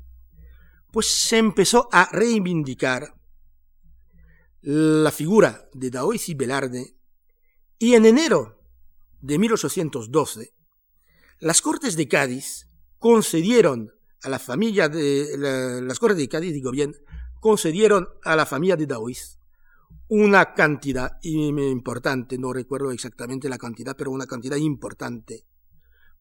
pues 0.93 1.07
se 1.07 1.39
empezó 1.39 1.89
a 1.93 2.09
reivindicar 2.11 3.14
la 4.61 5.11
figura 5.11 5.69
de 5.75 5.91
Daoiz 5.91 6.29
y 6.29 6.35
Velarde 6.35 6.97
y 7.79 7.95
en 7.95 8.07
enero 8.07 8.56
de 9.27 9.39
1812 9.39 10.57
las 11.39 11.61
Cortes 11.61 11.97
de 11.97 12.09
Cádiz 12.09 12.66
concedieron 12.99 13.93
a 14.22 14.29
la 14.29 14.39
familia 14.39 14.89
de 14.89 15.37
las 15.83 15.99
Cortes 15.99 16.18
de 16.18 16.29
Cádiz, 16.29 16.55
digo 16.55 16.70
bien, 16.70 16.95
concedieron 17.41 18.09
a 18.24 18.37
la 18.37 18.47
familia 18.47 18.77
de 18.77 18.87
Daoiz 18.87 19.39
una 20.09 20.55
cantidad 20.55 21.18
importante, 21.22 22.39
no 22.39 22.53
recuerdo 22.53 22.91
exactamente 22.91 23.49
la 23.49 23.59
cantidad, 23.59 23.97
pero 23.97 24.12
una 24.12 24.27
cantidad 24.27 24.57
importante 24.57 25.45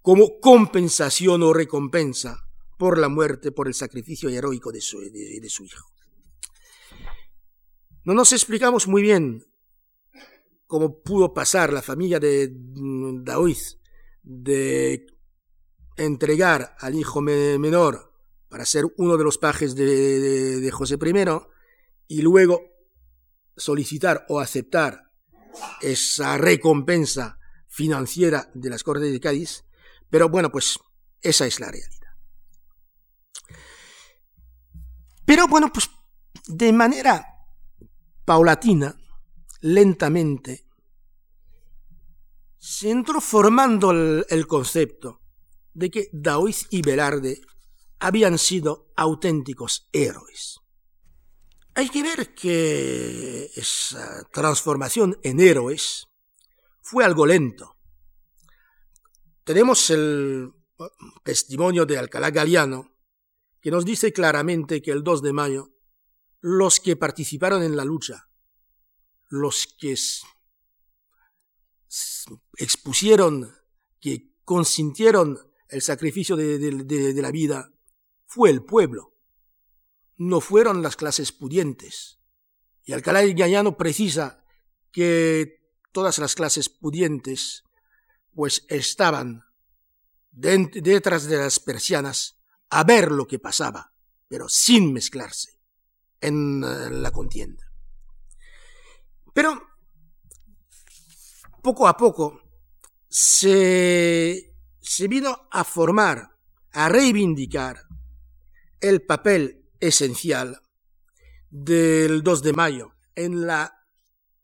como 0.02 0.40
compensación 0.40 1.44
o 1.44 1.54
recompensa 1.54 2.48
por 2.78 2.98
la 2.98 3.08
muerte, 3.08 3.52
por 3.52 3.68
el 3.68 3.74
sacrificio 3.74 4.30
heroico 4.30 4.72
de, 4.72 4.82
su 4.82 5.02
hijo. 5.02 5.92
No 8.04 8.14
nos 8.14 8.34
explicamos 8.34 8.88
muy 8.88 9.02
bien 9.02 9.46
cómo 10.68 11.02
pudo 11.02 11.34
pasar 11.34 11.72
la 11.72 11.82
familia 11.82 12.20
de 12.20 12.52
mm, 12.54 13.24
Daoiz 13.24 13.80
de 14.24 15.06
entregar 15.98 16.76
al 16.80 16.96
hijo 16.96 17.22
menor 17.22 18.12
para 18.50 18.66
ser 18.66 18.86
uno 18.98 19.18
de 19.18 19.24
los 19.24 19.38
pajes 19.38 19.76
de, 19.76 20.60
de, 20.60 20.72
José 20.72 20.96
I 20.96 21.26
y 22.08 22.22
luego 22.22 22.62
solicitar 23.56 24.26
o 24.30 24.40
aceptar 24.40 25.12
esa 25.82 26.38
recompensa 26.38 27.40
financiera 27.68 28.50
de 28.54 28.70
las 28.70 28.84
Cortes 28.84 29.12
de 29.12 29.20
Cádiz 29.20 29.66
pero 30.10 30.30
bueno, 30.30 30.50
pues 30.50 30.80
esa 31.22 31.46
es 31.46 31.60
la 31.60 31.72
realidad. 31.72 31.92
Pero 35.26 35.48
bueno, 35.48 35.72
pues 35.74 35.90
de 36.48 36.72
manera 36.72 37.26
paulatina, 38.24 38.96
lentamente, 39.66 40.64
se 42.60 42.92
entró 42.92 43.20
formando 43.20 43.90
el, 43.90 44.48
concepto 44.48 45.22
de 45.74 45.90
que 45.90 46.10
Daoiz 46.14 46.68
y 46.70 46.84
Velarde 46.84 47.42
habían 47.98 48.38
sido 48.38 48.92
auténticos 48.96 49.90
héroes. 49.92 50.60
Hay 51.74 51.90
que 51.90 52.04
ver 52.04 52.36
que 52.36 53.50
esa 53.56 54.24
transformación 54.32 55.18
en 55.24 55.40
héroes 55.40 56.06
fue 56.82 57.04
algo 57.04 57.26
lento. 57.26 57.76
Tenemos 59.44 59.90
el 59.90 60.54
testimonio 61.24 61.88
de 61.88 61.98
Alcalá 61.98 62.30
Galiano, 62.30 62.96
que 63.60 63.72
nos 63.72 63.84
dice 63.84 64.14
claramente 64.14 64.84
que 64.84 64.92
el 64.92 65.04
2 65.04 65.24
de 65.24 65.34
mayo 65.34 65.72
los 66.40 66.80
que 66.80 66.96
participaron 66.96 67.64
en 67.64 67.76
la 67.76 67.84
lucha, 67.84 68.30
los 69.28 69.68
que 69.80 69.96
expusieron, 72.58 73.54
que 74.00 74.36
consintieron 74.44 75.40
el 75.70 75.82
sacrificio 75.82 76.36
de, 76.36 77.22
la 77.22 77.32
vida, 77.32 77.72
fue 78.26 78.50
el 78.50 78.64
pueblo, 78.64 79.14
no 80.18 80.42
fueron 80.42 80.82
las 80.82 80.96
clases 80.96 81.32
pudientes. 81.32 82.20
Y 82.84 82.94
Alcalá 82.94 83.24
Galiano 83.24 83.78
precisa 83.78 84.46
que 84.92 85.60
todas 85.92 86.20
las 86.20 86.36
clases 86.36 86.70
pudientes 86.70 87.64
pues 88.34 88.66
estaban 88.68 89.44
detrás 90.32 91.26
de 91.26 91.38
las 91.38 91.60
persianas 91.60 92.38
a 92.70 92.84
ver 92.84 93.12
lo 93.12 93.26
que 93.28 93.40
pasaba, 93.40 93.94
pero 94.28 94.50
sin 94.50 94.92
mezclarse 94.92 95.60
en 96.20 96.64
eh, 96.64 96.90
la 96.92 97.12
contienda. 97.12 97.65
Pero 99.36 99.62
poco 101.62 101.90
a 101.90 101.98
poco 101.98 102.40
se, 103.10 104.56
vino 105.10 105.50
a 105.52 105.66
formar, 105.66 106.38
a 106.72 106.88
reivindicar 106.88 107.82
el 108.80 109.06
papel 109.06 109.68
esencial 109.82 110.62
del 111.50 112.24
2 112.24 112.44
de 112.44 112.54
mayo 112.54 112.94
en 113.14 113.46
la 113.46 113.74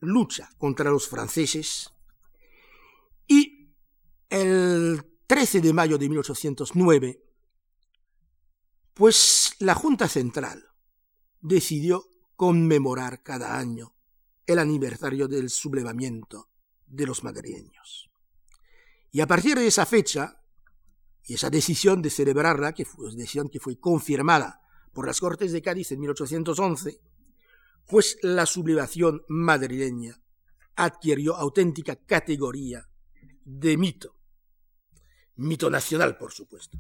lucha 0.02 0.50
contra 0.58 0.92
los 0.92 1.08
franceses 1.08 1.90
y 3.28 3.74
el 4.30 5.02
13 5.26 5.62
de 5.62 5.72
mayo 5.72 5.98
de 5.98 6.10
1809, 6.10 7.24
pues 8.94 9.56
la 9.60 9.74
Junta 9.74 10.10
Central 10.10 10.68
decidió 11.40 12.10
conmemorar 12.36 13.24
cada 13.24 13.58
año 13.58 13.96
el 14.46 14.60
aniversario 14.60 15.28
del 15.28 15.50
sublevamiento 15.50 16.50
de 16.86 17.06
los 17.06 17.24
madrileños. 17.24 18.10
Y 19.12 19.22
a 19.22 19.28
partir 19.28 19.58
de 19.58 19.68
esa 19.68 19.86
fecha, 19.86 20.42
y 21.24 21.36
esa 21.36 21.50
decisión 21.50 22.02
de 22.02 22.10
celebrarla, 22.10 22.74
que 22.74 22.86
fue 22.86 23.12
decisión 23.12 23.50
que 23.50 23.60
fue 23.60 23.80
confirmada 23.80 24.62
por 24.94 25.08
las 25.08 25.20
Cortes 25.20 25.52
de 25.52 25.62
Cádiz 25.62 25.92
en 25.92 26.00
1811, 26.00 27.00
pues 27.88 28.18
la 28.22 28.46
sublevación 28.46 29.24
madrileña 29.28 30.22
adquirió 30.76 31.36
auténtica 31.36 31.96
categoría 31.96 32.88
de 33.44 33.78
mito 33.78 34.22
mito 35.42 35.70
nacional, 35.70 36.18
por 36.18 36.32
supuesto. 36.32 36.78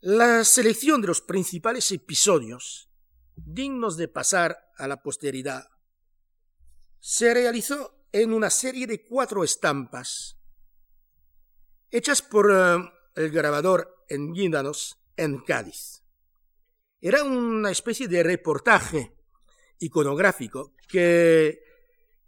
La 0.00 0.44
selección 0.44 1.00
de 1.00 1.08
los 1.08 1.20
principales 1.20 1.90
episodios 1.90 2.90
dignos 3.34 3.96
de 3.96 4.08
pasar 4.08 4.58
a 4.76 4.86
la 4.86 5.02
posteridad 5.02 5.68
se 7.00 7.32
realizó 7.34 8.06
en 8.12 8.32
una 8.32 8.50
serie 8.50 8.86
de 8.86 9.04
cuatro 9.06 9.44
estampas 9.44 10.38
hechas 11.90 12.22
por 12.22 12.50
eh, 12.50 12.90
el 13.14 13.30
grabador 13.30 14.04
en 14.08 14.32
Guíndanos, 14.32 14.98
en 15.16 15.38
Cádiz. 15.38 16.04
Era 17.00 17.22
una 17.22 17.70
especie 17.70 18.08
de 18.08 18.22
reportaje 18.22 19.16
iconográfico 19.78 20.74
que 20.88 21.60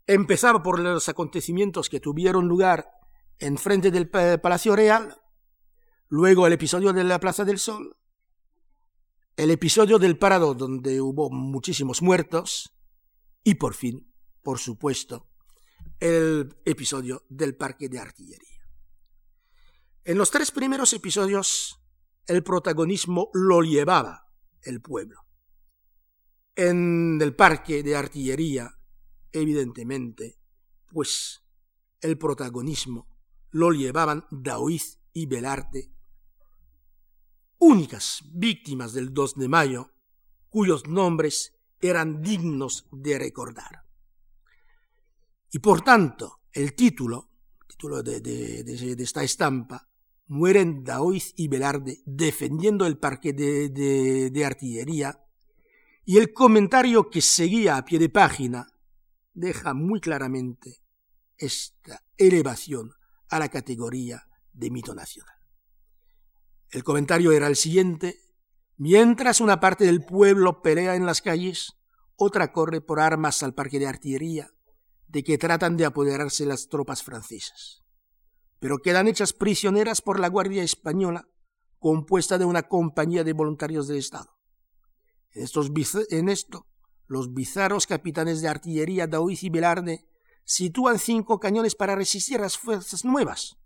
empezaba 0.07 0.63
por 0.63 0.79
los 0.79 1.09
acontecimientos 1.09 1.89
que 1.89 2.01
tuvieron 2.01 2.47
lugar 2.49 2.91
en 3.39 3.59
frente 3.59 3.91
del 3.91 4.09
Palacio 4.09 4.77
Real, 4.77 5.17
luego 6.09 6.47
el 6.47 6.53
episodio 6.53 6.93
de 6.93 7.05
la 7.05 7.19
Plaza 7.19 7.45
del 7.45 7.59
Sol, 7.59 7.97
el 9.37 9.51
episodio 9.51 9.99
del 9.99 10.19
Parado 10.19 10.55
donde 10.55 11.01
hubo 11.01 11.31
muchísimos 11.31 12.03
muertos 12.03 12.77
y 13.43 13.55
por 13.55 13.75
fin, 13.75 14.10
por 14.43 14.59
supuesto, 14.59 15.29
el 15.99 16.57
episodio 16.65 17.25
del 17.29 17.57
Parque 17.57 17.89
de 17.89 17.99
Artillería. 17.99 18.61
En 20.05 20.19
los 20.19 20.31
tres 20.31 20.51
primeros 20.51 20.93
episodios 20.93 21.81
el 22.27 22.43
protagonismo 22.43 23.31
lo 23.35 23.63
llevaba 23.63 24.31
el 24.63 24.81
pueblo. 24.81 25.27
En 26.55 27.19
el 27.21 27.35
Parque 27.35 27.83
de 27.83 27.97
Artillería, 27.97 28.79
evidentemente, 29.33 30.39
pues 30.87 31.43
el 32.01 32.19
protagonismo 32.19 33.09
lo 33.51 33.73
llevaban 33.73 34.27
Daoiz 34.31 35.01
y 35.13 35.27
Belarte, 35.27 35.93
únicas 37.59 38.23
víctimas 38.33 38.93
del 38.93 39.13
2 39.13 39.35
de 39.35 39.49
mayo, 39.49 39.91
cuyos 40.49 40.87
nombres 40.87 41.53
eran 41.81 42.23
dignos 42.23 42.87
de 42.93 43.19
recordar. 43.19 43.90
Y 45.51 45.59
por 45.59 45.83
tanto, 45.83 46.41
el 46.53 46.75
título, 46.75 47.31
título 47.69 48.03
de, 48.03 48.65
esta 48.99 49.23
estampa, 49.23 49.89
mueren 50.27 50.85
Daoiz 50.85 51.33
y 51.37 51.49
Velarde 51.49 52.03
defendiendo 52.05 52.87
el 52.87 52.99
parque 52.99 53.33
de 53.33 54.45
artillería, 54.45 55.25
y 56.05 56.19
el 56.19 56.33
comentario 56.33 57.11
que 57.11 57.21
seguía 57.21 57.77
a 57.77 57.85
pie 57.85 57.99
de 57.99 58.09
página 58.09 58.67
deja 59.33 59.75
muy 59.75 60.01
claramente 60.01 60.83
esta 61.37 62.05
elevación 62.17 62.93
a 63.29 63.39
la 63.39 63.49
categoría 63.49 64.27
de 64.53 64.71
mito 64.71 64.95
nacional. 64.95 65.35
El 66.71 66.85
comentario 66.85 67.33
era 67.33 67.47
el 67.47 67.57
siguiente. 67.57 68.21
Mientras 68.77 69.41
una 69.41 69.61
parte 69.61 69.85
del 69.85 70.05
pueblo 70.05 70.63
pelea 70.63 70.95
en 70.95 71.07
las 71.07 71.23
calles, 71.23 71.75
otra 72.17 72.53
corre 72.53 72.81
por 72.81 73.01
armas 73.01 73.43
al 73.43 73.55
parque 73.55 73.79
de 73.79 73.87
artillería, 73.87 74.51
de 75.11 75.25
que 75.25 75.39
tratan 75.39 75.77
de 75.77 75.85
apoderarse 75.85 76.47
las 76.47 76.69
tropas 76.69 77.03
francesas. 77.03 77.83
Pero 78.61 78.79
quedan 78.79 79.09
hechas 79.09 79.33
prisioneras 79.33 80.03
por 80.03 80.21
la 80.21 80.29
Guardia 80.29 80.63
Española, 80.63 81.27
compuesta 81.79 82.39
de 82.39 82.45
una 82.45 82.63
compañía 82.63 83.25
de 83.25 83.33
voluntarios 83.33 83.89
del 83.89 83.99
Estado. 83.99 84.31
En, 85.33 85.43
estos, 85.43 85.71
esto, 86.11 86.67
los 87.07 87.33
bizarros 87.33 87.87
capitanes 87.87 88.41
de 88.41 88.49
artillería 88.49 89.07
Daoiz 89.07 89.43
y 89.43 89.51
Velarde 89.51 90.07
sitúan 90.45 90.99
cinco 90.99 91.41
cañones 91.41 91.75
para 91.75 91.97
resistir 91.97 92.41
las 92.41 92.59
fuerzas 92.59 93.05
nuevas. 93.05 93.57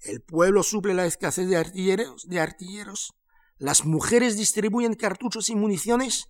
El 0.00 0.20
pueblo 0.22 0.62
suple 0.62 0.94
la 0.94 1.06
escasez 1.06 1.48
de 1.48 1.56
artilleros, 1.56 2.28
de 2.28 2.40
artilleros. 2.40 3.14
Las 3.56 3.84
mujeres 3.84 4.36
distribuyen 4.36 4.94
cartuchos 4.94 5.50
y 5.50 5.56
municiones. 5.56 6.28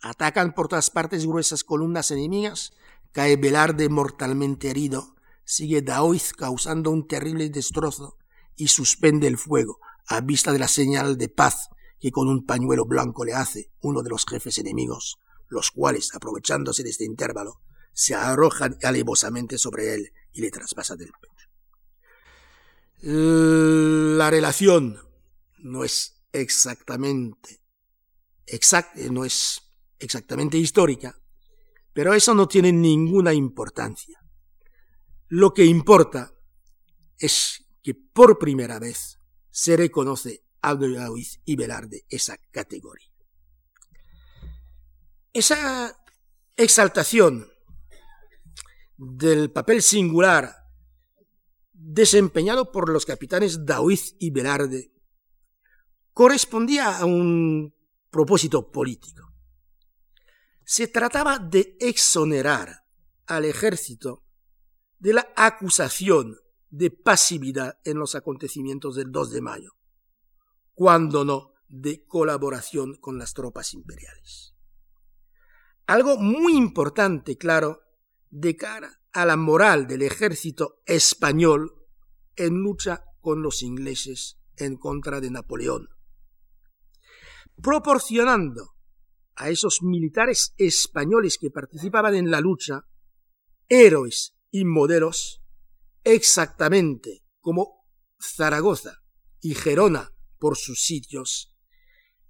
Atacan 0.00 0.54
por 0.54 0.68
todas 0.68 0.90
partes 0.90 1.26
gruesas 1.26 1.64
columnas 1.64 2.12
enemigas. 2.12 2.72
Cae 3.12 3.36
Velarde 3.36 3.88
mortalmente 3.88 4.70
herido. 4.70 5.14
Sigue 5.44 5.82
Daoiz 5.82 6.32
causando 6.32 6.90
un 6.90 7.06
terrible 7.06 7.48
destrozo 7.48 8.18
y 8.56 8.68
suspende 8.68 9.26
el 9.26 9.38
fuego 9.38 9.78
a 10.06 10.20
vista 10.20 10.52
de 10.52 10.58
la 10.58 10.68
señal 10.68 11.16
de 11.16 11.28
paz 11.28 11.68
que 12.00 12.10
con 12.10 12.28
un 12.28 12.46
pañuelo 12.46 12.84
blanco 12.84 13.24
le 13.24 13.34
hace 13.34 13.70
uno 13.80 14.02
de 14.02 14.10
los 14.10 14.24
jefes 14.26 14.58
enemigos, 14.58 15.18
los 15.48 15.70
cuales, 15.70 16.14
aprovechándose 16.14 16.82
de 16.82 16.90
este 16.90 17.04
intervalo, 17.04 17.60
se 17.92 18.14
arrojan 18.14 18.78
alevosamente 18.82 19.58
sobre 19.58 19.94
él 19.94 20.12
y 20.32 20.40
le 20.40 20.50
traspasan 20.50 21.00
el 21.00 21.10
pecho. 21.20 21.48
La 23.00 24.30
relación 24.30 24.98
no 25.58 25.84
es 25.84 26.20
exactamente 26.32 27.60
no 29.10 29.24
es 29.24 29.62
exactamente 29.98 30.58
histórica, 30.58 31.20
pero 31.98 32.14
eso 32.14 32.32
no 32.32 32.46
tiene 32.46 32.70
ninguna 32.70 33.34
importancia. 33.34 34.24
Lo 35.26 35.52
que 35.52 35.64
importa 35.64 36.32
es 37.18 37.66
que 37.82 37.92
por 37.92 38.38
primera 38.38 38.78
vez 38.78 39.18
se 39.50 39.76
reconoce 39.76 40.44
a 40.62 40.74
Ruiz 40.74 41.40
y 41.44 41.56
Velarde 41.56 42.04
esa 42.08 42.36
categoría. 42.52 43.08
Esa 45.32 46.00
exaltación 46.56 47.48
del 48.96 49.50
papel 49.50 49.82
singular 49.82 50.54
desempeñado 51.72 52.70
por 52.70 52.90
los 52.90 53.06
capitanes 53.06 53.66
Daoiz 53.66 54.14
y 54.20 54.30
Velarde 54.30 54.92
correspondía 56.12 56.96
a 56.96 57.04
un 57.06 57.74
propósito 58.08 58.70
político. 58.70 59.27
Se 60.70 60.86
trataba 60.86 61.38
de 61.38 61.78
exonerar 61.80 62.84
al 63.24 63.46
ejército 63.46 64.26
de 64.98 65.14
la 65.14 65.26
acusación 65.34 66.36
de 66.68 66.90
pasividad 66.90 67.78
en 67.84 67.98
los 67.98 68.14
acontecimientos 68.14 68.94
del 68.94 69.10
2 69.10 69.30
de 69.30 69.40
mayo, 69.40 69.72
cuando 70.74 71.24
no 71.24 71.54
de 71.68 72.04
colaboración 72.04 72.96
con 72.96 73.18
las 73.18 73.32
tropas 73.32 73.72
imperiales. 73.72 74.54
Algo 75.86 76.18
muy 76.18 76.54
importante, 76.54 77.38
claro, 77.38 77.80
de 78.28 78.54
cara 78.54 79.00
a 79.12 79.24
la 79.24 79.38
moral 79.38 79.86
del 79.86 80.02
ejército 80.02 80.82
español 80.84 81.82
en 82.36 82.58
lucha 82.62 83.06
con 83.22 83.40
los 83.40 83.62
ingleses 83.62 84.38
en 84.58 84.76
contra 84.76 85.22
de 85.22 85.30
Napoleón, 85.30 85.88
proporcionando 87.62 88.77
a 89.38 89.50
esos 89.50 89.82
militares 89.82 90.54
españoles 90.58 91.38
que 91.38 91.50
participaban 91.50 92.14
en 92.14 92.30
la 92.30 92.40
lucha 92.40 92.86
héroes 93.68 94.36
y 94.50 94.64
modelos 94.64 95.42
exactamente 96.04 97.24
como 97.40 97.86
Zaragoza 98.20 99.02
y 99.40 99.54
Gerona 99.54 100.12
por 100.38 100.56
sus 100.56 100.82
sitios 100.82 101.54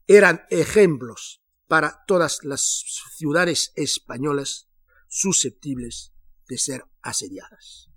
eran 0.06 0.42
ejemplos 0.50 1.42
para 1.66 2.04
todas 2.06 2.44
las 2.44 2.82
ciudades 3.16 3.72
españolas 3.76 4.68
susceptibles 5.09 6.12
de 6.48 6.59
ser 6.59 6.84
asediadas. 7.02 7.90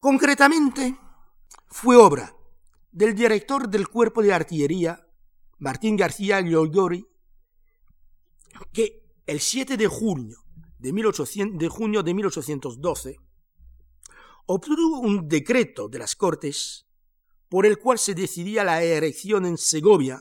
Concretamente, 0.00 0.98
fue 1.66 1.96
obra 1.96 2.34
del 2.90 3.14
director 3.14 3.68
del 3.68 3.88
Cuerpo 3.88 4.22
de 4.22 4.32
Artillería, 4.32 5.07
Martín 5.58 5.96
García 5.96 6.40
Lloyori, 6.40 7.06
que 8.72 9.02
el 9.26 9.40
7 9.40 9.76
de 9.76 9.86
junio 9.86 10.38
de, 10.78 10.92
de 11.52 11.68
junio 11.68 12.02
de 12.02 12.14
1812 12.14 13.16
obtuvo 14.46 15.00
un 15.00 15.28
decreto 15.28 15.88
de 15.88 15.98
las 15.98 16.16
Cortes 16.16 16.86
por 17.48 17.66
el 17.66 17.78
cual 17.78 17.98
se 17.98 18.14
decidía 18.14 18.64
la 18.64 18.82
erección 18.82 19.46
en 19.46 19.58
Segovia, 19.58 20.20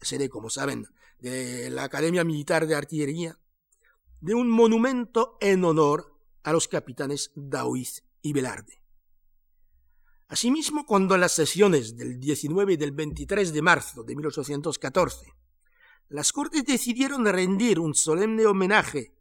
sede, 0.00 0.28
como 0.28 0.50
saben, 0.50 0.86
de 1.18 1.70
la 1.70 1.84
Academia 1.84 2.24
Militar 2.24 2.66
de 2.66 2.74
Artillería, 2.74 3.38
de 4.20 4.34
un 4.34 4.48
monumento 4.48 5.36
en 5.40 5.64
honor 5.64 6.14
a 6.42 6.52
los 6.52 6.68
capitanes 6.68 7.32
Daoiz 7.34 8.04
y 8.22 8.32
Velarde. 8.32 8.79
Asimismo, 10.30 10.86
cuando 10.86 11.16
en 11.16 11.22
las 11.22 11.32
sesiones 11.32 11.96
del 11.96 12.20
19 12.20 12.74
y 12.74 12.76
del 12.76 12.92
23 12.92 13.52
de 13.52 13.62
marzo 13.62 14.04
de 14.04 14.14
1814 14.14 15.34
las 16.08 16.32
Cortes 16.32 16.64
decidieron 16.64 17.26
rendir 17.26 17.80
un 17.80 17.96
solemne 17.96 18.46
homenaje 18.46 19.12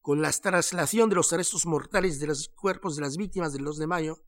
con 0.00 0.22
la 0.22 0.32
traslación 0.32 1.10
de 1.10 1.16
los 1.16 1.30
restos 1.32 1.66
mortales 1.66 2.18
de 2.18 2.28
los 2.28 2.48
cuerpos 2.48 2.96
de 2.96 3.02
las 3.02 3.18
víctimas 3.18 3.52
del 3.52 3.64
2 3.64 3.76
de 3.76 3.86
mayo, 3.86 4.22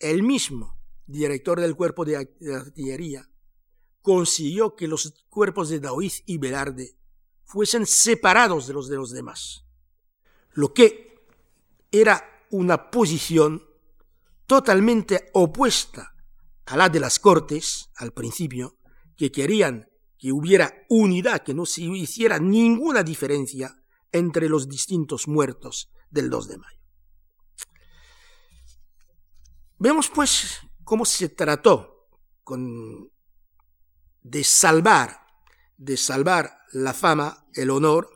el 0.00 0.24
mismo 0.24 0.80
director 1.06 1.60
del 1.60 1.76
cuerpo 1.76 2.04
de 2.04 2.16
artillería 2.16 3.30
consiguió 4.02 4.74
que 4.74 4.88
los 4.88 5.14
cuerpos 5.28 5.68
de 5.68 5.78
Daoiz 5.78 6.24
y 6.26 6.38
Velarde 6.38 6.96
fuesen 7.44 7.86
separados 7.86 8.66
de 8.66 8.72
los 8.72 8.88
de 8.88 8.96
los 8.96 9.12
demás. 9.12 9.64
Lo 10.50 10.74
que 10.74 11.24
era 11.92 12.46
una 12.50 12.90
posición 12.90 13.69
totalmente 14.50 15.30
opuesta 15.34 16.12
a 16.66 16.76
la 16.76 16.88
de 16.88 16.98
las 16.98 17.20
Cortes 17.20 17.88
al 17.94 18.12
principio, 18.12 18.78
que 19.16 19.30
querían 19.30 19.88
que 20.18 20.32
hubiera 20.32 20.74
unidad, 20.88 21.44
que 21.44 21.54
no 21.54 21.64
se 21.64 21.82
hiciera 21.82 22.40
ninguna 22.40 23.04
diferencia 23.04 23.80
entre 24.10 24.48
los 24.48 24.68
distintos 24.68 25.28
muertos 25.28 25.92
del 26.10 26.30
2 26.30 26.48
de 26.48 26.58
mayo. 26.58 26.80
Vemos 29.78 30.10
pues 30.12 30.58
cómo 30.82 31.04
se 31.04 31.28
trató 31.28 32.08
de 34.20 34.42
salvar, 34.42 35.26
de 35.76 35.96
salvar 35.96 36.58
la 36.72 36.92
fama, 36.92 37.46
el 37.54 37.70
honor 37.70 38.10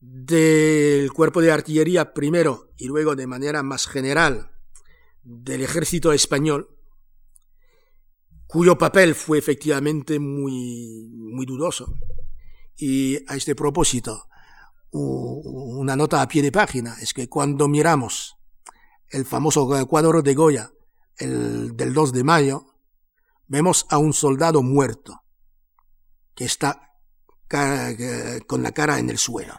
del 0.00 1.12
cuerpo 1.12 1.40
de 1.40 1.52
artillería 1.52 2.12
primero 2.12 2.72
y 2.76 2.88
luego 2.88 3.14
de 3.14 3.28
manera 3.28 3.62
más 3.62 3.86
general 3.86 4.51
del 5.22 5.62
ejército 5.62 6.12
español, 6.12 6.68
cuyo 8.46 8.76
papel 8.76 9.14
fue 9.14 9.38
efectivamente 9.38 10.18
muy, 10.18 11.08
muy 11.10 11.46
dudoso. 11.46 11.94
Y 12.76 13.16
a 13.30 13.36
este 13.36 13.54
propósito, 13.54 14.28
una 14.90 15.96
nota 15.96 16.20
a 16.20 16.28
pie 16.28 16.42
de 16.42 16.52
página 16.52 16.96
es 17.00 17.14
que 17.14 17.28
cuando 17.28 17.68
miramos 17.68 18.36
el 19.08 19.24
famoso 19.24 19.68
cuadro 19.86 20.22
de 20.22 20.34
Goya 20.34 20.70
el, 21.16 21.76
del 21.76 21.94
2 21.94 22.12
de 22.12 22.24
mayo, 22.24 22.66
vemos 23.46 23.86
a 23.90 23.98
un 23.98 24.12
soldado 24.12 24.62
muerto 24.62 25.22
que 26.34 26.44
está 26.44 26.90
con 28.46 28.62
la 28.62 28.72
cara 28.72 28.98
en 28.98 29.10
el 29.10 29.18
suelo. 29.18 29.54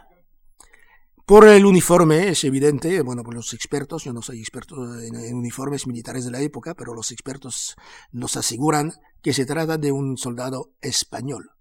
Por 1.25 1.47
el 1.47 1.65
uniforme 1.65 2.27
es 2.27 2.43
evidente, 2.43 3.01
bueno, 3.01 3.23
por 3.23 3.33
los 3.33 3.53
expertos, 3.53 4.03
yo 4.03 4.11
no 4.11 4.21
soy 4.21 4.41
experto 4.41 4.99
en, 4.99 5.33
uniformes 5.33 5.87
militares 5.87 6.25
de 6.25 6.31
la 6.31 6.41
época, 6.41 6.73
pero 6.73 6.93
los 6.93 7.11
expertos 7.11 7.77
nos 8.11 8.35
aseguran 8.35 8.91
que 9.21 9.31
se 9.31 9.45
trata 9.45 9.77
de 9.77 9.93
un 9.93 10.17
soldado 10.17 10.73
español. 10.81 11.51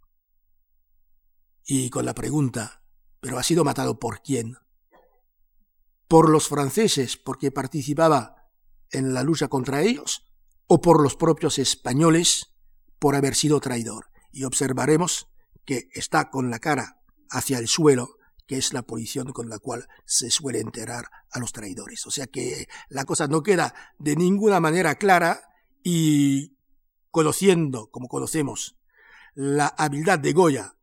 Y 1.65 1.91
con 1.91 2.05
la 2.05 2.13
pregunta, 2.13 2.83
¿pero 3.21 3.39
ha 3.39 3.45
sido 3.45 3.63
matado 3.63 4.01
por 4.01 4.21
quién? 4.21 4.57
¿Por 6.09 6.29
los 6.29 6.49
franceses 6.49 7.17
porque 7.17 7.53
participaba 7.53 8.49
en 8.91 9.15
la 9.15 9.23
lucha 9.23 9.47
contra 9.47 9.83
ellos? 9.83 10.27
¿O 10.67 10.81
por 10.81 11.01
los 11.01 11.15
propios 11.15 11.61
españoles 11.61 12.53
por 12.99 13.15
haber 13.15 13.37
sido 13.37 13.61
traidor? 13.61 14.07
Y 14.33 14.43
observaremos 14.43 15.29
que 15.65 15.89
está 15.93 16.31
con 16.31 16.51
la 16.51 16.59
cara 16.59 17.01
hacia 17.31 17.59
el 17.59 17.69
suelo 17.69 18.17
que 18.53 18.59
es 18.59 18.75
la 18.75 18.83
posición 18.83 19.33
con 19.33 19.49
la 19.49 19.59
cual 19.59 19.89
se 20.05 20.31
suele 20.31 20.61
enterrar 20.61 21.07
a 21.31 21.39
los 21.39 21.53
traidores. 21.53 22.07
O 22.07 22.11
sea 22.11 22.27
que 22.27 22.69
la 22.91 23.07
cosa 23.07 23.27
no 23.27 23.43
queda 23.43 23.75
de 23.99 24.15
ninguna 24.15 24.61
manera 24.61 24.97
clara 24.97 25.41
y 25.83 26.55
conociendo, 27.11 27.89
como 27.91 28.09
conocemos, 28.09 28.77
la 29.33 29.69
habilidad 29.69 30.19
de 30.19 30.35
Goya 30.35 30.75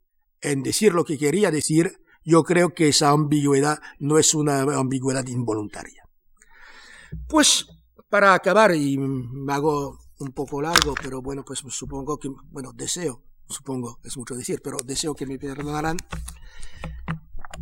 en 0.42 0.64
decir 0.64 0.96
lo 0.96 1.06
que 1.06 1.20
quería 1.20 1.52
decir, 1.52 2.02
yo 2.26 2.42
creo 2.42 2.74
que 2.74 2.88
esa 2.88 3.12
ambigüedad 3.12 3.78
no 4.00 4.18
es 4.18 4.34
una 4.34 4.62
ambigüedad 4.62 5.28
involuntaria. 5.28 6.10
Pues 7.28 7.68
para 8.10 8.34
acabar, 8.34 8.74
y 8.74 8.98
me 8.98 9.54
hago 9.54 10.00
un 10.18 10.32
poco 10.32 10.60
largo, 10.60 10.96
pero 11.04 11.22
bueno, 11.22 11.44
pues 11.46 11.60
supongo 11.70 12.18
que, 12.18 12.30
bueno, 12.50 12.72
deseo, 12.74 13.22
supongo, 13.48 14.00
es 14.04 14.18
mucho 14.18 14.34
decir, 14.34 14.60
pero 14.64 14.78
deseo 14.84 15.14
que 15.14 15.28
me 15.28 15.38
perdonarán, 15.38 15.98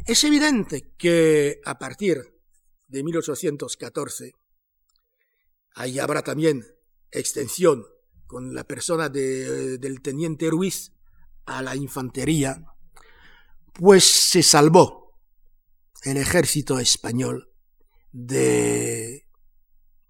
es 0.08 0.24
evidente 0.24 0.94
que 0.98 1.60
a 1.66 1.78
partir 1.78 2.34
de 2.88 3.04
1814, 3.04 4.34
ahí 5.76 6.00
habrá 6.00 6.24
también 6.24 6.66
extensión 7.12 7.86
con 8.26 8.56
la 8.56 8.64
persona 8.64 9.10
del 9.10 10.02
teniente 10.02 10.50
Ruiz 10.50 10.94
a 11.46 11.62
la 11.62 11.76
infantería, 11.76 12.66
pues 13.74 14.06
se 14.06 14.44
salvó 14.44 15.20
el 16.04 16.18
ejército 16.18 16.80
español 16.80 17.54
de 18.12 19.28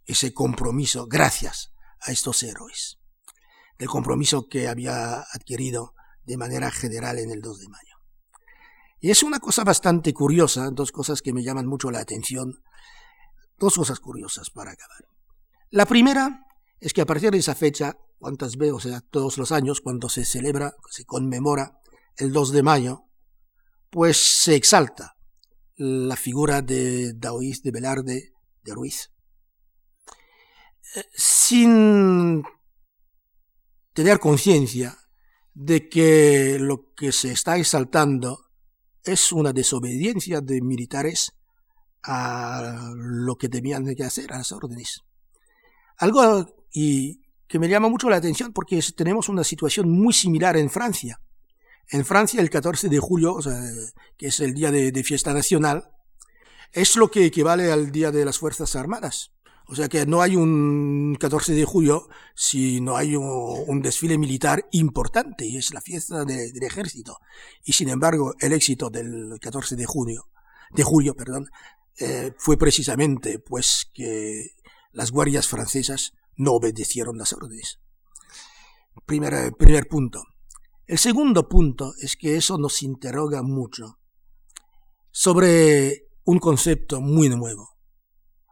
ese 0.06 0.34
compromiso 0.34 1.08
gracias 1.08 1.74
a 2.02 2.12
estos 2.12 2.44
héroes, 2.44 3.00
del 3.80 3.88
compromiso 3.88 4.48
que 4.48 4.68
había 4.68 5.22
adquirido 5.22 5.96
de 6.24 6.38
manera 6.38 6.70
general 6.70 7.18
en 7.18 7.32
el 7.32 7.42
2 7.42 7.60
de 7.62 7.68
mayo. 7.70 7.97
Y 9.00 9.12
es 9.12 9.24
una 9.24 9.40
cosa 9.40 9.64
bastante 9.64 10.14
curiosa, 10.14 10.70
dos 10.72 10.92
cosas 10.92 11.22
que 11.22 11.34
me 11.34 11.44
llaman 11.44 11.68
mucho 11.68 11.92
la 11.92 12.00
atención, 12.00 12.64
dos 13.58 13.76
cosas 13.76 14.00
curiosas 14.00 14.50
para 14.50 14.72
acabar. 14.72 15.06
La 15.70 15.86
primera 15.86 16.46
es 16.80 16.94
que 16.94 17.02
a 17.02 17.06
partir 17.06 17.32
de 17.32 17.38
esa 17.38 17.56
fecha, 17.56 17.98
cuantas 18.18 18.58
veces, 18.58 18.74
o 18.74 18.80
sea, 18.80 19.02
todos 19.02 19.38
los 19.38 19.52
años, 19.52 19.82
cuando 19.82 20.10
se 20.10 20.26
celebra, 20.26 20.74
se 20.90 21.06
conmemora 21.06 21.80
el 22.16 22.32
2 22.32 22.52
de 22.52 22.64
mayo, 22.64 23.04
pues 23.90 24.18
se 24.18 24.56
exalta 24.56 25.16
la 25.76 26.16
figura 26.16 26.62
de 26.62 27.14
Daoís 27.14 27.62
de 27.62 27.72
Velarde 27.72 28.34
de 28.64 28.74
Ruiz, 28.74 29.12
sin 31.14 32.44
tener 33.94 34.20
conciencia 34.20 34.98
de 35.54 35.88
que 35.88 36.58
lo 36.60 36.94
que 36.96 37.12
se 37.12 37.32
está 37.32 37.58
exaltando 37.58 38.47
es 39.08 39.32
una 39.32 39.54
desobediencia 39.54 40.42
de 40.42 40.62
militares 40.62 41.32
a 42.04 42.92
lo 42.96 43.36
que 43.36 43.50
tenían 43.50 43.96
que 43.96 44.04
hacer, 44.04 44.34
a 44.34 44.38
las 44.38 44.52
órdenes. 44.52 45.02
Algo 45.98 46.46
y 46.72 47.22
que 47.48 47.60
me 47.60 47.70
llama 47.70 47.90
mucho 47.90 48.10
la 48.10 48.18
atención 48.18 48.54
porque 48.54 48.82
tenemos 48.96 49.30
una 49.30 49.44
situación 49.44 49.90
muy 49.90 50.14
similar 50.14 50.58
en 50.58 50.70
Francia. 50.70 51.20
En 51.90 52.06
Francia, 52.06 52.42
el 52.42 52.50
14 52.50 52.90
de 52.90 53.00
julio, 53.00 53.40
que 54.18 54.28
es 54.28 54.40
el 54.42 54.54
día 54.54 54.72
de, 54.72 54.92
de 54.92 55.04
fiesta 55.04 55.34
nacional, 55.34 55.90
es 56.74 56.96
lo 56.98 57.10
que 57.10 57.26
equivale 57.26 57.72
al 57.72 57.92
Día 57.92 58.12
de 58.12 58.26
las 58.26 58.38
Fuerzas 58.40 58.76
Armadas. 58.76 59.32
O 59.70 59.76
sea 59.76 59.90
que 59.90 60.06
no 60.06 60.22
hay 60.22 60.38
un 60.38 61.18
14 61.20 61.54
de 61.54 61.66
julio 61.66 62.08
si 62.34 62.80
no 62.80 62.96
hay 62.96 63.18
un, 63.18 63.82
desfile 63.82 64.18
militar 64.18 64.66
importante 64.72 65.46
y 65.46 65.58
es 65.58 65.74
la 65.74 65.82
fiesta 65.82 66.24
del 66.24 66.64
ejército. 66.64 67.20
Y 67.66 67.74
sin 67.74 67.90
embargo, 67.90 68.34
el 68.40 68.54
éxito 68.54 68.90
del 68.90 69.38
14 69.42 69.76
de 69.76 69.86
junio, 69.86 70.30
de 70.72 70.84
julio, 70.84 71.16
perdón, 71.16 71.50
eh, 72.00 72.32
fue 72.38 72.58
precisamente 72.58 73.40
pues 73.40 73.90
que 73.94 74.52
las 74.94 75.12
guardias 75.12 75.48
francesas 75.48 76.14
no 76.38 76.54
obedecieron 76.54 77.18
las 77.18 77.34
órdenes. 77.34 77.80
Primer, 79.06 79.52
primer 79.58 79.88
punto. 79.88 80.24
El 80.86 80.98
segundo 80.98 81.50
punto 81.50 81.94
es 82.00 82.16
que 82.16 82.38
eso 82.38 82.58
nos 82.58 82.82
interroga 82.84 83.42
mucho 83.44 84.00
sobre 85.12 86.08
un 86.24 86.40
concepto 86.40 87.02
muy 87.02 87.28
nuevo 87.28 87.77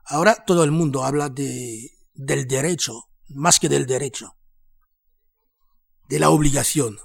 Ahora 0.05 0.43
todo 0.45 0.63
el 0.63 0.71
mundo 0.71 1.03
habla 1.03 1.29
de, 1.29 1.91
del 2.13 2.47
derecho, 2.47 3.05
más 3.29 3.59
que 3.59 3.69
del 3.69 3.87
derecho, 3.87 4.37
de 6.07 6.19
la 6.19 6.29
obligación, 6.29 6.97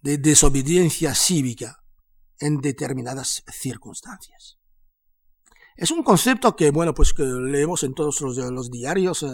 de 0.00 0.18
desobediencia 0.18 1.14
cívica 1.14 1.84
en 2.40 2.60
determinadas 2.60 3.44
circunstancias. 3.48 4.58
Es 5.76 5.90
un 5.90 6.02
concepto 6.02 6.54
que, 6.56 6.70
bueno, 6.70 6.94
pues 6.94 7.12
que 7.12 7.22
leemos 7.24 7.82
en 7.84 7.94
todos 7.94 8.20
los, 8.20 8.70
diarios, 8.70 9.22
eh, 9.22 9.28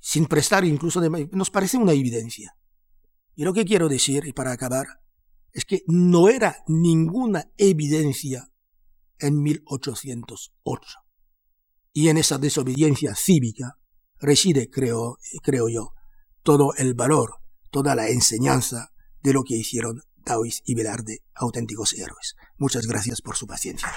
sin 0.00 0.26
prestar 0.26 0.64
incluso, 0.64 1.00
de, 1.00 1.28
nos 1.32 1.50
parece 1.50 1.76
una 1.76 1.92
evidencia. 1.92 2.56
Y 3.36 3.44
lo 3.44 3.52
que 3.52 3.64
quiero 3.64 3.88
decir, 3.88 4.26
y 4.26 4.32
para 4.32 4.52
acabar, 4.52 4.86
es 5.52 5.64
que 5.64 5.82
no 5.86 6.28
era 6.28 6.64
ninguna 6.66 7.50
evidencia 7.56 8.50
en 9.24 9.42
1808. 9.42 10.98
Y 11.92 12.08
en 12.08 12.18
esa 12.18 12.38
desobediencia 12.38 13.14
cívica 13.14 13.78
reside, 14.20 14.68
creo, 14.68 15.16
creo 15.42 15.68
yo, 15.68 15.92
todo 16.42 16.74
el 16.76 16.94
valor, 16.94 17.36
toda 17.70 17.94
la 17.94 18.08
enseñanza 18.08 18.90
de 19.22 19.32
lo 19.32 19.42
que 19.44 19.56
hicieron 19.56 20.02
Daois 20.24 20.62
y 20.64 20.74
Velarde, 20.74 21.20
auténticos 21.34 21.92
héroes. 21.94 22.34
Muchas 22.58 22.86
gracias 22.86 23.20
por 23.20 23.36
su 23.36 23.46
paciencia. 23.46 23.92